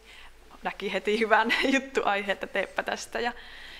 näki 0.63 0.93
heti 0.93 1.19
hyvän 1.19 1.53
juttuaihe, 1.73 2.31
että 2.31 2.47
teepä 2.47 2.83
tästä. 2.83 3.19
Ja 3.19 3.33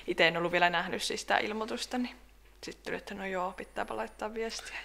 itse 0.08 0.28
en 0.28 0.38
ollut 0.38 0.52
vielä 0.52 0.70
nähnyt 0.70 1.04
siis 1.04 1.22
sitä 1.22 1.38
ilmoitusta, 1.38 1.98
niin 1.98 2.16
sitten 2.64 2.86
tuli, 2.86 2.98
että 2.98 3.16
no 3.16 3.26
joo, 3.26 3.52
pitääpä 3.52 3.98
laittaa 3.98 4.34
viestiä. 4.34 4.76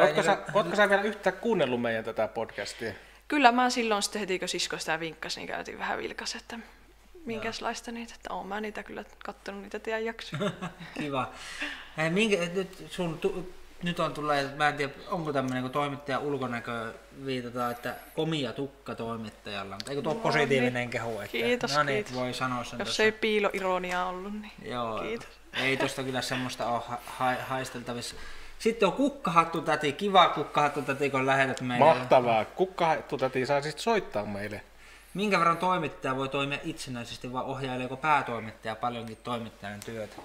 Ootko 0.00 0.22
sä, 0.22 0.38
ootko 0.54 0.76
sä 0.76 0.88
vielä 0.88 1.02
yhtään 1.02 1.36
kuunnellut 1.36 1.82
meidän 1.82 2.04
tätä 2.04 2.28
podcastia? 2.28 2.92
Kyllä 3.28 3.52
mä 3.52 3.70
silloin 3.70 4.02
sitten 4.02 4.20
heti, 4.20 4.38
kun 4.38 4.48
sisko 4.48 4.78
sitä 4.78 5.00
vinkkasi, 5.00 5.40
niin 5.40 5.48
käytiin 5.48 5.78
vähän 5.78 5.98
vilkas, 5.98 6.34
että 6.34 6.58
minkälaista 7.24 7.92
niitä, 7.92 8.14
että 8.14 8.34
oon 8.34 8.46
mä 8.46 8.60
niitä 8.60 8.82
kyllä 8.82 9.04
kattonut 9.24 9.62
niitä 9.62 9.78
teidän 9.78 10.04
jaksoja. 10.04 10.50
Kiva. 11.00 11.32
Hei, 11.96 12.10
minkä, 12.10 12.36
nyt, 12.54 12.86
sun, 12.90 13.18
tu, 13.18 13.52
nyt 13.82 14.00
on 14.00 14.14
tullut, 14.14 14.32
mä 14.56 14.68
en 14.68 14.74
tiedä, 14.76 14.92
onko 15.08 15.32
tämmöinen, 15.32 15.62
kun 15.62 15.72
toimittajan 15.72 16.22
ulkonäkö 16.22 16.92
viitataan, 17.26 17.72
että 17.72 17.94
komia 18.14 18.52
tukka 18.52 18.94
toimittajalla, 18.94 19.74
mutta 19.74 19.90
eikö 19.90 20.02
tuo 20.02 20.14
No 20.14 20.20
positiivinen 20.20 20.74
niin. 20.74 20.90
kehu, 20.90 21.10
että 21.20 21.26
Kiitos, 21.32 21.74
no 21.76 21.82
niin, 21.82 21.94
kiitos. 22.04 22.14
voi 22.14 22.34
sanoa 22.34 22.64
sen 22.64 22.78
Jos 22.78 22.86
tuossa. 22.88 23.02
ei 23.02 23.12
piiloironiaa 23.12 24.06
ollut, 24.06 24.32
niin 24.40 24.52
Joo, 24.64 24.98
kiitos. 25.00 25.28
ei 25.54 25.76
tosta 25.76 26.02
kyllä 26.02 26.22
semmoista 26.22 26.66
ole 26.66 26.82
ha- 26.88 26.98
ha- 27.06 27.34
haisteltavissa. 27.48 28.16
Sitten 28.58 28.86
on 28.86 28.92
kukkahattu 28.92 29.60
täti, 29.60 29.92
kiva 29.92 30.28
kukkahattu 30.28 30.82
täti, 30.82 31.10
kun 31.10 31.26
lähetät 31.26 31.60
meille. 31.60 31.84
Mahtavaa. 31.94 32.44
Kukkahettu 32.44 33.16
täti 33.18 33.46
saa 33.46 33.62
siis 33.62 33.74
soittaa 33.78 34.24
meille. 34.24 34.62
Minkä 35.14 35.38
verran 35.38 35.58
toimittaja 35.58 36.16
voi 36.16 36.28
toimia 36.28 36.58
itsenäisesti 36.64 37.32
vai 37.32 37.44
ohjaileeko 37.44 37.96
päätoimittaja 37.96 38.76
paljonkin 38.76 39.16
toimittajan 39.24 39.80
työtä? 39.80 40.16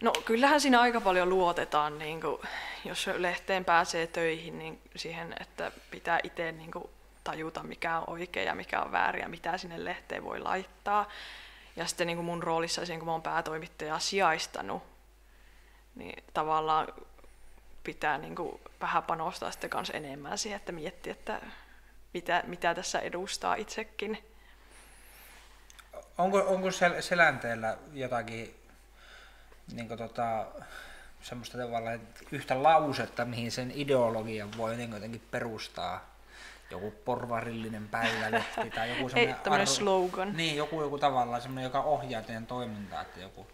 No 0.00 0.12
kyllähän 0.24 0.60
siinä 0.60 0.80
aika 0.80 1.00
paljon 1.00 1.28
luotetaan, 1.28 1.98
niin 1.98 2.20
kuin, 2.20 2.42
jos 2.84 3.06
lehteen 3.16 3.64
pääsee 3.64 4.06
töihin, 4.06 4.58
niin 4.58 4.80
siihen, 4.96 5.34
että 5.40 5.72
pitää 5.90 6.20
itse 6.22 6.52
niin 6.52 6.70
kuin, 6.70 6.90
tajuta, 7.24 7.62
mikä 7.62 7.98
on 7.98 8.04
oikein 8.06 8.46
ja 8.46 8.54
mikä 8.54 8.82
on 8.82 8.92
väärin 8.92 9.22
ja 9.22 9.28
mitä 9.28 9.58
sinne 9.58 9.84
lehteen 9.84 10.24
voi 10.24 10.40
laittaa. 10.40 11.08
Ja 11.76 11.86
sitten 11.86 12.06
niin 12.06 12.16
kuin 12.16 12.26
mun 12.26 12.42
roolissa, 12.42 12.82
kun 12.98 13.04
mä 13.04 13.12
oon 13.12 13.22
päätoimittaja 13.22 13.98
sijaistanut, 13.98 14.82
niin 15.94 16.24
tavallaan 16.34 16.88
pitää 17.84 18.18
niin 18.18 18.36
kuin, 18.36 18.60
vähän 18.80 19.02
panostaa 19.02 19.50
sitten 19.50 19.70
kanssa 19.70 19.94
enemmän 19.94 20.38
siihen, 20.38 20.56
että 20.56 20.72
miettiä, 20.72 21.12
että 21.12 21.40
mitä, 22.14 22.42
mitä 22.46 22.74
tässä 22.74 22.98
edustaa 22.98 23.54
itsekin. 23.54 24.24
Onko, 26.18 26.38
onko 26.38 26.68
sel- 26.68 27.02
selänteellä 27.02 27.78
jotakin 27.92 28.59
niin 29.72 29.88
tota, 29.88 30.46
semmoista 31.22 31.58
tavallaan 31.58 31.94
että 31.94 32.20
yhtä 32.32 32.62
lausetta, 32.62 33.24
mihin 33.24 33.52
sen 33.52 33.72
ideologian 33.74 34.50
voi 34.56 34.76
niin 34.76 34.92
jotenkin 34.92 35.22
perustaa? 35.30 36.10
Joku 36.70 36.90
porvarillinen 37.04 37.88
päivälehti 37.88 38.70
tai 38.74 38.90
joku 38.90 39.08
semmoinen... 39.08 39.42
tämmönen 39.42 39.66
slogan. 39.66 40.36
Niin, 40.36 40.56
joku, 40.56 40.82
joku 40.82 40.98
tavallaan 40.98 41.42
semmoinen, 41.42 41.64
joka 41.64 41.82
ohjaa 41.82 42.22
teidän 42.22 42.46
toimintaa, 42.46 43.02
että 43.02 43.20
joku... 43.20 43.46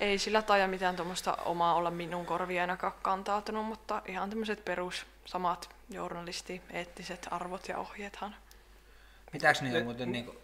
Ei 0.00 0.18
sillä 0.18 0.42
taida 0.42 0.68
mitään 0.68 0.96
tuommoista 0.96 1.34
omaa 1.44 1.74
olla 1.74 1.90
minun 1.90 2.26
korvia 2.26 2.62
ainakaan 2.62 2.92
kantautunut, 3.02 3.66
mutta 3.66 4.02
ihan 4.06 4.30
tämmöiset 4.30 4.64
perus 4.64 5.06
samat 5.24 5.70
journalisti, 5.90 6.62
eettiset 6.70 7.28
arvot 7.30 7.68
ja 7.68 7.78
ohjeethan. 7.78 8.36
Pitäis 9.32 9.62
niitä 9.62 9.84
muuten 9.84 10.12
niin 10.12 10.38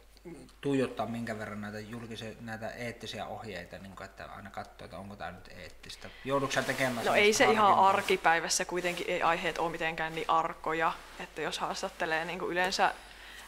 tuijottaa 0.60 1.06
minkä 1.06 1.38
verran 1.38 1.60
näitä 1.60 1.80
julkisia, 1.80 2.32
näitä 2.40 2.70
eettisiä 2.70 3.26
ohjeita, 3.26 3.78
niin 3.78 3.96
kuin, 3.96 4.04
että 4.04 4.24
aina 4.24 4.50
katsoo, 4.50 4.84
että 4.84 4.98
onko 4.98 5.16
tämä 5.16 5.30
nyt 5.30 5.48
eettistä. 5.48 6.08
Joudutko 6.24 6.62
tekemään 6.62 7.06
No 7.06 7.14
ei 7.14 7.32
se 7.32 7.44
ihan 7.44 7.74
arkipäivässä 7.74 8.64
kuitenkin 8.64 9.06
ei 9.08 9.22
aiheet 9.22 9.58
ole 9.58 9.70
mitenkään 9.70 10.14
niin 10.14 10.30
arkoja, 10.30 10.92
että 11.20 11.42
jos 11.42 11.58
haastattelee 11.58 12.24
niin 12.24 12.40
yleensä 12.40 12.94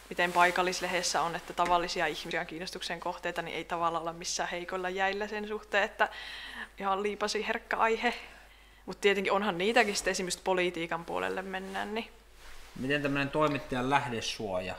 miten 0.09 0.33
paikallislehdessä 0.33 1.22
on, 1.22 1.37
että 1.37 1.53
tavallisia 1.53 2.07
ihmisiä 2.07 2.41
on 2.41 2.47
kiinnostuksen 2.47 3.01
kohteita, 3.01 3.43
niin 3.43 3.57
ei 3.57 3.64
tavallaan 3.64 4.03
olla 4.03 4.12
missään 4.12 4.49
heikoilla 4.49 4.91
jäillä 4.91 5.29
sen 5.29 5.49
suhteen, 5.49 5.85
että 5.85 6.09
ihan 6.79 7.03
liipasi 7.03 7.47
herkkä 7.47 7.77
aihe. 7.77 8.14
Mutta 8.87 9.01
tietenkin 9.01 9.33
onhan 9.33 9.59
niitäkin 9.59 9.97
sitten 9.97 10.11
esimerkiksi 10.11 10.41
politiikan 10.45 11.05
puolelle 11.05 11.43
mennään, 11.43 11.95
niin 11.95 12.11
Miten 12.81 13.03
tämmöinen 13.03 13.31
toimittajan 13.31 13.91
lähdesuoja? 13.91 14.75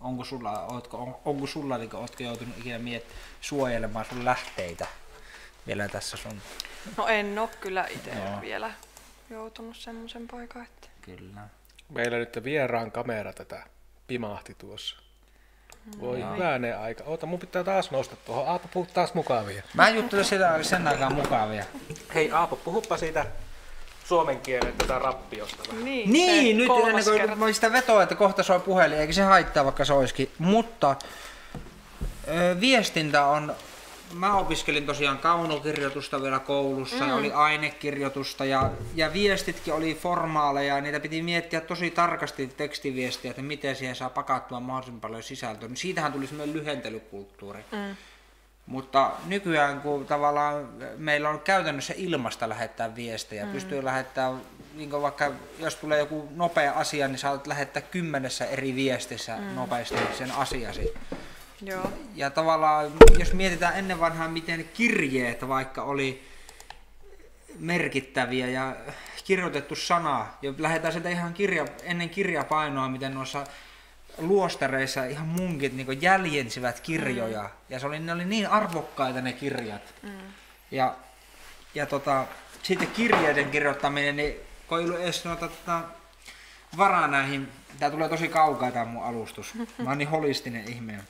Onko 0.00 0.24
sulla, 0.24 0.66
ootko, 0.66 0.96
on, 0.98 1.16
onko 1.24 1.46
sulla 1.46 1.78
niin 1.78 1.96
ootko 1.96 2.22
joutunut 2.22 2.58
ikinä 2.58 2.78
miet, 2.78 3.04
suojelemaan 3.40 4.04
sun 4.04 4.24
lähteitä 4.24 4.86
vielä 5.66 5.88
tässä 5.88 6.16
sun? 6.16 6.42
no 6.96 7.06
en 7.06 7.38
ole 7.38 7.48
kyllä 7.60 7.86
itse 7.90 8.10
Joo. 8.10 8.40
vielä 8.40 8.72
joutunut 9.30 9.76
semmoisen 9.76 10.28
paikan, 10.28 10.62
että 10.62 10.88
Kyllä. 11.02 11.40
Meillä 11.88 12.18
nyt 12.18 12.44
vieraan 12.44 12.92
kamera 12.92 13.32
tätä 13.32 13.66
pimahti 14.06 14.54
tuossa. 14.54 14.96
Voi 16.00 16.22
hyvänen 16.34 16.78
aika. 16.78 17.04
Oota, 17.04 17.26
mun 17.26 17.38
pitää 17.38 17.64
taas 17.64 17.90
nostaa 17.90 18.18
tuohon. 18.24 18.48
Aapo, 18.48 18.68
puhu 18.68 18.88
taas 18.94 19.14
mukavia. 19.14 19.62
Mä 19.74 19.88
juttelen 19.88 20.24
sitä 20.24 20.62
sen 20.62 20.88
aikaan 20.88 21.14
mukavia. 21.14 21.64
Hei 22.14 22.32
Aapo, 22.32 22.56
puhuppa 22.56 22.96
siitä 22.96 23.26
suomen 24.08 24.40
kielen 24.40 24.72
tätä 24.78 24.98
rappiosta 24.98 25.62
vähän. 25.68 25.84
niin, 25.84 26.12
Niin, 26.12 26.56
se 26.56 26.62
nyt 26.62 26.70
ennen 27.10 27.28
kuin 27.28 27.38
mä 27.38 27.52
sitä 27.52 27.72
vetoa, 27.72 28.02
että 28.02 28.14
kohta 28.14 28.42
soi 28.42 28.60
puhelin, 28.60 28.98
eikä 28.98 29.12
se 29.12 29.22
haittaa 29.22 29.64
vaikka 29.64 29.84
soiskin. 29.84 30.30
Mutta 30.38 30.96
ö, 32.28 32.56
viestintä 32.60 33.26
on, 33.26 33.54
mä 34.14 34.36
opiskelin 34.36 34.86
tosiaan 34.86 35.18
kaunokirjoitusta 35.18 36.22
vielä 36.22 36.38
koulussa 36.38 37.04
mm. 37.04 37.08
ja 37.08 37.14
oli 37.14 37.32
ainekirjoitusta 37.32 38.44
ja, 38.44 38.70
ja 38.94 39.12
viestitkin 39.12 39.74
oli 39.74 39.94
formaaleja 39.94 40.74
ja 40.74 40.80
niitä 40.80 41.00
piti 41.00 41.22
miettiä 41.22 41.60
tosi 41.60 41.90
tarkasti 41.90 42.46
tekstiviestiä, 42.46 43.30
että 43.30 43.42
miten 43.42 43.76
siihen 43.76 43.96
saa 43.96 44.10
pakattua 44.10 44.60
mahdollisimman 44.60 45.00
paljon 45.00 45.22
sisältöä. 45.22 45.68
Niin 45.68 45.76
siitähän 45.76 46.12
tuli 46.12 46.26
semmoinen 46.26 46.56
lyhentelykulttuuri. 46.56 47.64
Mm. 47.72 47.96
Mutta 48.68 49.12
nykyään, 49.26 49.80
kun 49.80 50.06
tavallaan 50.06 50.68
meillä 50.96 51.30
on 51.30 51.40
käytännössä 51.40 51.94
ilmasta 51.96 52.48
lähettää 52.48 52.96
viestejä, 52.96 53.44
mm. 53.44 53.52
pystyy 53.52 53.84
lähettämään, 53.84 54.40
niin 54.74 54.92
vaikka 54.92 55.32
jos 55.58 55.76
tulee 55.76 55.98
joku 55.98 56.28
nopea 56.34 56.72
asia, 56.72 57.08
niin 57.08 57.18
saat 57.18 57.46
lähettää 57.46 57.82
kymmenessä 57.82 58.44
eri 58.46 58.74
viestissä 58.74 59.36
mm. 59.36 59.54
nopeasti 59.54 59.96
sen 60.18 60.32
asiasi. 60.32 60.94
Joo. 61.62 61.92
Ja 62.14 62.30
tavallaan, 62.30 62.92
jos 63.18 63.32
mietitään 63.32 63.78
ennen 63.78 64.00
vanhaa, 64.00 64.28
miten 64.28 64.68
kirjeet 64.74 65.48
vaikka 65.48 65.82
oli 65.82 66.28
merkittäviä 67.58 68.46
ja 68.46 68.76
kirjoitettu 69.24 69.76
sana, 69.76 70.26
ja 70.42 70.52
lähdetään 70.58 70.92
sieltä 70.92 71.08
ihan 71.08 71.34
kirja, 71.34 71.64
ennen 71.82 72.10
kirjapainoa, 72.10 72.88
miten 72.88 73.14
noissa 73.14 73.44
luostareissa 74.18 75.04
ihan 75.04 75.26
munkit 75.26 75.72
niin 75.72 76.02
jäljensivät 76.02 76.80
kirjoja, 76.80 77.42
mm. 77.42 77.48
ja 77.68 77.78
se 77.78 77.86
oli, 77.86 77.98
ne 77.98 78.12
oli 78.12 78.24
niin 78.24 78.48
arvokkaita 78.48 79.20
ne 79.20 79.32
kirjat. 79.32 79.94
Mm. 80.02 80.10
Ja, 80.70 80.96
ja 81.74 81.86
tota, 81.86 82.26
sitten 82.62 82.88
kirjeiden 82.88 83.50
kirjoittaminen, 83.50 84.16
niin 84.16 84.34
kun 84.66 84.78
ei 84.78 84.84
ollut 84.84 85.00
edes 85.00 85.24
noita, 85.24 85.48
tota, 85.48 85.82
varaa 86.76 87.08
näihin, 87.08 87.48
tää 87.78 87.90
tulee 87.90 88.08
tosi 88.08 88.28
kaukaa 88.28 88.70
tämä 88.70 88.84
mun 88.84 89.04
alustus, 89.04 89.54
mä 89.54 89.88
oon 89.88 89.98
niin 89.98 90.08
holistinen 90.08 90.68
ihminen 90.68 91.02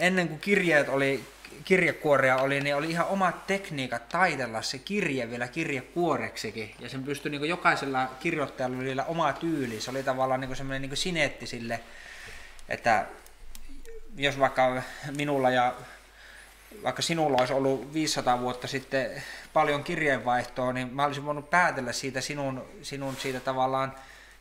ennen 0.00 0.28
kuin 0.28 0.40
kirjeet 0.40 0.88
oli, 0.88 1.24
kirjekuoria 1.64 2.36
oli, 2.36 2.60
niin 2.60 2.76
oli 2.76 2.90
ihan 2.90 3.06
omat 3.06 3.46
tekniikat 3.46 4.08
taitella 4.08 4.62
se 4.62 4.78
kirje 4.78 5.30
vielä 5.30 5.48
kirjekuoreksikin. 5.48 6.74
Ja 6.78 6.88
sen 6.88 7.04
pystyi 7.04 7.30
niin 7.30 7.48
jokaisella 7.48 8.10
kirjoittajalla 8.20 8.76
oli 8.76 8.96
oma 9.06 9.32
tyyli. 9.32 9.80
Se 9.80 9.90
oli 9.90 10.02
tavallaan 10.02 10.40
niin 10.40 10.56
semmoinen 10.56 10.82
niin 10.82 10.96
sineetti 10.96 11.46
sille, 11.46 11.80
että 12.68 13.06
jos 14.16 14.38
vaikka 14.38 14.82
minulla 15.16 15.50
ja 15.50 15.74
vaikka 16.82 17.02
sinulla 17.02 17.38
olisi 17.38 17.52
ollut 17.52 17.92
500 17.92 18.40
vuotta 18.40 18.66
sitten 18.66 19.22
paljon 19.52 19.84
kirjeenvaihtoa, 19.84 20.72
niin 20.72 20.94
mä 20.94 21.04
olisin 21.04 21.24
voinut 21.24 21.50
päätellä 21.50 21.92
siitä 21.92 22.20
sinun, 22.20 22.68
sinun 22.82 23.16
siitä 23.16 23.40
tavallaan 23.40 23.94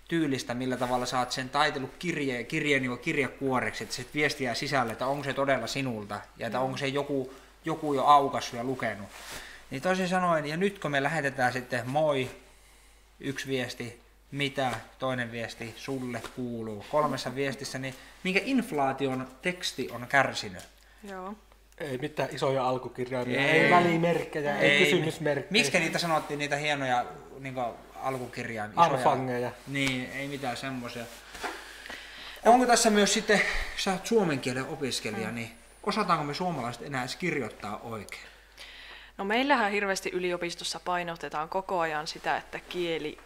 tyylistä, 0.09 0.53
millä 0.53 0.77
tavalla 0.77 1.05
saat 1.05 1.31
sen 1.31 1.49
taitellut 1.49 1.91
kirje, 1.99 2.43
kirjeen 2.43 2.81
niin 2.81 2.99
kirjekuoreksi, 2.99 3.83
että 3.83 3.95
se 3.95 4.05
viesti 4.13 4.43
jää 4.43 4.53
sisälle, 4.53 4.91
että 4.91 5.07
onko 5.07 5.23
se 5.23 5.33
todella 5.33 5.67
sinulta 5.67 6.21
ja 6.37 6.47
että 6.47 6.59
onko 6.59 6.77
se 6.77 6.87
joku, 6.87 7.33
joku 7.65 7.93
jo 7.93 8.03
aukassut 8.03 8.53
ja 8.53 8.63
lukenut. 8.63 9.07
Niin 9.71 9.81
toisin 9.81 10.07
sanoen, 10.07 10.45
ja 10.45 10.57
nyt 10.57 10.79
kun 10.79 10.91
me 10.91 11.03
lähetetään 11.03 11.53
sitten 11.53 11.89
moi, 11.89 12.29
yksi 13.19 13.47
viesti, 13.47 13.99
mitä, 14.31 14.71
toinen 14.99 15.31
viesti, 15.31 15.73
sulle 15.77 16.21
kuuluu, 16.35 16.85
kolmessa 16.91 17.35
viestissä, 17.35 17.79
niin 17.79 17.95
minkä 18.23 18.41
inflaation 18.43 19.27
teksti 19.41 19.89
on 19.91 20.07
kärsinyt? 20.07 20.63
Joo. 21.03 21.33
Ei 21.77 21.97
mitään 21.97 22.29
isoja 22.31 22.67
alkukirjaimia, 22.67 23.39
ei, 23.41 23.49
Ei. 23.49 23.59
ei 23.59 23.71
välimerkkejä, 23.71 24.57
ei, 24.57 24.71
ei 24.71 24.85
kysymysmerkkejä. 24.85 25.51
Miksi 25.51 25.79
niitä 25.79 25.99
sanottiin, 25.99 26.39
niitä 26.39 26.55
hienoja 26.55 27.05
niin 27.39 27.55
alkukirjaimia? 28.03 28.73
isoja- 28.85 28.93
Alfangeja. 28.97 29.51
Niin, 29.67 30.11
ei 30.11 30.27
mitään 30.27 30.57
semmoisia. 30.57 31.03
Onko 32.45 32.65
tässä 32.65 32.89
myös 32.89 33.13
sitten, 33.13 33.41
sä 33.77 33.91
oot 33.91 34.07
suomen 34.07 34.39
kielen 34.39 34.65
opiskelija, 34.67 35.31
niin 35.31 35.51
osataanko 35.83 36.23
me 36.23 36.33
suomalaiset 36.33 36.81
enää 36.81 37.01
edes 37.01 37.15
kirjoittaa 37.15 37.79
oikein? 37.83 38.21
No 39.17 39.25
meillähän 39.25 39.71
hirveästi 39.71 40.09
yliopistossa 40.13 40.79
painotetaan 40.79 41.49
koko 41.49 41.79
ajan 41.79 42.07
sitä, 42.07 42.37
että 42.37 42.59
kieli, 42.59 43.17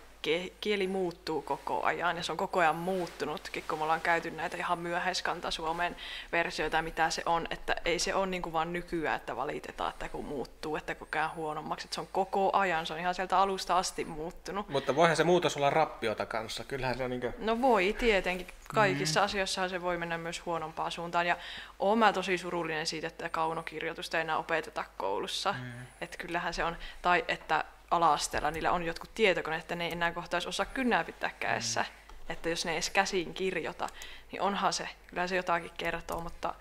kieli 0.61 0.88
muuttuu 0.88 1.41
koko 1.41 1.84
ajan 1.84 2.17
ja 2.17 2.24
se 2.24 2.32
on 2.32 2.38
koko 2.38 2.59
ajan 2.59 2.76
muuttunutkin, 2.76 3.63
kun 3.69 3.78
me 3.78 3.84
ollaan 3.84 4.01
käyty 4.01 4.32
näitä 4.32 4.57
ihan 4.57 4.80
myöhäiskanta 4.80 5.51
Suomen 5.51 5.95
versioita, 6.32 6.82
mitä 6.82 7.09
se 7.09 7.24
on, 7.26 7.47
että 7.49 7.76
ei 7.86 7.99
se 7.99 8.15
ole 8.15 8.28
niin 8.28 8.41
kuin 8.41 8.53
vaan 8.53 8.74
nykyään, 8.74 9.15
että 9.15 9.36
valitetaan, 9.36 9.89
että 9.89 10.09
kun 10.09 10.26
muuttuu, 10.26 10.76
että 10.76 10.95
koko 10.95 11.17
ajan 11.17 11.36
huonommaksi, 11.36 11.88
että 11.88 11.95
se 11.95 12.01
on 12.01 12.07
koko 12.11 12.49
ajan, 12.53 12.86
se 12.86 12.93
on 12.93 12.99
ihan 12.99 13.15
sieltä 13.15 13.39
alusta 13.39 13.78
asti 13.78 14.05
muuttunut. 14.05 14.69
Mutta 14.69 14.95
voihan 14.95 15.15
se 15.15 15.24
muutos 15.24 15.57
olla 15.57 15.69
rappiota 15.69 16.26
kanssa. 16.26 16.63
Kyllähän 16.63 16.97
se 16.97 17.03
on 17.03 17.09
niin 17.09 17.34
No 17.38 17.61
voi 17.61 17.95
tietenkin. 17.99 18.47
Kaikissa 18.74 19.19
mm. 19.19 19.24
asioissahan 19.26 19.69
se 19.69 19.82
voi 19.82 19.97
mennä 19.97 20.17
myös 20.17 20.45
huonompaan 20.45 20.91
suuntaan. 20.91 21.28
Ja 21.28 21.38
oon 21.80 21.97
mä 21.97 22.13
tosi 22.13 22.38
surullinen 22.38 22.88
siitä, 22.88 23.07
että 23.07 23.30
kaunokirjoitusta 23.30 24.17
ei 24.17 24.21
enää 24.21 24.38
opeteta 24.38 24.84
koulussa. 24.97 25.51
Mm. 25.51 25.71
Että 26.01 26.17
kyllähän 26.17 26.53
se 26.53 26.63
on, 26.63 26.78
tai 27.01 27.26
että 27.28 27.65
ala-asteella 27.95 28.51
niillä 28.51 28.71
on 28.71 28.83
jotkut 28.83 29.09
tietokoneet, 29.15 29.61
että 29.61 29.75
ne 29.75 29.85
ei 29.85 29.91
enää 29.91 30.11
kohtaisi 30.11 30.47
osaa 30.47 30.65
kynää 30.65 31.03
pitää 31.03 31.31
kädessä. 31.39 31.81
Mm. 31.81 32.13
Että 32.29 32.49
jos 32.49 32.65
ne 32.65 32.71
ei 32.71 32.75
edes 32.75 32.89
käsiin 32.89 33.33
kirjoita, 33.33 33.89
niin 34.31 34.41
onhan 34.41 34.73
se, 34.73 34.89
kyllä 35.07 35.27
se 35.27 35.35
jotakin 35.35 35.71
kertoo, 35.77 36.21
mutta 36.21 36.53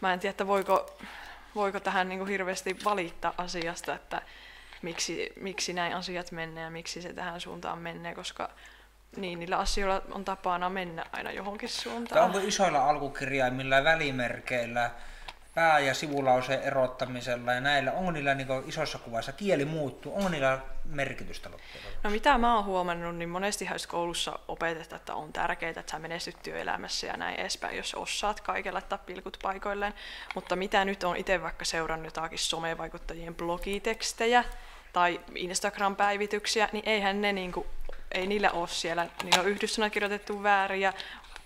mä 0.00 0.12
en 0.12 0.20
tiedä, 0.20 0.30
että 0.30 0.46
voiko, 0.46 0.98
voiko 1.54 1.80
tähän 1.80 2.08
niin 2.08 2.18
kuin 2.18 2.28
hirveästi 2.28 2.76
valittaa 2.84 3.34
asiasta, 3.38 3.94
että 3.94 4.22
miksi, 4.82 5.32
miksi 5.40 5.72
näin 5.72 5.94
asiat 5.94 6.32
menee 6.32 6.64
ja 6.64 6.70
miksi 6.70 7.02
se 7.02 7.12
tähän 7.12 7.40
suuntaan 7.40 7.78
menee, 7.78 8.14
koska 8.14 8.50
niin, 9.16 9.38
niillä 9.38 9.58
asioilla 9.58 10.02
on 10.10 10.24
tapana 10.24 10.70
mennä 10.70 11.04
aina 11.12 11.32
johonkin 11.32 11.68
suuntaan. 11.68 12.24
onko 12.24 12.38
isoilla 12.38 12.88
alkukirjaimilla 12.88 13.74
ja 13.74 13.84
välimerkeillä, 13.84 14.90
pää- 15.56 15.78
ja 15.78 15.94
sivulauseen 15.94 16.62
erottamisella 16.62 17.52
ja 17.52 17.60
näillä, 17.60 17.92
onko 17.92 18.10
niillä 18.10 18.34
niin 18.34 18.48
isossa 18.66 18.98
kuvassa 18.98 19.32
kieli 19.32 19.64
muuttuu, 19.64 20.16
onko 20.16 20.28
niillä 20.28 20.58
merkitystä 20.84 21.50
loppujen? 21.50 21.96
No 22.02 22.10
mitä 22.10 22.38
mä 22.38 22.54
oon 22.54 22.64
huomannut, 22.64 23.16
niin 23.16 23.28
monesti 23.28 23.68
koulussa 23.88 24.38
opetetaan, 24.48 25.00
että 25.00 25.14
on 25.14 25.32
tärkeää, 25.32 25.70
että 25.70 25.90
sä 25.90 25.98
menestyt 25.98 26.42
työelämässä 26.42 27.06
ja 27.06 27.16
näin 27.16 27.40
edespäin, 27.40 27.76
jos 27.76 27.94
osaat 27.94 28.40
kaiken 28.40 28.74
laittaa 28.74 28.98
pilkut 28.98 29.36
paikoilleen. 29.42 29.94
Mutta 30.34 30.56
mitä 30.56 30.84
nyt 30.84 31.04
on 31.04 31.16
itse 31.16 31.42
vaikka 31.42 31.64
seurannut 31.64 32.04
jotakin 32.04 32.38
somevaikuttajien 32.38 33.34
blogitekstejä 33.34 34.44
tai 34.92 35.20
Instagram-päivityksiä, 35.34 36.68
niin 36.72 36.88
eihän 36.88 37.20
ne 37.20 37.32
niinku, 37.32 37.66
ei 38.12 38.26
niillä 38.26 38.50
ole 38.50 38.68
siellä, 38.68 39.06
niillä 39.22 39.40
on 39.40 39.48
yhdyssanat 39.48 39.92
kirjoitettu 39.92 40.42
väärin 40.42 40.80
ja 40.80 40.92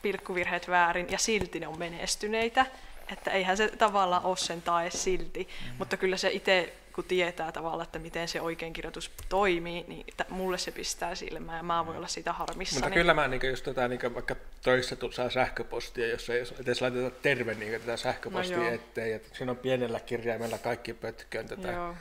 pilkkuvirheet 0.02 0.68
väärin 0.68 1.06
ja 1.10 1.18
silti 1.18 1.60
ne 1.60 1.68
on 1.68 1.78
menestyneitä. 1.78 2.66
Että 3.12 3.30
eihän 3.30 3.56
se 3.56 3.68
tavallaan 3.68 4.24
ole 4.24 4.36
sen 4.36 4.62
tae 4.62 4.90
silti, 4.90 5.48
mm. 5.64 5.74
mutta 5.78 5.96
kyllä 5.96 6.16
se 6.16 6.30
itse 6.30 6.72
kun 6.92 7.04
tietää 7.04 7.52
tavallaan, 7.52 7.86
että 7.86 7.98
miten 7.98 8.28
se 8.28 8.40
oikein 8.40 8.72
kirjoitus 8.72 9.10
toimii, 9.28 9.84
niin 9.88 10.06
t- 10.16 10.28
mulle 10.28 10.58
se 10.58 10.70
pistää 10.70 11.14
silmään 11.14 11.56
ja 11.56 11.62
mä 11.62 11.86
voin 11.86 11.96
olla 11.96 12.06
siitä 12.06 12.32
harmissani. 12.32 12.80
Mutta 12.80 12.94
kyllä 12.94 13.14
mä 13.14 13.28
niin 13.28 13.40
just 13.48 13.64
tota, 13.64 13.88
niin 13.88 14.14
vaikka 14.14 14.36
töissä 14.62 14.96
saa 15.10 15.30
sähköpostia, 15.30 16.06
jos 16.06 16.30
ei 16.30 16.44
edes 16.60 16.82
laiteta 16.82 17.10
terve 17.10 17.54
niin 17.54 17.80
tätä 17.80 17.96
sähköpostia 17.96 18.56
No 18.56 18.62
no 18.62 18.68
joo. 18.68 18.74
eteen, 18.74 19.10
ja 19.10 19.20
siinä 19.32 19.52
on 19.52 19.58
pienellä 19.58 20.00
kirjaimella 20.00 20.58
kaikki 20.58 20.94
pötköön 20.94 21.48
tätä. 21.48 21.70
Joo. 21.70 21.94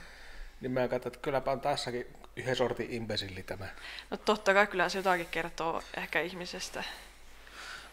Niin 0.62 0.72
mä 0.72 0.88
katson, 0.88 1.10
että 1.10 1.20
kylläpä 1.22 1.52
on 1.52 1.62
tässäkin 1.62 2.08
yhden 2.36 2.56
sortin 2.56 2.94
imbesilli 2.94 3.44
tämä. 3.44 3.68
No 4.10 4.18
totta 4.18 4.54
kai 4.54 4.68
kyllä 4.68 4.90
se 4.90 4.98
jotakin 4.98 5.28
kertoo 5.32 5.84
ehkä 5.98 6.22
ihmisestä. 6.22 6.84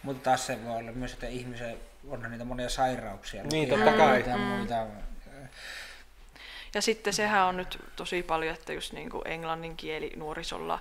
Mutta 0.03 0.25
taas 0.25 0.47
se 0.47 0.65
voi 0.65 0.77
olla 0.77 0.93
myös, 0.93 1.13
että 1.13 1.27
ihmisen 1.27 1.77
onhan 2.09 2.31
niitä 2.31 2.45
monia 2.45 2.69
sairauksia. 2.69 3.43
Niin, 3.43 3.71
lukea 3.71 3.85
totta 3.85 3.99
kai. 3.99 4.25
Ja 4.27 4.37
muita. 4.37 4.87
Ja 6.75 6.83
sitten 6.83 7.13
sehän 7.13 7.47
on 7.47 7.57
nyt 7.57 7.79
tosi 7.97 8.23
paljon, 8.23 8.55
että 8.55 8.73
just 8.73 8.93
niin 8.93 9.11
kuin 9.11 9.29
englannin 9.29 9.77
kieli 9.77 10.13
nuorisolla 10.17 10.79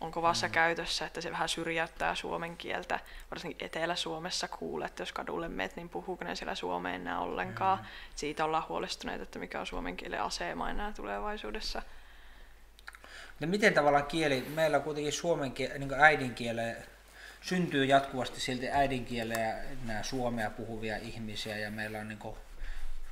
on 0.00 0.12
kovassa 0.12 0.46
mm. 0.46 0.52
käytössä, 0.52 1.06
että 1.06 1.20
se 1.20 1.30
vähän 1.32 1.48
syrjäyttää 1.48 2.14
suomen 2.14 2.56
kieltä. 2.56 3.00
Varsinkin 3.30 3.66
Etelä-Suomessa 3.66 4.48
kuulee, 4.48 4.86
että 4.86 5.02
jos 5.02 5.12
kadulle 5.12 5.48
meet, 5.48 5.76
niin 5.76 5.88
puhuuko 5.88 6.24
ne 6.24 6.36
siellä 6.36 6.54
suomea 6.54 6.94
enää 6.94 7.20
ollenkaan. 7.20 7.78
Mm. 7.78 7.84
Siitä 8.14 8.44
ollaan 8.44 8.64
huolestuneita, 8.68 9.22
että 9.22 9.38
mikä 9.38 9.60
on 9.60 9.66
suomen 9.66 9.96
kielen 9.96 10.22
asema 10.22 10.70
enää 10.70 10.92
tulevaisuudessa. 10.92 11.82
No 13.40 13.46
miten 13.46 13.74
tavallaan 13.74 14.06
kieli, 14.06 14.46
meillä 14.54 14.80
kuitenkin 14.80 15.12
suomen 15.12 15.52
kieli, 15.52 15.78
niin 15.78 15.94
äidinkiele 15.94 16.76
syntyy 17.46 17.84
jatkuvasti 17.84 18.40
silti 18.40 18.68
äidinkieleä 18.68 19.64
nämä 19.84 20.02
suomea 20.02 20.50
puhuvia 20.50 20.96
ihmisiä 20.96 21.58
ja 21.58 21.70
meillä 21.70 21.98
on 21.98 22.08
niin 22.08 22.18
kuin, 22.18 22.36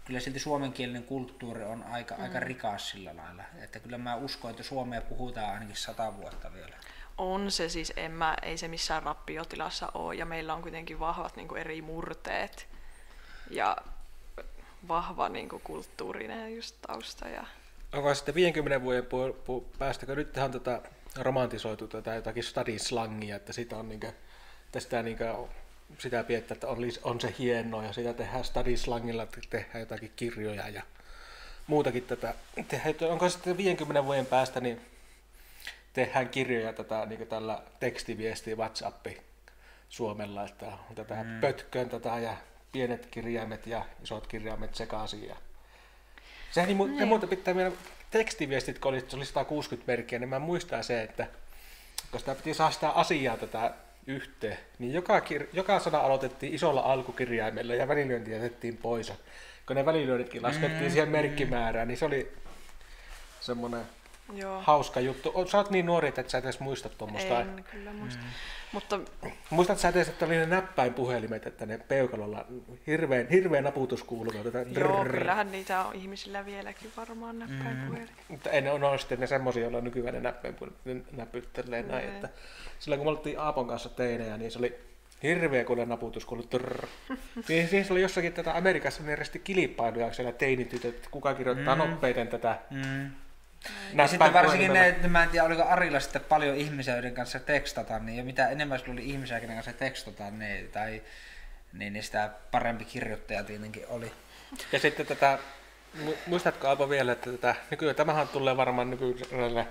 kyllä 0.05 0.21
silti 0.21 0.39
suomenkielinen 0.39 1.03
kulttuuri 1.03 1.65
on 1.65 1.85
aika, 1.85 2.15
mm. 2.15 2.23
aika 2.23 2.41
rikas 2.41 2.91
sillä 2.91 3.17
lailla, 3.17 3.43
että 3.59 3.79
kyllä 3.79 3.99
mä 3.99 4.15
uskon, 4.15 4.51
että 4.51 4.63
suomea 4.63 5.01
puhutaan 5.01 5.55
ainakin 5.55 5.77
sata 5.77 6.17
vuotta 6.17 6.53
vielä. 6.53 6.77
On 7.19 7.51
se 7.51 7.69
siis, 7.69 7.93
en 7.97 8.13
mä, 8.13 8.37
ei 8.43 8.57
se 8.57 8.69
missään 8.69 9.03
rappiotilassa 9.03 9.89
ole, 9.95 10.15
ja 10.15 10.27
meillä 10.27 10.55
on 10.55 10.63
kuitenkin 10.63 11.01
vahvat 11.01 11.37
niin 11.37 11.49
kuin 11.49 11.61
eri 11.61 11.83
murteet 11.83 12.67
ja 13.51 13.77
vahva 14.89 15.29
niin 15.29 15.49
kuin, 15.49 15.63
kulttuurinen 15.63 16.57
just 16.57 16.77
tausta. 16.87 17.29
Ja... 17.29 17.47
Onko 17.93 18.15
sitten 18.15 18.35
50 18.35 18.83
vuoden 18.83 19.05
pu- 19.05 19.35
pu- 19.35 19.79
päästä, 19.79 20.07
kun 20.07 20.17
nyt 20.17 20.37
on 20.37 20.53
tätä 20.53 20.81
romantisoitu 21.17 21.89
tätä 21.89 22.15
jotakin 22.15 22.45
stadislangia, 22.45 23.37
että 23.37 23.53
sitä 23.53 23.77
on 23.77 23.89
niinkö, 23.89 24.09
että 24.67 24.81
sitä 24.81 25.03
niinkö, 25.03 25.35
sitä 25.99 26.25
pidetään, 26.25 26.57
että 26.57 26.69
on, 26.69 26.79
on 27.03 27.21
se 27.21 27.35
hienoa 27.39 27.85
ja 27.85 27.93
sitä 27.93 28.13
tehdään 28.13 28.45
stadislangilla, 28.45 29.23
että 29.23 29.41
tehdään 29.51 29.81
jotakin 29.81 30.13
kirjoja 30.17 30.69
ja 30.69 30.83
muutakin 31.67 32.03
tätä. 32.03 32.35
Tehdään, 32.69 33.11
onko 33.11 33.29
sitten 33.29 33.57
50 33.57 34.05
vuoden 34.05 34.27
päästä, 34.27 34.61
niin 34.61 34.81
tehdään 35.93 36.29
kirjoja 36.29 36.73
tätä 36.73 37.07
niin 37.07 37.27
tällä 37.27 37.63
tekstiviesti 37.81 38.55
WhatsAppi 38.55 39.21
Suomella, 39.89 40.45
että 40.45 40.67
on 40.67 40.95
tätä 40.95 41.15
mm. 41.15 41.41
pötköön 41.41 41.89
tätä 41.89 42.19
ja 42.19 42.37
pienet 42.73 43.07
kirjaimet 43.07 43.67
ja 43.67 43.85
isot 44.03 44.27
kirjaimet 44.27 44.75
sekaisin. 44.75 45.29
Ja... 45.29 45.37
Sehän 46.51 46.69
niin, 46.69 46.79
mu- 46.79 47.01
ja 47.01 47.07
muuta 47.07 47.27
pitää 47.27 47.55
meidän 47.55 47.73
tekstiviestit, 48.19 48.79
kun 48.79 48.89
oli, 48.89 49.05
se 49.09 49.17
oli 49.17 49.25
160 49.25 49.93
merkkiä, 49.93 50.19
niin 50.19 50.29
mä 50.29 50.39
muistan 50.39 50.85
se, 50.85 51.03
että 51.03 51.27
kun 52.11 52.21
sitä 52.21 52.35
piti 52.35 52.55
saada 52.55 52.71
sitä 52.73 52.91
asiaa 52.91 53.37
tätä 53.37 53.75
yhteen, 54.07 54.59
niin 54.79 54.93
joka, 54.93 55.19
kir- 55.19 55.47
joka 55.53 55.81
sana 55.81 55.99
aloitettiin 55.99 56.55
isolla 56.55 56.81
alkukirjaimella 56.81 57.75
ja 57.75 57.89
välilyönti 57.89 58.31
jätettiin 58.31 58.77
pois. 58.77 59.13
Kun 59.67 59.77
ne 59.77 59.87
välilyönnitkin 59.87 60.43
laskettiin 60.43 60.83
mm, 60.83 60.91
siihen 60.91 61.09
merkkimäärään, 61.09 61.89
niin 61.89 61.99
se 61.99 62.05
oli 62.05 62.33
semmoinen 63.41 63.83
Joo. 64.35 64.63
hauska 64.63 65.01
juttu. 65.01 65.33
O- 65.35 65.47
Sä 65.47 65.59
oot 65.59 65.71
niin 65.71 65.87
nuori, 65.87 66.09
että 66.09 66.25
sä 66.27 66.39
et 66.39 66.45
edes 66.45 66.61
muista 66.61 66.89
tuommoista. 66.89 67.41
En 67.41 67.65
kyllä 67.71 67.93
muista. 67.93 68.23
Mm. 68.23 68.29
Mutta 68.75 69.01
Muistat 69.51 69.79
sä 69.79 69.89
edes, 69.89 70.09
että 70.09 70.27
oli 70.27 70.37
ne 70.37 70.47
näppäinpuhelimet, 70.47 71.47
että 71.47 71.67
ne 71.67 71.79
peukalolla 71.79 72.47
hirveän, 72.87 73.29
hirveän 73.29 73.65
naputus 73.65 74.05
kuuluu. 74.05 74.33
Tätä 74.33 74.65
joo, 74.81 75.05
kyllähän 75.05 75.53
niitä 75.53 75.85
on 75.85 75.95
ihmisillä 75.95 76.47
vieläkin 76.47 76.93
varmaan 76.97 77.39
näppäin 77.39 77.77
mm. 77.77 78.09
Mutta 78.29 78.51
ei 78.51 78.61
ne 78.61 78.71
on 78.71 78.85
ole 78.85 78.99
sitten 78.99 79.21
ne 79.21 79.27
semmosia, 79.27 79.63
joilla 79.63 79.79
on 79.79 79.85
nykyään 79.85 80.15
ne 80.15 80.21
näppäinpuhelimet 80.21 80.85
ne 80.85 81.03
näpyttelee 81.13 81.83
näin. 81.83 82.07
Nee. 82.07 82.15
Että 82.15 82.29
silloin 82.79 82.99
kun 82.99 83.07
me 83.07 83.11
oltiin 83.11 83.41
Aapon 83.41 83.69
kanssa 83.69 83.89
teinejä, 83.89 84.37
niin 84.37 84.51
se 84.51 84.59
oli 84.59 84.79
hirveä 85.23 85.65
kuule 85.65 85.87
naputus 85.87 86.25
kuului 86.25 86.47
trrr. 86.47 86.87
Niin 87.49 87.69
siis 87.71 87.91
oli 87.91 88.03
jossakin 88.03 88.33
tätä 88.33 88.57
Amerikassa 88.57 89.03
järjesti 89.03 89.39
kilpailuja 89.39 90.13
siellä 90.13 90.33
teinitytöt, 90.33 90.95
että 90.95 91.09
kuka 91.11 91.35
kirjoittaa 91.35 91.75
mm. 91.75 91.91
nopeiten 91.91 92.29
tätä 92.29 92.59
Mm. 92.71 93.11
Ja 93.95 94.09
sitten 94.09 94.33
varsinkin 94.33 94.73
ne, 94.73 94.89
että 94.89 95.09
mä 95.09 95.23
en 95.23 95.29
tiedä, 95.29 95.47
oliko 95.47 95.65
Arilla 95.65 96.01
sitten 96.01 96.23
paljon 96.29 96.57
ihmisiä, 96.57 96.95
joiden 96.95 97.15
kanssa 97.15 97.39
tekstata, 97.39 97.99
niin 97.99 98.19
ja 98.19 98.25
mitä 98.25 98.49
enemmän 98.49 98.79
sulla 98.79 98.93
oli 98.93 99.11
ihmisiä, 99.11 99.41
kenen 99.41 99.57
kanssa 99.57 99.73
tekstata, 99.73 100.31
niin, 100.31 100.71
tai, 100.71 101.03
niin, 101.73 101.93
niin 101.93 102.03
sitä 102.03 102.31
parempi 102.51 102.85
kirjoittaja 102.85 103.45
tietenkin 103.45 103.85
oli. 103.89 104.13
Ja 104.73 104.79
sitten 104.79 105.07
tätä, 105.07 105.39
mu- 106.05 106.17
muistatko 106.27 106.69
Aapo 106.69 106.89
vielä, 106.89 107.13
että 107.13 107.31
tätä, 107.31 107.55
nykyään 107.71 107.97
tämähän 107.97 108.29
tulee 108.29 108.57
varmaan 108.57 108.91
nykyiselle 108.91 109.67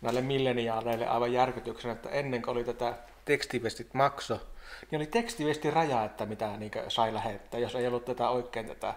näille 0.00 0.20
milleniaaleille 0.20 1.06
aivan 1.06 1.32
järkytyksenä, 1.32 1.92
että 1.92 2.08
ennen 2.08 2.42
kuin 2.42 2.52
oli 2.52 2.64
tätä 2.64 2.94
tekstiviestit 3.24 3.94
makso, 3.94 4.48
niin 4.90 4.98
oli 4.98 5.06
tekstiviesti 5.06 5.70
raja, 5.70 6.04
että 6.04 6.26
mitä 6.26 6.56
niin 6.56 6.70
sai 6.88 7.14
lähettää, 7.14 7.60
jos 7.60 7.74
ei 7.74 7.86
ollut 7.86 8.04
tätä 8.04 8.28
oikein 8.28 8.66
tätä 8.66 8.94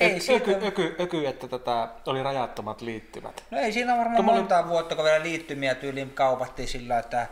Ei 0.00 0.20
siinä- 0.20 0.36
öky, 0.44 0.66
öky, 0.66 0.96
öky, 1.00 1.26
että 1.26 1.48
tätä 1.48 1.88
oli 2.06 2.22
rajattomat 2.22 2.80
liittymät. 2.80 3.44
No 3.50 3.58
ei 3.58 3.72
siinä 3.72 3.92
varmaan 3.96 4.16
Tuommoinen- 4.16 4.42
montaa 4.42 4.68
vuotta, 4.68 4.94
kun 4.94 5.04
vielä 5.04 5.22
liittymiä 5.22 5.74
tyyliin 5.74 6.10
kaupattiin 6.10 6.68
sillä, 6.68 6.98
että 6.98 7.26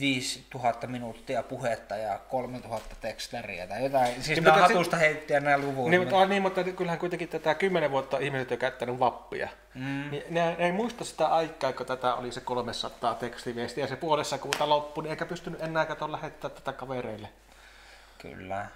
5000 0.00 0.86
minuuttia 0.86 1.42
puhetta 1.42 1.96
ja 1.96 2.18
3000 2.18 2.96
tekstariä 3.00 3.66
tai 3.66 3.82
jotain. 3.84 4.14
Siis 4.14 4.28
Niin, 4.28 4.44
mutta 4.44 4.60
hatusta 4.60 4.96
heittiä 4.96 5.40
nämä 5.40 5.58
luvut. 5.58 5.90
Niin, 5.90 6.00
mutta, 6.02 6.26
niin, 6.26 6.42
mutta 6.42 6.64
kyllähän 6.64 6.98
kuitenkin 6.98 7.28
tätä 7.28 7.54
kymmenen 7.54 7.90
vuotta 7.90 8.18
ihmiset 8.18 8.50
on 8.52 8.58
käyttänyt 8.58 8.98
vappia. 8.98 9.48
Mm. 9.74 10.10
Niin 10.10 10.22
ne, 10.30 10.56
ne, 10.58 10.66
ei 10.66 10.72
muista 10.72 11.04
sitä 11.04 11.26
aikaa, 11.26 11.72
kun 11.72 11.86
tätä 11.86 12.14
oli 12.14 12.32
se 12.32 12.40
300 12.40 13.14
tekstiviestiä 13.14 13.84
ja 13.84 13.88
se 13.88 13.96
puolessa 13.96 14.38
kuuta 14.38 14.68
loppui, 14.68 15.02
niin 15.02 15.10
eikä 15.10 15.26
pystynyt 15.26 15.62
enää 15.62 15.86
kato 15.86 16.12
lähettää 16.12 16.50
tätä 16.50 16.72
kavereille. 16.72 17.28
Kyllä. 18.18 18.66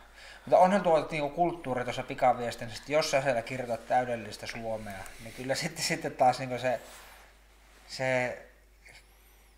Mutta 0.46 0.58
onhan 0.58 0.82
tuo 0.82 1.08
niinku 1.10 1.28
kulttuuri 1.28 1.84
tuossa 1.84 2.02
pikaviestinnässä, 2.02 2.82
että 2.82 2.92
jos 2.92 3.10
sä 3.10 3.22
siellä 3.22 3.42
kirjoitat 3.42 3.86
täydellistä 3.86 4.46
suomea, 4.46 4.98
niin 5.24 5.34
kyllä 5.36 5.54
sitten, 5.54 5.84
sitten 5.84 6.12
taas 6.12 6.38
niinku 6.38 6.58
se, 6.58 6.80
se, 7.88 8.38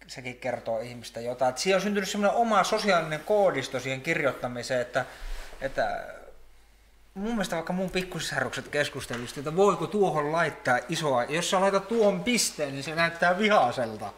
sekin 0.06 0.36
kertoo 0.36 0.80
ihmistä 0.80 1.20
jotain. 1.20 1.48
Että 1.48 1.60
siinä 1.60 1.76
on 1.76 1.82
syntynyt 1.82 2.08
semmoinen 2.08 2.36
oma 2.36 2.64
sosiaalinen 2.64 3.20
koodisto 3.20 3.80
siihen 3.80 4.00
kirjoittamiseen, 4.00 4.80
että, 4.80 5.04
että 5.60 6.04
mun 7.14 7.30
mielestä 7.30 7.56
vaikka 7.56 7.72
mun 7.72 7.90
pikkusisarukset 7.90 8.68
keskustelivat, 8.68 9.28
siitä, 9.28 9.40
että 9.40 9.56
voiko 9.56 9.86
tuohon 9.86 10.32
laittaa 10.32 10.78
isoa, 10.88 11.24
jos 11.24 11.50
sä 11.50 11.60
laitat 11.60 11.88
tuohon 11.88 12.24
pisteen, 12.24 12.72
niin 12.72 12.84
se 12.84 12.94
näyttää 12.94 13.38
vihaiselta. 13.38 14.12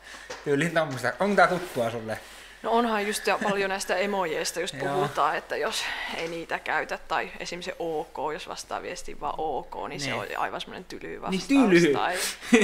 Tyyliin 0.44 0.72
tämmöistä. 0.72 1.14
Onko 1.20 1.36
tää 1.36 1.46
tuttua 1.46 1.90
sulle? 1.90 2.18
No 2.64 2.70
onhan 2.70 3.06
just 3.06 3.26
ja 3.26 3.38
paljon 3.42 3.70
näistä 3.70 3.96
emojeista 3.96 4.60
just 4.60 4.78
puhutaan, 4.78 5.36
että 5.36 5.56
jos 5.56 5.84
ei 6.16 6.28
niitä 6.28 6.58
käytä, 6.58 6.98
tai 7.08 7.30
esimerkiksi 7.40 7.70
se 7.70 7.76
OK, 7.78 8.16
jos 8.32 8.48
vastaa 8.48 8.82
viestiin 8.82 9.20
vaan 9.20 9.34
OK, 9.38 9.74
niin, 9.88 10.00
se 10.00 10.10
Niin. 10.10 10.20
on 10.20 10.26
aivan 10.36 10.60
semmoinen 10.60 10.84
tyly 10.84 11.22
vastaus. 11.22 11.48
Niin 11.48 11.70
tyly. 11.70 11.92
Tai, 11.92 12.14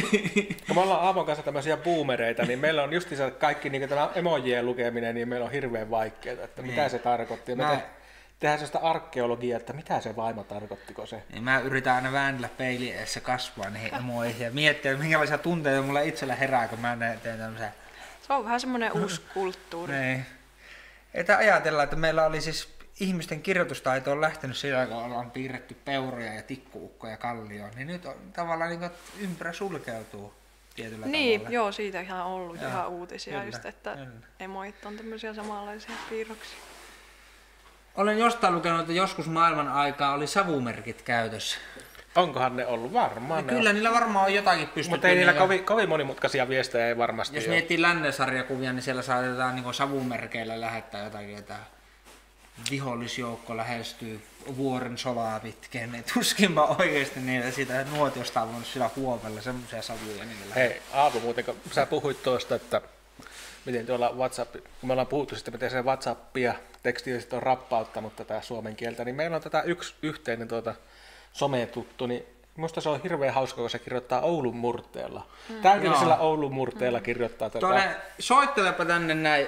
Kun 0.66 0.76
me 0.76 0.80
ollaan 0.80 1.00
Aavon 1.04 1.26
kanssa 1.26 1.42
tämmöisiä 1.42 1.76
boomereita, 1.76 2.42
niin 2.42 2.58
meillä 2.58 2.82
on 2.82 2.92
justiinsa 2.92 3.30
kaikki 3.30 3.70
niin 3.70 3.88
tämä 3.88 4.10
emojien 4.14 4.66
lukeminen, 4.66 5.14
niin 5.14 5.28
meillä 5.28 5.46
on 5.46 5.52
hirveän 5.52 5.90
vaikeaa, 5.90 6.44
että 6.44 6.62
mitä 6.62 6.80
Niin. 6.80 6.90
se 6.90 6.98
tarkoitti. 6.98 7.54
Mä- 7.54 7.76
te, 7.76 7.82
tehdään 8.40 8.58
sellaista 8.58 8.78
arkeologiaa, 8.78 9.56
että 9.56 9.72
mitä 9.72 10.00
se 10.00 10.16
vaimo 10.16 10.44
tarkoittiko 10.44 11.06
se. 11.06 11.22
Niin 11.32 11.42
mä 11.44 11.58
yritän 11.58 11.94
aina 11.94 12.12
väännellä 12.12 12.48
peilin 12.56 12.94
edessä 12.94 13.20
kasvaa 13.20 13.70
niihin 13.70 13.94
emoihin 14.00 14.44
ja 14.44 14.50
miettiä, 14.50 14.96
minkälaisia 14.96 15.38
tunteita 15.38 15.82
mulla 15.82 16.00
itsellä 16.00 16.34
herää, 16.34 16.68
kun 16.68 16.80
mä 16.80 16.96
teen 17.22 17.38
tämmöisiä. 17.38 17.72
Se 18.30 18.34
on 18.34 18.44
vähän 18.44 18.60
semmoinen 18.60 18.92
uusi 18.92 19.20
kulttuuri. 19.34 19.94
Niin. 19.94 20.26
Että 21.14 21.36
ajatella, 21.36 21.82
että 21.82 21.96
meillä 21.96 22.26
oli 22.26 22.40
siis 22.40 22.68
ihmisten 23.00 23.42
kirjoitustaito 23.42 24.12
on 24.12 24.20
lähtenyt 24.20 24.56
sillä, 24.56 24.86
kun 24.86 24.96
ollaan 24.96 25.30
piirretty 25.30 25.74
peuroja 25.84 26.34
ja 26.34 26.42
tikkuukkoja 26.42 27.16
kallioon, 27.16 27.70
niin 27.76 27.86
nyt 27.86 28.06
on 28.06 28.14
tavallaan 28.32 28.70
niin 28.70 28.90
ympärä 29.20 29.52
sulkeutuu 29.52 30.34
tietyllä 30.74 31.06
Niin, 31.06 31.40
tavalla. 31.40 31.54
joo, 31.54 31.72
siitä 31.72 32.00
ihan 32.00 32.26
ollut 32.26 32.60
Joo, 32.60 32.70
ihan 32.70 32.88
uutisia 32.88 33.32
kyllä, 33.32 33.44
just, 33.46 33.64
että 33.66 33.94
kyllä. 33.94 34.26
emoit 34.40 34.84
on 34.84 34.96
tämmöisiä 34.96 35.34
samanlaisia 35.34 35.94
piirroksia. 36.10 36.58
Olen 37.94 38.18
jostain 38.18 38.54
lukenut, 38.54 38.80
että 38.80 38.92
joskus 38.92 39.26
maailman 39.26 39.68
aikaa 39.68 40.12
oli 40.14 40.26
savumerkit 40.26 41.02
käytössä. 41.02 41.58
Onkohan 42.16 42.56
ne 42.56 42.66
ollut? 42.66 42.92
Varmaan 42.92 43.46
ne 43.46 43.52
kyllä 43.52 43.68
on. 43.70 43.74
niillä 43.74 43.92
varmaan 43.92 44.26
on 44.26 44.34
jotakin 44.34 44.66
pystytty. 44.68 44.90
Mutta 44.90 45.08
ei 45.08 45.14
niillä 45.14 45.32
jo- 45.32 45.38
kovin, 45.38 45.64
kovin 45.64 45.88
monimutkaisia 45.88 46.48
viestejä 46.48 46.88
ei 46.88 46.98
varmasti 46.98 47.36
Jos 47.36 47.44
ole. 47.44 47.50
miettii 47.54 47.82
lännen 47.82 48.12
sarjakuvia, 48.12 48.72
niin 48.72 48.82
siellä 48.82 49.02
saatetaan 49.02 49.54
niin 49.56 49.74
savumerkeillä 49.74 50.60
lähettää 50.60 51.04
jotakin, 51.04 51.38
että 51.38 51.56
vihollisjoukko 52.70 53.56
lähestyy 53.56 54.20
vuoren 54.56 54.98
solaa 54.98 55.40
pitkin, 55.40 55.92
niin 55.92 56.04
tuskinpa 56.14 56.76
oikeasti 56.78 57.20
niitä 57.20 57.50
siitä 57.50 57.84
nuotiosta 57.84 58.42
on 58.42 58.48
voinut 58.48 58.66
sillä 58.66 58.90
huovella 58.96 59.40
semmoisia 59.40 59.82
savuja 59.82 60.24
niillä. 60.24 60.54
Hei, 60.54 60.82
Aapo 60.92 61.20
muuten, 61.20 61.44
kun 61.44 61.56
sä 61.72 61.86
puhuit 61.86 62.22
tuosta, 62.22 62.54
että 62.54 62.80
miten 63.64 63.86
tuolla 63.86 64.12
WhatsApp, 64.12 64.52
kun 64.52 64.88
me 64.88 64.92
ollaan 64.92 65.06
puhuttu 65.06 65.34
sitten, 65.36 65.54
miten 65.54 65.70
se 65.70 65.82
WhatsApp 65.82 66.36
ja 66.36 66.54
tekstiviestit 66.82 67.32
on 67.32 67.42
rappauttanut 67.42 68.16
tätä 68.16 68.40
suomen 68.40 68.76
kieltä, 68.76 69.04
niin 69.04 69.16
meillä 69.16 69.36
on 69.36 69.42
tätä 69.42 69.62
yksi 69.62 69.94
yhteinen 70.02 70.48
tuota 70.48 70.74
sometuttu, 71.32 72.06
niin 72.06 72.26
Minusta 72.56 72.80
se 72.80 72.88
on 72.88 73.02
hirveän 73.02 73.34
hauska, 73.34 73.60
kun 73.60 73.70
se 73.70 73.78
kirjoittaa 73.78 74.20
Oulun 74.20 74.56
murteella. 74.56 75.26
Mm. 75.48 75.62
Täydellisellä 75.62 76.16
Oulun 76.16 76.52
murteella 76.52 77.00
kirjoittaa 77.00 77.50
tätä. 77.50 77.60
Tuonne, 77.60 77.96
soittelepa 78.18 78.84
tänne 78.84 79.14
näin. 79.14 79.46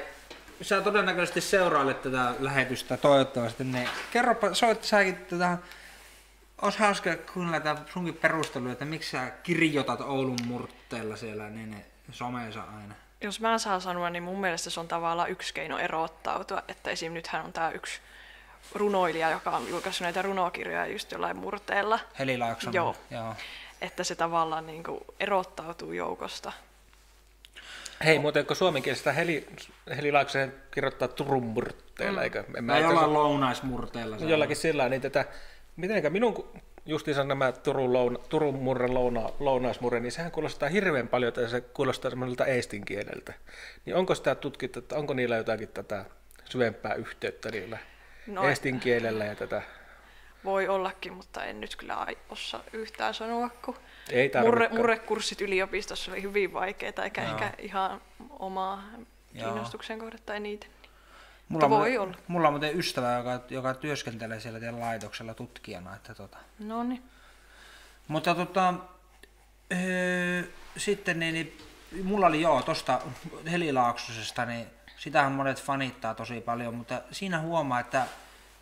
Sä 0.63 0.81
todennäköisesti 0.81 1.41
seurailet 1.41 2.03
tätä 2.03 2.35
lähetystä 2.41 2.97
toivottavasti, 2.97 3.65
niin 3.65 3.89
kerropa, 4.13 4.55
soit 4.55 4.85
säkin 4.85 5.17
tätä, 5.17 5.59
olisi 6.63 6.79
hauska 6.79 7.11
kuunnella 7.35 7.61
tätä 7.61 7.81
sunkin 7.93 8.15
perustelua, 8.15 8.73
että 8.73 8.85
miksi 8.85 9.11
sä 9.11 9.31
kirjoitat 9.43 10.01
Oulun 10.01 10.39
murteella 10.47 11.17
siellä 11.17 11.51
niin 11.51 11.85
someensa 12.11 12.61
aina. 12.61 12.95
Jos 13.21 13.41
mä 13.41 13.59
saan 13.59 13.81
sanoa, 13.81 14.11
niin 14.11 14.23
mun 14.23 14.41
mielestä 14.41 14.71
se 14.71 14.81
on 14.81 14.89
tavallaan 14.89 15.31
yksi 15.31 15.55
keino 15.55 15.79
erottautua, 15.79 16.63
että 16.69 16.91
esim. 16.91 17.13
nythän 17.13 17.45
on 17.45 17.53
tämä 17.53 17.71
yksi 17.71 18.01
runoilija, 18.75 19.31
joka 19.31 19.51
on 19.51 19.69
julkaissut 19.69 20.05
näitä 20.05 20.23
runokirjoja 20.23 20.87
just 20.87 21.13
jollain 21.13 21.37
murteella, 21.37 21.99
Heli 22.19 22.39
Laaksonen. 22.39 22.75
Joo. 22.75 22.97
Joo. 23.11 23.35
että 23.81 24.05
se 24.05 24.15
tavallaan 24.15 24.67
niin 24.67 24.85
kuin 24.85 25.01
erottautuu 25.21 25.93
joukosta. 25.93 26.53
Hei, 28.05 28.19
muuten 28.19 28.47
kun 28.47 28.57
suomenkielistä 28.57 29.13
Heli, 29.13 29.47
Heli 29.97 30.13
Laaksonen 30.13 30.55
kirjoittaa 30.71 31.09
Turun 31.09 31.45
murteella, 31.47 32.21
mm. 32.21 32.25
eikö? 32.25 32.45
En 32.57 32.65
mä 32.65 32.79
jollain 32.79 32.97
asiassa- 32.97 33.13
lounaismurteella. 33.13 34.19
se 34.19 34.25
on. 34.25 34.31
jollakin 34.31 34.57
sillä 34.57 34.89
niin 34.89 35.03
tätä, 35.03 35.25
mitenkä 35.77 36.11
minun 36.11 36.61
justiinsa 36.87 37.25
nämä 37.25 37.53
Turun, 37.53 37.93
louna, 37.93 38.19
Turun 38.19 38.55
murren 38.55 38.95
louna, 38.95 39.29
lounaismurre, 39.41 40.01
niin 40.01 40.13
sehän 40.13 40.31
kuulostaa 40.33 40.69
hirveän 40.69 41.09
paljon, 41.09 41.29
että 41.29 41.49
se 41.49 41.61
kuulostaa 41.61 42.11
semmoiselta 42.11 42.47
eestin 42.47 42.85
kieleltä. 42.85 43.33
Niin 43.85 43.97
onko 43.97 44.15
sitä 44.15 44.35
tutkittu, 44.35 44.79
että 44.79 44.97
onko 44.97 45.15
niillä 45.15 45.37
jotakin 45.37 45.69
tätä 45.69 46.05
syvempää 46.45 46.95
yhteyttä 46.95 47.51
niillä 47.51 47.79
No, 48.27 48.49
eestin 48.49 48.81
kielellä 48.81 49.25
ja 49.25 49.35
tätä? 49.35 49.63
Voi 50.45 50.69
ollakin, 50.69 51.13
mutta 51.13 51.45
en 51.45 51.61
nyt 51.61 51.77
kyllä 51.77 52.07
osaa 52.29 52.63
yhtään 52.73 53.15
sanoa, 53.15 53.49
kun 53.65 53.77
Ei 54.11 54.31
murre, 54.43 54.69
murrekurssit 54.69 55.41
yliopistossa 55.41 56.13
oli 56.13 56.23
hyvin 56.23 56.53
vaikeita, 56.53 57.05
eikä 57.05 57.23
ehkä 57.23 57.53
ihan 57.59 58.01
omaa 58.31 58.83
Joo. 59.33 59.45
kiinnostuksen 59.45 59.99
kohdetta 59.99 60.35
eniten. 60.35 60.71
Mulla, 61.49 61.67
Mutta 61.67 61.67
on 61.67 61.83
voi 61.83 61.99
olla. 61.99 62.17
Mulla 62.29 62.49
on 62.49 62.55
muuten 62.55 62.79
ystävä, 62.79 63.17
joka, 63.17 63.41
joka 63.51 63.75
työskentelee 63.75 64.41
siellä 64.41 64.61
teidän 64.61 64.81
laitoksella 64.81 65.35
tutkijana. 65.35 65.97
Että 65.97 66.15
tota. 66.15 66.39
No 66.59 66.83
niin. 66.83 67.03
Mutta 68.09 68.35
tota, 68.35 68.75
öö, 69.73 70.43
sitten 70.77 71.21
niin, 71.21 71.35
niin, 71.35 71.59
mulla 72.05 72.27
oli 72.27 72.41
joo 72.41 72.63
tosta 72.63 73.01
Helilaaksosesta, 73.51 74.45
niin 74.45 74.67
sitähän 75.03 75.33
monet 75.33 75.63
fanittaa 75.63 76.15
tosi 76.15 76.41
paljon, 76.41 76.75
mutta 76.75 77.03
siinä 77.11 77.41
huomaa, 77.41 77.81
että 77.81 78.07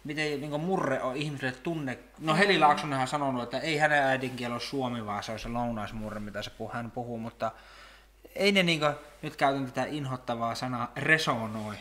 miten 0.04 0.40
niin 0.40 0.60
murre 0.60 1.02
on 1.02 1.16
ihmisille 1.16 1.52
tunne. 1.52 1.98
No 2.18 2.36
Heli 2.36 2.58
Laaksonenhan 2.58 3.02
on 3.02 3.08
sanonut, 3.08 3.42
että 3.42 3.58
ei 3.58 3.78
hänen 3.78 4.02
äidinkieli 4.02 4.52
ole 4.52 4.60
suomi, 4.60 5.06
vaan 5.06 5.22
se 5.22 5.32
on 5.32 5.38
se 5.38 5.48
lounaismurre, 5.48 6.20
mitä 6.20 6.42
se 6.42 6.50
puhuu, 6.50 6.72
hän 6.72 6.90
puhuu, 6.90 7.18
mutta 7.18 7.52
ei 8.34 8.52
ne 8.52 8.62
niin 8.62 8.80
kuin, 8.80 8.94
nyt 9.22 9.36
käytän 9.36 9.66
tätä 9.66 9.84
inhottavaa 9.84 10.54
sanaa 10.54 10.92
resonoi. 10.96 11.74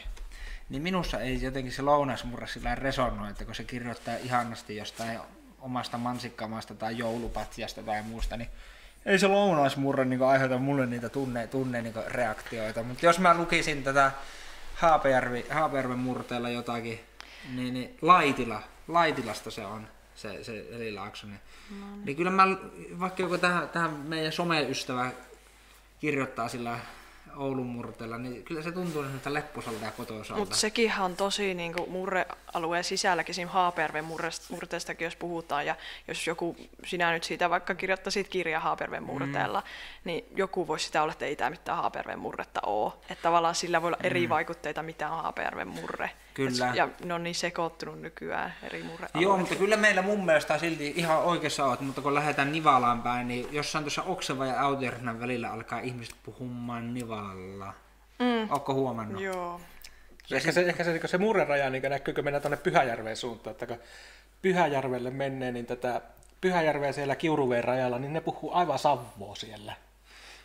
Niin 0.69 0.81
minussa 0.81 1.19
ei 1.19 1.41
jotenkin 1.41 1.73
se 1.73 1.81
lounasmurre 1.81 2.47
sillä 2.47 2.75
resonoi, 2.75 3.29
että 3.29 3.45
kun 3.45 3.55
se 3.55 3.63
kirjoittaa 3.63 4.15
ihanasti 4.15 4.77
jostain 4.77 5.19
omasta 5.59 5.97
mansikkamaasta 5.97 6.75
tai 6.75 6.97
joulupatjasta 6.97 7.83
tai 7.83 8.03
muusta, 8.03 8.37
niin 8.37 8.49
ei 9.05 9.19
se 9.19 9.27
lounaismurre 9.27 10.05
niin 10.05 10.23
aiheuta 10.23 10.57
mulle 10.57 10.85
niitä 10.85 11.09
tunne, 11.09 11.47
tunne 11.47 11.81
niin 11.81 11.93
reaktioita. 12.07 12.83
Mutta 12.83 13.05
jos 13.05 13.19
mä 13.19 13.37
lukisin 13.37 13.83
tätä 13.83 14.11
Haapajärvi, 14.79 15.45
Haapajärven 15.49 15.99
murteella 15.99 16.49
jotakin, 16.49 16.99
niin, 17.55 17.73
niin 17.73 17.97
Laitila, 18.01 18.61
Laitilasta 18.87 19.51
se 19.51 19.65
on 19.65 19.87
se, 20.15 20.43
se 20.43 20.65
Eli 20.71 20.91
Laaksonen. 20.91 21.39
No, 21.79 21.85
niin. 21.85 22.05
niin 22.05 22.17
kyllä 22.17 22.31
mä, 22.31 22.43
vaikka 22.99 23.21
joku 23.21 23.37
tähän, 23.37 23.69
tähän 23.69 23.91
meidän 23.91 24.31
someystävä 24.31 25.11
kirjoittaa 25.99 26.49
sillä 26.49 26.79
Oulun 27.35 27.65
murteella, 27.65 28.17
niin 28.17 28.43
kyllä 28.43 28.61
se 28.61 28.71
tuntuu 28.71 29.03
semmoista 29.03 29.33
lepposalta 29.33 29.85
ja 29.85 29.91
kotoisalta. 29.91 30.39
Mutta 30.39 30.55
sekin 30.55 30.93
on 30.99 31.15
tosi 31.15 31.53
niin 31.53 31.73
kuin 31.73 31.89
murrealueen 32.53 32.83
sisälläkin, 32.83 33.35
siinä 33.35 33.51
Haaperven 33.51 34.05
murteestakin 34.49 35.05
jos 35.05 35.15
puhutaan, 35.15 35.65
ja 35.65 35.75
jos 36.07 36.27
joku, 36.27 36.55
sinä 36.85 37.11
nyt 37.11 37.23
siitä 37.23 37.49
vaikka 37.49 37.75
kirjoittaisit 37.75 38.27
kirja 38.27 38.59
Haaperven 38.59 39.03
murteella, 39.03 39.59
mm. 39.59 39.65
niin 40.03 40.25
joku 40.35 40.67
voisi 40.67 40.85
sitä 40.85 41.03
olla, 41.03 41.11
että 41.11 41.25
ei 41.25 41.35
tämä 41.35 41.49
mitään 41.49 41.77
Haaperven 41.77 42.19
murretta 42.19 42.59
ole. 42.65 42.93
Että 43.09 43.21
tavallaan 43.21 43.55
sillä 43.55 43.81
voi 43.81 43.87
olla 43.87 43.97
eri 44.03 44.27
mm. 44.27 44.29
vaikutteita, 44.29 44.83
mitä 44.83 45.09
on 45.09 45.23
Haaperven 45.23 45.67
murre. 45.67 46.11
Kyllä. 46.33 46.71
Ja 46.73 46.89
ne 47.03 47.13
on 47.13 47.23
niin 47.23 47.35
sekoittunut 47.35 48.01
nykyään 48.01 48.53
eri 48.63 48.83
murre 48.83 49.07
Joo, 49.13 49.37
mutta 49.37 49.55
kyllä 49.55 49.77
meillä 49.77 50.01
mun 50.01 50.25
mielestä 50.25 50.57
silti 50.57 50.93
ihan 50.95 51.17
oikeassa 51.23 51.65
oot, 51.65 51.81
mutta 51.81 52.01
kun 52.01 52.15
lähdetään 52.15 52.51
Nivalaan 52.51 53.01
päin, 53.01 53.27
niin 53.27 53.47
jossain 53.51 53.83
tuossa 53.83 54.03
Okseva 54.03 54.45
ja 54.45 54.61
Autiernan 54.61 55.19
välillä 55.19 55.51
alkaa 55.51 55.79
ihmiset 55.79 56.15
puhumaan 56.23 56.93
Nivalla. 56.93 57.73
Mm. 58.19 58.51
Ootko 58.51 58.73
huomannut? 58.73 59.21
Joo. 59.21 59.61
Ehkä 60.31 60.51
se, 60.51 60.61
ehkä 60.61 60.83
se, 60.83 60.91
niin 60.93 61.09
se 61.09 61.17
murreraja 61.17 61.69
niin 61.69 61.83
näkyykö 61.83 62.21
mennä 62.21 62.39
tuonne 62.39 62.57
Pyhäjärveen 62.57 63.17
suuntaan, 63.17 63.51
että 63.51 63.67
kun 63.67 63.79
Pyhäjärvelle 64.41 65.11
menee, 65.11 65.51
niin 65.51 65.65
tätä 65.65 66.01
Pyhäjärveä 66.41 66.91
siellä 66.91 67.15
Kiuruveen 67.15 67.63
rajalla, 67.63 67.99
niin 67.99 68.13
ne 68.13 68.21
puhuu 68.21 68.53
aivan 68.53 68.79
savvoa 68.79 69.35
siellä 69.35 69.73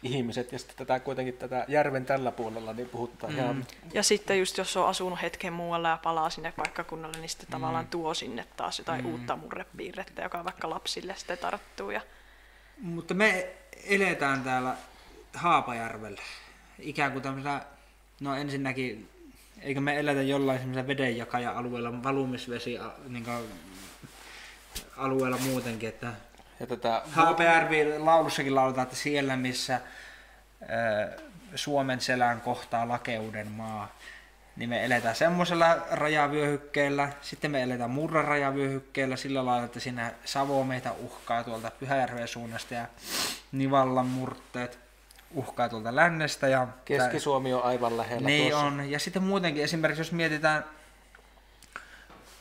ihmiset, 0.02 0.52
ja 0.52 0.58
sitten 0.58 0.76
tätä 0.86 1.00
kuitenkin 1.00 1.34
tätä 1.34 1.64
järven 1.68 2.06
tällä 2.06 2.32
puolella, 2.32 2.72
niin 2.72 2.88
puhutaan 2.88 3.32
mm. 3.32 3.38
ihan... 3.38 3.66
Ja 3.92 4.02
sitten 4.02 4.38
just 4.38 4.58
jos 4.58 4.76
on 4.76 4.88
asunut 4.88 5.22
hetken 5.22 5.52
muualla 5.52 5.88
ja 5.88 5.98
palaa 6.02 6.30
sinne 6.30 6.52
paikkakunnalle, 6.56 7.18
niin 7.18 7.28
sitten 7.28 7.48
mm. 7.48 7.52
tavallaan 7.52 7.86
tuo 7.86 8.14
sinne 8.14 8.46
taas 8.56 8.78
jotain 8.78 9.04
mm. 9.04 9.10
uutta 9.10 9.36
murrepiirrettä, 9.36 10.22
joka 10.22 10.44
vaikka 10.44 10.70
lapsille 10.70 11.14
sitten 11.16 11.38
tarttuu. 11.38 11.90
Ja... 11.90 12.00
Mutta 12.80 13.14
me 13.14 13.48
eletään 13.84 14.42
täällä 14.42 14.76
Haapajärvellä, 15.34 16.22
ikään 16.78 17.12
kuin 17.12 17.22
tämmöisellä, 17.22 17.60
no 18.20 18.36
ensinnäkin, 18.36 19.08
eikö 19.64 19.80
me 19.80 19.98
eletä 19.98 20.22
jollain 20.22 20.58
semmoisella 20.58 20.88
vedenjakaja-alueella, 20.88 22.02
valumisvesi 22.02 22.78
niin 23.08 23.24
kuin, 23.24 23.36
alueella 24.96 25.38
muutenkin, 25.38 25.88
että 25.88 26.12
ja 26.60 26.66
tätä... 26.66 27.02
HPRV 27.10 27.94
laulussakin 27.98 28.54
lauletaan, 28.54 28.82
että 28.82 28.96
siellä 28.96 29.36
missä 29.36 29.80
Suomen 31.54 32.00
selän 32.00 32.40
kohtaa 32.40 32.88
lakeuden 32.88 33.48
maa, 33.48 33.96
niin 34.56 34.70
me 34.70 34.84
eletään 34.84 35.16
semmoisella 35.16 35.76
rajavyöhykkeellä, 35.90 37.08
sitten 37.22 37.50
me 37.50 37.62
eletään 37.62 37.90
murran 37.90 38.24
rajavyöhykkeellä. 38.24 39.16
Sillä 39.16 39.46
lailla, 39.46 39.64
että 39.64 39.80
siinä 39.80 40.12
Savo 40.24 40.64
meitä 40.64 40.92
uhkaa 40.92 41.44
tuolta 41.44 41.70
Pyhäjärven 41.70 42.28
suunnasta 42.28 42.74
ja 42.74 42.86
Nivallan 43.52 44.06
murteet 44.06 44.83
uhkaa 45.34 45.68
tuolta 45.68 45.96
lännestä. 45.96 46.48
Ja 46.48 46.68
Keski-Suomi 46.84 47.54
on 47.54 47.64
aivan 47.64 47.96
lähellä 47.96 48.26
Niin 48.26 48.50
tuossa. 48.50 48.66
on, 48.66 48.90
ja 48.90 48.98
sitten 48.98 49.22
muutenkin 49.22 49.64
esimerkiksi 49.64 50.00
jos 50.00 50.12
mietitään 50.12 50.64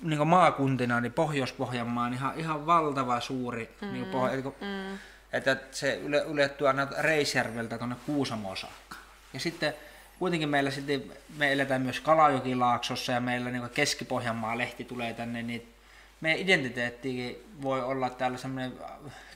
niin 0.02 0.28
maakuntina, 0.28 1.02
niin 1.02 1.14
Pohjois-Pohjanmaa 1.14 2.06
on 2.06 2.14
ihan, 2.14 2.39
ihan 2.39 2.66
valtava 2.66 3.20
suuri. 3.20 3.76
Mm, 3.82 3.94
niin 3.94 4.06
pohja, 4.06 4.34
eli, 4.34 4.44
mm. 4.44 4.98
Että 5.34 5.58
se 5.72 5.96
yle, 5.96 6.24
ylettyy 6.28 6.68
aina 6.68 6.88
Reisjärveltä 7.00 7.78
tuonne 7.78 7.96
Kuusamoon 8.06 8.58
saakka. 8.58 8.96
Ja 9.34 9.39
sitten 9.39 9.74
kuitenkin 10.20 10.50
meillä 10.50 10.72
sitten, 10.72 11.04
me 11.38 11.54
eletään 11.54 11.82
myös 11.82 12.00
Kalajokilaaksossa 12.00 13.12
ja 13.12 13.20
meillä 13.20 13.52
niin 13.52 13.70
Keski-Pohjanmaa 13.70 14.58
lehti 14.58 14.84
tulee 14.84 15.14
tänne, 15.14 15.41
niin 15.44 15.74
meidän 16.22 16.39
identiteetti 16.39 17.46
voi 17.62 17.84
olla 17.84 18.10
täällä 18.10 18.38
semmoinen, 18.38 18.74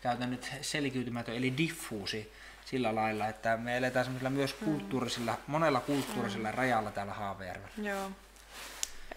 käytän 0.01 0.32
nyt 0.32 0.51
selkiytymätön, 0.62 1.36
eli 1.36 1.58
diffuusi 1.58 2.32
sillä 2.70 2.95
lailla, 2.95 3.28
että 3.28 3.57
me 3.57 3.78
eletään 3.78 4.05
semmoisella 4.05 4.30
myös 4.30 4.53
kulttuurisilla, 4.53 5.38
monella 5.47 5.80
kulttuurisella 5.80 6.51
mm. 6.51 6.57
rajalla 6.57 6.91
täällä 6.91 7.13
Haavajärvellä. 7.13 7.89
Joo 7.89 8.11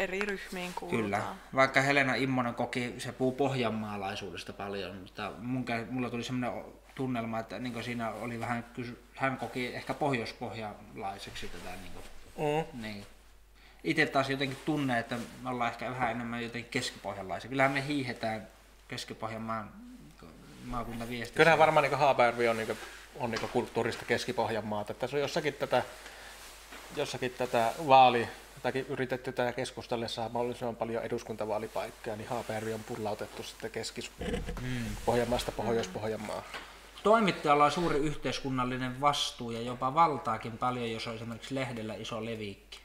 eri 0.01 0.21
ryhmiin 0.21 0.75
kuulutaan. 0.75 1.03
Kyllä, 1.03 1.23
vaikka 1.55 1.81
Helena 1.81 2.15
Immonen 2.15 2.55
koki, 2.55 2.95
se 2.99 3.13
puhuu 3.13 3.33
pohjanmaalaisuudesta 3.33 4.53
paljon, 4.53 4.97
mutta 4.97 5.33
mun, 5.39 5.65
mulla 5.91 6.11
tuli 6.11 6.25
sellainen 6.25 6.65
tunnelma, 6.95 7.39
että 7.39 7.59
niin 7.59 7.85
siinä 7.85 8.11
oli 8.11 8.41
vähän, 8.41 8.65
hän 9.17 9.37
koki 9.37 9.67
ehkä 9.67 9.95
pohjoispohjalaiseksi 9.95 11.49
tätä. 11.49 11.71
Niin 11.83 11.93
kuin, 11.93 12.05
mm. 12.75 12.83
niin. 12.83 13.07
Itse 13.85 14.07
taas 14.07 14.31
jotenkin 14.31 14.59
tunne, 14.65 14.99
että 14.99 15.17
me 15.43 15.51
ollaan 15.51 15.73
ehkä 15.73 15.91
vähän 15.91 16.11
enemmän 16.11 16.43
jotenkin 16.43 16.71
keskipohjalaisia. 16.71 17.51
Kyllähän 17.51 17.73
me 17.73 17.87
hiihetään 17.87 18.49
keskipohjanmaan 18.89 19.71
maakuntaviestissä. 20.65 21.37
Kyllähän 21.37 21.59
varmaan 21.59 21.85
niin 21.85 21.99
Haapajärvi 21.99 22.49
on, 22.49 22.57
niin 22.57 22.79
on 23.21 23.31
niin 23.31 23.49
kulttuurista 23.53 24.05
keskipohjanmaata. 24.05 24.95
Tässä 24.95 25.17
on 25.17 25.21
jossakin 25.21 25.55
tätä, 25.55 25.83
jossakin 26.97 27.31
tätä 27.31 27.73
vaali, 27.87 28.29
tätäkin 28.55 28.87
yritetty 28.87 29.33
tätä 29.33 29.53
keskustellessa 29.53 30.31
mahdollisimman 30.33 30.77
paljon 30.77 31.05
eduskuntavaalipaikkoja, 31.05 32.17
niin 32.17 32.29
Haapajärvi 32.29 32.73
on 32.73 32.85
pullautettu 32.85 33.43
sitten 33.43 33.71
Keski-Pohjanmaasta. 33.71 35.53
Pohjois-Pohjanmaa. 35.53 36.43
Toimittajalla 37.03 37.65
on 37.65 37.71
suuri 37.71 37.99
yhteiskunnallinen 37.99 39.01
vastuu 39.01 39.51
ja 39.51 39.61
jopa 39.61 39.95
valtaakin 39.95 40.59
paljon, 40.59 40.91
jos 40.91 41.07
on 41.07 41.15
esimerkiksi 41.15 41.55
lehdellä 41.55 41.95
iso 41.95 42.25
leviikki. 42.25 42.81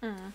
Mm. 0.00 0.32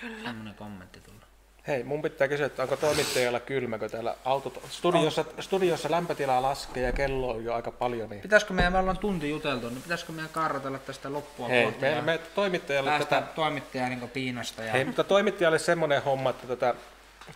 Kyllä. 0.00 0.16
Sellainen 0.16 0.54
kommentti 0.54 1.00
tullut. 1.00 1.25
Hei, 1.68 1.84
mun 1.84 2.02
pitää 2.02 2.28
kysyä, 2.28 2.46
että 2.46 2.62
onko 2.62 2.76
toimittajalla 2.76 3.40
kylmä, 3.40 3.78
kun 3.78 3.90
täällä 3.90 4.14
autot, 4.24 4.60
studiossa, 4.70 5.24
studiossa 5.40 5.90
lämpötila 5.90 6.42
laskee 6.42 6.82
ja 6.82 6.92
kello 6.92 7.30
on 7.30 7.44
jo 7.44 7.54
aika 7.54 7.70
paljon. 7.70 8.10
Niin... 8.10 8.20
Pitäisikö 8.20 8.52
meidän, 8.52 8.72
me 8.72 8.78
ollaan 8.78 8.98
tunti 8.98 9.30
juteltu, 9.30 9.68
niin 9.68 9.82
pitäisikö 9.82 10.12
meidän 10.12 10.30
karratella 10.32 10.78
tästä 10.78 11.12
loppua 11.12 11.48
Hei, 11.48 11.74
me, 11.80 12.00
me 12.00 12.20
toimittajalle 12.34 12.90
tätä... 12.98 13.22
toimittaja 13.34 13.88
niin 13.88 14.08
piinasta. 14.08 14.62
Ja... 14.62 14.72
Hei, 14.72 14.84
mutta 14.84 15.04
toimittajalle 15.04 15.58
semmoinen 15.58 16.02
homma, 16.02 16.30
että 16.30 16.46
tätä 16.46 16.74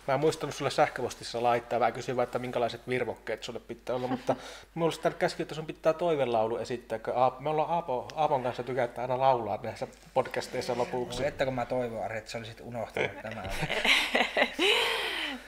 Mä 0.09 0.14
en 0.14 0.20
muistanut 0.20 0.55
sulle 0.55 0.70
sähköpostissa 0.70 1.43
laittaa, 1.43 1.78
mä 1.78 1.93
kysyin 1.93 2.20
että 2.20 2.38
minkälaiset 2.38 2.88
virvokkeet 2.88 3.43
sulle 3.43 3.61
pitää 3.61 3.97
olla, 3.97 4.07
mutta 4.07 4.36
mulla 4.74 4.86
olisi 4.86 5.16
käski, 5.18 5.43
että 5.43 5.55
sun 5.55 5.66
pitää 5.66 5.93
toivelaulu 5.93 6.57
esittää, 6.57 6.99
kun 6.99 7.14
me 7.38 7.51
ollaan 7.51 7.70
Aapo, 7.70 8.09
Aapon 8.14 8.43
kanssa 8.43 8.62
tykätään 8.62 9.11
aina 9.11 9.22
laulaa 9.22 9.59
näissä 9.62 9.86
podcasteissa 10.14 10.78
lopuksi. 10.78 11.26
Että 11.26 11.45
kun 11.45 11.55
mä 11.55 11.66
toivon, 11.66 12.12
että 12.12 12.30
sä 12.30 12.38
olisit 12.38 12.61
unohtanut 12.61 13.11
tämän. 13.22 13.51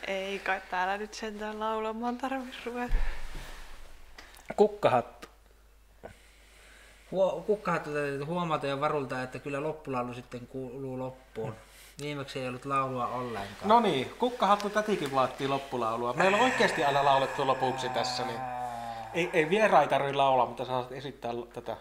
Ei 0.06 0.38
kai 0.38 0.60
täällä 0.70 0.98
nyt 0.98 1.14
sentään 1.14 1.60
laulamaan 1.60 2.18
tarvitsisi 2.18 2.64
ruveta. 2.66 2.94
Kukkahattu. 4.56 5.28
Kukkahattu 7.46 7.92
täytyy 7.92 8.24
huomata 8.24 8.66
ja 8.66 8.80
varulta, 8.80 9.22
että 9.22 9.38
kyllä 9.38 9.62
loppulaulu 9.62 10.14
sitten 10.14 10.46
kuuluu 10.46 10.98
loppuun. 10.98 11.54
Viimeksi 12.00 12.40
ei 12.40 12.48
ollut 12.48 12.64
laulua 12.64 13.06
ollenkaan. 13.06 13.68
No 13.68 13.80
niin, 13.80 14.14
kukkahattu 14.18 14.70
tätikin 14.70 15.16
laattiin 15.16 15.50
loppulaulua. 15.50 16.12
Meillä 16.12 16.36
on 16.36 16.42
oikeasti 16.42 16.84
aina 16.84 17.04
laulettu 17.04 17.46
lopuksi 17.46 17.88
tässä, 17.88 18.26
niin 18.26 18.40
ei, 19.14 19.30
ei 19.32 19.50
vieraita 19.50 19.90
tarvitse 19.90 20.16
laulaa, 20.16 20.46
mutta 20.46 20.64
saat 20.64 20.92
esittää 20.92 21.32
tätä 21.54 21.76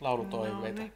laulutoiveita. 0.00 0.68
No 0.68 0.82
niin. 0.82 0.92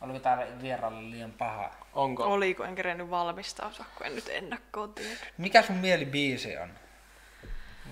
Oliko 0.00 0.18
täällä 0.18 0.46
vieraalle 0.62 1.10
liian 1.10 1.32
paha? 1.32 1.70
Onko? 1.94 2.24
Oliko, 2.24 2.64
en 2.64 2.74
kerennyt 2.74 3.10
valmistautua, 3.10 3.84
kun 3.98 4.06
en 4.06 4.14
nyt 4.14 4.28
ennakkoon 4.28 4.94
tiedä. 4.94 5.20
Mikä 5.38 5.62
sun 5.62 5.76
mielibiisi 5.76 6.56
on? 6.56 6.70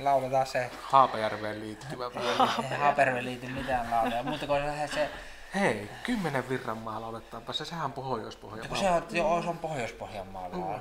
Lauletaan 0.00 0.46
se. 0.46 0.70
Haapajärveen 0.82 1.60
liittyvä. 1.60 2.10
Haapajärveen 2.78 3.24
liittyy 3.24 3.50
mitään 3.50 3.90
laulua. 3.90 4.22
Mutta 4.22 4.46
kun 4.46 4.56
se 4.94 5.08
Hei, 5.55 5.88
kymmenen 6.03 6.48
virran 6.48 6.78
maa 6.78 7.00
lauletaanpa 7.00 7.53
se, 7.53 7.64
sehän 7.64 7.84
on 7.84 7.92
Pohjois-Pohjanmaa. 7.92 8.78
Se 8.78 8.90
on, 8.90 9.03
joo, 9.11 9.42
se 9.42 9.48
on 9.48 9.59
Pohjois-Pohjanmaa 9.59 10.48
mm. 10.48 10.80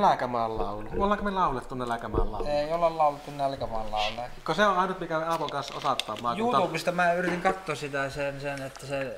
Nälkämaan 0.00 0.58
laulu. 0.58 0.88
Ollaanko 0.98 1.24
me 1.24 1.30
laulettu 1.30 1.74
Nälkämaan 1.74 2.32
laulu? 2.32 2.46
Ei 2.46 2.72
olla 2.72 2.96
laulettu 2.96 3.30
Nälkämaan 3.30 3.90
laulu. 3.90 4.16
Kun 4.46 4.54
se 4.54 4.66
on 4.66 4.78
ainut, 4.78 5.00
mikä 5.00 5.18
me 5.18 5.24
Aavon 5.24 5.50
kanssa 5.50 5.74
osattaa. 5.74 6.16
YouTubesta 6.38 6.92
mä 6.92 7.12
yritin 7.12 7.40
katsoa 7.40 7.74
sitä 7.74 8.10
sen, 8.10 8.40
sen, 8.40 8.62
että 8.62 8.86
se 8.86 9.16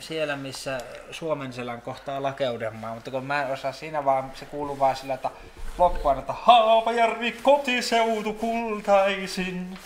siellä, 0.00 0.36
missä 0.36 0.80
Suomen 1.10 1.52
selän 1.52 1.82
kohtaa 1.82 2.22
Lakeudenmaa, 2.22 2.94
mutta 2.94 3.10
kun 3.10 3.24
mä 3.24 3.42
en 3.42 3.52
osaa 3.52 3.72
siinä 3.72 4.04
vaan, 4.04 4.32
se 4.34 4.44
kuuluu 4.44 4.78
vaan 4.78 4.96
sillä, 4.96 5.14
että 5.14 5.30
loppuun, 5.78 6.18
että 6.18 6.32
Haapajärvi 6.32 7.32
kotiseutu 7.32 8.32
kultaisin. 8.32 9.78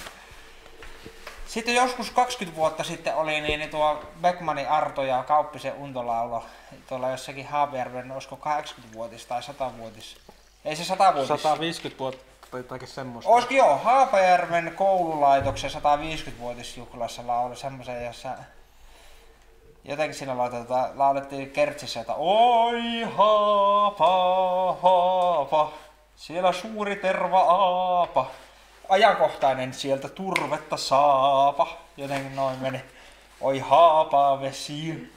Sitten 1.46 1.74
joskus 1.74 2.10
20 2.10 2.56
vuotta 2.56 2.84
sitten 2.84 3.16
oli 3.16 3.40
niin 3.40 3.70
tuo 3.70 4.02
Beckmanin 4.20 4.68
Arto 4.68 5.02
ja 5.02 5.22
Kauppisen 5.22 5.74
Untolaulo 5.74 6.44
tuolla 6.88 7.10
jossakin 7.10 7.46
Haapajärven, 7.46 8.12
olisiko 8.12 8.38
80-vuotis 8.44 9.26
tai 9.26 9.40
100-vuotis? 9.40 10.16
Ei 10.64 10.76
se 10.76 10.94
100-vuotis. 10.94 11.26
150 11.26 11.98
vuotta 11.98 12.24
tai 12.50 12.60
jotakin 12.60 12.88
semmoista. 12.88 13.30
Olisiko 13.30 13.54
joo, 13.54 13.76
Haapajärven 13.78 14.72
koululaitoksen 14.76 15.70
150-vuotisjuhlassa 15.70 17.26
laulu 17.26 17.56
semmoisen, 17.56 18.04
jossa 18.06 18.28
jotenkin 19.84 20.18
siinä 20.18 20.38
lauletaan, 20.38 20.90
laulettiin 20.98 21.50
kertsissä, 21.50 22.00
että 22.00 22.14
Oi 22.14 23.02
haapa, 23.16 24.06
haapa, 24.82 25.72
siellä 26.16 26.52
suuri 26.52 26.96
terva 26.96 27.40
aapa 27.40 28.30
ajankohtainen 28.88 29.74
sieltä 29.74 30.08
turvetta 30.08 30.76
saapa. 30.76 31.76
Jotenkin 31.96 32.36
noin 32.36 32.58
meni. 32.58 32.84
Oi 33.40 33.58
haapavesi. 33.58 35.12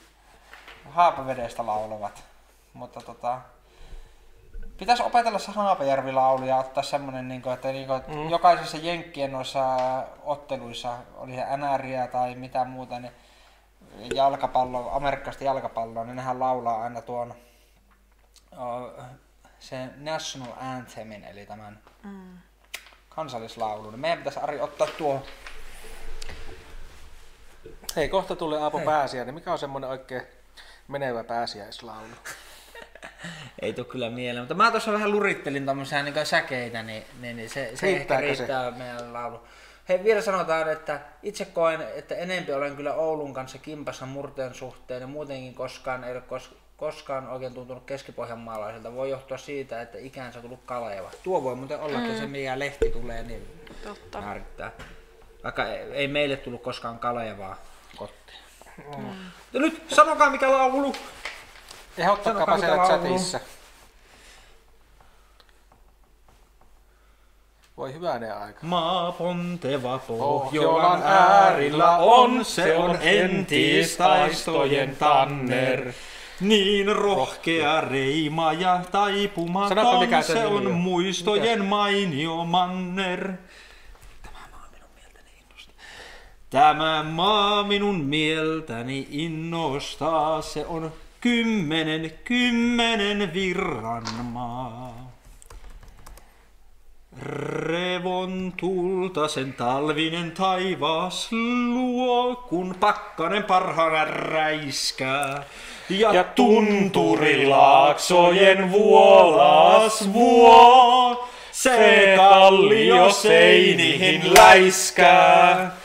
Haapavedestä 0.90 1.66
laulavat. 1.66 2.24
Mutta 2.74 3.00
tota, 3.00 3.40
pitäisi 4.78 5.02
opetella 5.02 5.38
se 5.38 5.52
Haapajärvi-laulu 5.52 6.46
ja 6.46 6.56
ottaa 6.56 6.82
semmonen, 6.82 7.28
niin 7.28 7.42
kuin, 7.42 7.54
että, 7.54 7.72
niin 7.72 7.86
kuin, 7.86 8.02
mm. 8.08 8.30
jokaisessa 8.30 8.76
Jenkkien 8.76 9.32
noissa 9.32 9.76
otteluissa, 10.22 10.96
oli 11.16 11.34
se 11.34 11.44
NRiä 11.56 12.06
tai 12.06 12.34
mitä 12.34 12.64
muuta, 12.64 13.00
niin 13.00 13.12
jalkapallo, 14.14 14.90
amerikkalaista 14.92 15.44
jalkapalloa, 15.44 16.04
niin 16.04 16.16
nehän 16.16 16.40
laulaa 16.40 16.82
aina 16.82 17.02
tuon 17.02 17.34
uh, 18.52 19.04
sen 19.58 19.94
national 19.96 20.52
anthemin, 20.60 21.24
eli 21.24 21.46
tämän 21.46 21.78
mm. 22.02 22.38
Kansallislaulun. 23.20 24.00
Meidän 24.00 24.18
pitäisi 24.18 24.40
Ari 24.40 24.60
ottaa 24.60 24.86
tuo 24.98 25.22
Hei, 27.96 28.08
kohta 28.08 28.36
tulee 28.36 28.60
Aapo 28.60 28.80
pääsiäinen. 28.80 29.34
Mikä 29.34 29.52
on 29.52 29.58
semmonen 29.58 29.90
oikein 29.90 30.22
menevä 30.88 31.24
pääsiäislaulu? 31.24 32.08
Ei 33.62 33.72
tule 33.72 33.86
kyllä 33.86 34.10
mieleen, 34.10 34.42
mutta 34.42 34.54
mä 34.54 34.70
tuossa 34.70 34.92
vähän 34.92 35.10
lurittelin 35.10 35.66
tommosia 35.66 36.02
niin 36.02 36.26
säkeitä, 36.26 36.82
niin, 36.82 37.04
niin, 37.20 37.36
niin 37.36 37.50
se, 37.50 37.70
se 37.74 37.86
ehkä 37.86 37.86
Riittääkö 37.86 38.34
se? 38.34 38.38
riittää 38.38 38.70
meidän 38.70 39.12
laulu. 39.12 39.40
Hei, 39.88 40.04
vielä 40.04 40.22
sanotaan, 40.22 40.72
että 40.72 41.00
itse 41.22 41.44
koen, 41.44 41.80
että 41.94 42.14
enempi 42.14 42.52
olen 42.52 42.76
kyllä 42.76 42.94
Oulun 42.94 43.34
kanssa 43.34 43.58
kimpassa 43.58 44.06
murteen 44.06 44.54
suhteen 44.54 45.00
ja 45.00 45.06
muutenkin 45.06 45.54
koskaan 45.54 46.04
ei 46.04 46.12
ole 46.12 46.20
kos, 46.20 46.56
koskaan 46.80 47.28
oikein 47.28 47.54
tuntunut 47.54 47.84
keskipohjanmaalaiselta. 47.84 48.94
Voi 48.94 49.10
johtua 49.10 49.38
siitä, 49.38 49.82
että 49.82 49.98
ikäänsä 49.98 50.38
on 50.38 50.42
tullut 50.42 50.60
Kaleva. 50.66 51.10
Tuo 51.22 51.42
voi 51.42 51.56
muuten 51.56 51.80
ollakin 51.80 52.10
mm. 52.10 52.18
se, 52.18 52.26
mikä 52.26 52.58
lehti 52.58 52.90
tulee, 52.90 53.22
niin 53.22 53.60
Totta. 53.84 54.20
määrittää. 54.20 54.72
Vaikka 55.44 55.66
ei, 55.66 55.92
ei 55.92 56.08
meille 56.08 56.36
tullut 56.36 56.62
koskaan 56.62 56.98
Kalevaa 56.98 57.56
kotiin. 57.96 58.38
Mm. 58.96 59.14
Ja 59.52 59.60
nyt 59.60 59.82
sanokaa 59.88 60.30
mikä 60.30 60.52
laulu! 60.52 60.94
Ehdottakaapa 61.98 62.58
siellä 62.58 62.86
chatissa. 62.86 63.40
Voi 67.76 67.92
hyvänen 67.94 68.36
aika. 68.36 68.58
Maa 68.62 69.12
ponteva 69.12 69.98
Pohjolan 69.98 71.02
äärillä 71.02 71.96
on, 71.96 72.44
se 72.44 72.76
on 72.76 72.98
entistaistojen 73.02 74.96
tanner. 74.96 75.92
Niin 76.40 76.96
rohkea 76.96 77.80
reima 77.80 78.52
ja 78.52 78.80
taipumaton 78.92 80.00
mikä 80.00 80.22
se 80.22 80.46
on 80.46 80.66
on. 80.66 80.72
muistojen 80.72 81.64
mainio 81.64 82.44
manner. 82.44 83.32
Tämä 84.22 84.42
maa 84.52 84.68
minun 84.72 84.90
mieltäni 84.94 85.30
innostaa. 85.40 85.74
Tämä 86.50 87.02
maa 87.02 87.62
minun 87.62 88.00
mieltäni 88.00 89.06
innostaa, 89.10 90.42
se 90.42 90.66
on 90.66 90.92
kymmenen, 91.20 92.12
kymmenen 92.24 93.34
virran 93.34 94.04
maa. 94.24 94.89
Revon 97.18 98.52
tulta 98.56 99.28
sen 99.28 99.52
talvinen 99.52 100.30
taivaas 100.30 101.28
luo, 101.72 102.36
kun 102.36 102.74
pakkanen 102.80 103.44
parhaana 103.44 104.04
räiskää. 104.04 105.42
Ja, 105.88 106.14
ja 106.14 106.24
tunturilaaksojen 106.24 108.72
vuolas 108.72 110.12
vuo, 110.12 111.28
se 111.52 112.14
kallio 112.16 113.10
seinihin 113.10 114.34
läiskää. 114.34 115.76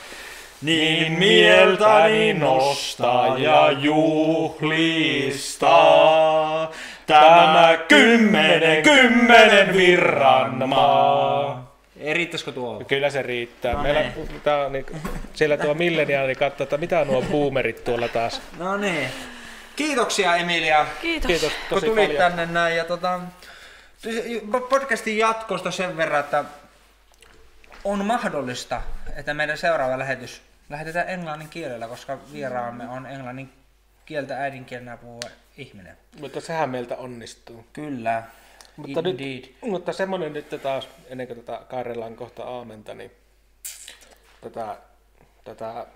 Niin 0.62 1.12
mieltäni 1.12 2.34
nostaa 2.34 3.38
ja 3.38 3.72
juhlistaa 3.72 4.56
tämä 7.06 7.78
kymmenen, 7.88 8.82
kymmenen 8.82 9.76
virran 9.76 10.68
maa. 10.68 11.76
Riittäisikö 12.12 12.52
tuo? 12.52 12.82
Kyllä 12.88 13.10
se 13.10 13.22
riittää. 13.22 13.72
No 13.72 13.82
Meillä, 13.82 14.00
niin. 14.00 14.40
tää 14.44 14.66
on 14.66 14.72
niin, 14.72 14.86
siellä 15.34 15.56
tuo 15.56 15.74
milleniaali 15.74 16.34
katsoo, 16.34 16.64
että 16.64 16.76
mitä 16.76 17.04
nuo 17.04 17.22
boomerit 17.22 17.84
tuolla 17.84 18.08
taas. 18.08 18.42
No 18.58 18.76
niin. 18.76 19.08
Kiitoksia 19.76 20.36
Emilia, 20.36 20.86
Kiitos. 21.00 21.26
Kiitos 21.26 21.52
kun 21.52 21.60
tosi 21.68 21.86
tulit 21.86 22.04
paljon. 22.04 22.18
tänne 22.18 22.46
näin. 22.46 22.76
Ja 22.76 22.84
tota, 22.84 23.20
podcastin 24.68 25.18
jatkosta 25.18 25.70
sen 25.70 25.96
verran, 25.96 26.20
että 26.20 26.44
on 27.84 28.04
mahdollista, 28.04 28.82
että 29.16 29.34
meidän 29.34 29.58
seuraava 29.58 29.98
lähetys 29.98 30.42
lähetetään 30.68 31.08
englannin 31.08 31.48
kielellä, 31.48 31.88
koska 31.88 32.18
vieraamme 32.32 32.88
on 32.88 33.06
englannin 33.06 33.52
kieltä 34.06 34.36
äidinkielenä 34.36 34.96
puhuva 34.96 35.28
ihminen. 35.56 35.96
Mutta 36.20 36.40
sehän 36.40 36.70
meiltä 36.70 36.96
onnistuu. 36.96 37.64
Kyllä. 37.72 38.22
Mutta, 38.76 39.02
nyt, 39.02 39.18
mutta 39.60 39.92
semmonen 39.92 40.32
nyt 40.32 40.48
taas, 40.62 40.88
ennen 41.06 41.26
kuin 41.26 41.44
tätä 41.44 41.64
kairellaan 41.68 42.16
kohta 42.16 42.44
aamenta, 42.44 42.94
niin 42.94 43.10
tätä, 44.40 44.78
tätä, 45.44 45.86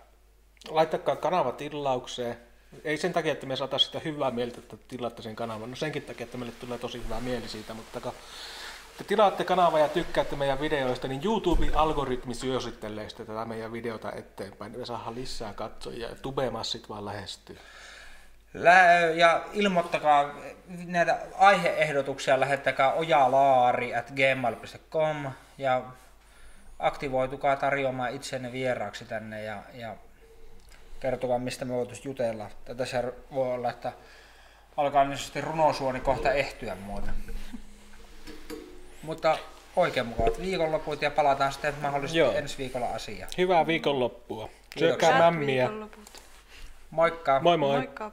laittakaa 0.69 1.17
kanava 1.17 1.53
tilaukseen. 1.53 2.37
Ei 2.85 2.97
sen 2.97 3.13
takia, 3.13 3.33
että 3.33 3.47
me 3.47 3.57
saataisiin 3.57 3.87
sitä 3.87 3.99
hyvää 3.99 4.31
mieltä, 4.31 4.59
että 4.59 4.77
tilaatte 4.89 5.23
sen 5.23 5.37
kanavan. 5.37 5.71
No 5.71 5.77
senkin 5.77 6.03
takia, 6.03 6.25
että 6.25 6.39
meille 6.39 6.55
tulee 6.61 6.79
tosi 6.79 7.03
hyvä 7.05 7.21
mieli 7.21 7.49
siitä, 7.49 7.75
mutta 7.75 8.01
kun 8.01 8.13
te 8.99 9.05
tilaatte 9.05 9.45
kanavaa 9.45 9.81
ja 9.81 9.89
tykkäätte 9.89 10.37
meidän 10.37 10.61
videoista, 10.61 11.09
niin 11.09 11.25
YouTube-algoritmi 11.25 12.35
syösittelee 12.35 13.09
sitten 13.09 13.27
tätä 13.27 13.45
meidän 13.45 13.73
videota 13.73 14.13
eteenpäin. 14.13 14.79
Me 14.79 14.87
saadaan 14.87 15.15
lisää 15.15 15.53
katsojia 15.53 16.09
ja 16.09 16.15
tubemassit 16.15 16.89
vaan 16.89 17.05
lähestyy. 17.05 17.59
Lä- 18.55 19.11
ja 19.15 19.45
ilmoittakaa 19.53 20.35
näitä 20.87 21.19
aiheehdotuksia, 21.39 22.41
lähettäkää 22.41 22.93
ojalaari 22.93 23.95
at 23.95 24.11
gmail.com 24.11 25.31
ja 25.59 25.83
aktivoitukaa 26.79 27.57
tarjoamaan 27.57 28.15
itsenne 28.15 28.53
vieraaksi 28.53 29.05
tänne 29.05 29.43
ja, 29.43 29.63
ja 29.75 29.97
kertokaa 31.01 31.39
mistä 31.39 31.65
me 31.65 31.75
voitaisiin 31.75 32.05
jutella. 32.05 32.51
Tätä 32.65 32.85
se 32.87 33.05
voi 33.35 33.55
olla, 33.55 33.71
että 33.71 33.93
alkaa 34.77 35.05
niin 35.05 35.45
runosuoni 35.45 36.01
kohta 36.01 36.33
ehtyä 36.33 36.75
muuten. 36.75 37.15
Mutta 39.03 39.39
oikein 39.77 40.07
mukavat 40.07 40.41
viikonloput 40.41 41.03
ja 41.03 41.11
palataan 41.11 41.53
sitten 41.53 41.75
mahdollisesti 41.83 42.19
Joo. 42.19 42.33
ensi 42.33 42.59
viikolla 42.59 42.87
asiaan. 42.87 43.31
Hyvää 43.39 43.67
viikonloppua. 43.67 44.49
Kiitoksia. 44.71 44.89
Syökää 44.89 45.19
mämmiä. 45.19 45.71
Moikka! 46.91 47.41
Moi 47.41 47.57
moi. 47.57 47.77
Moikka. 47.77 48.13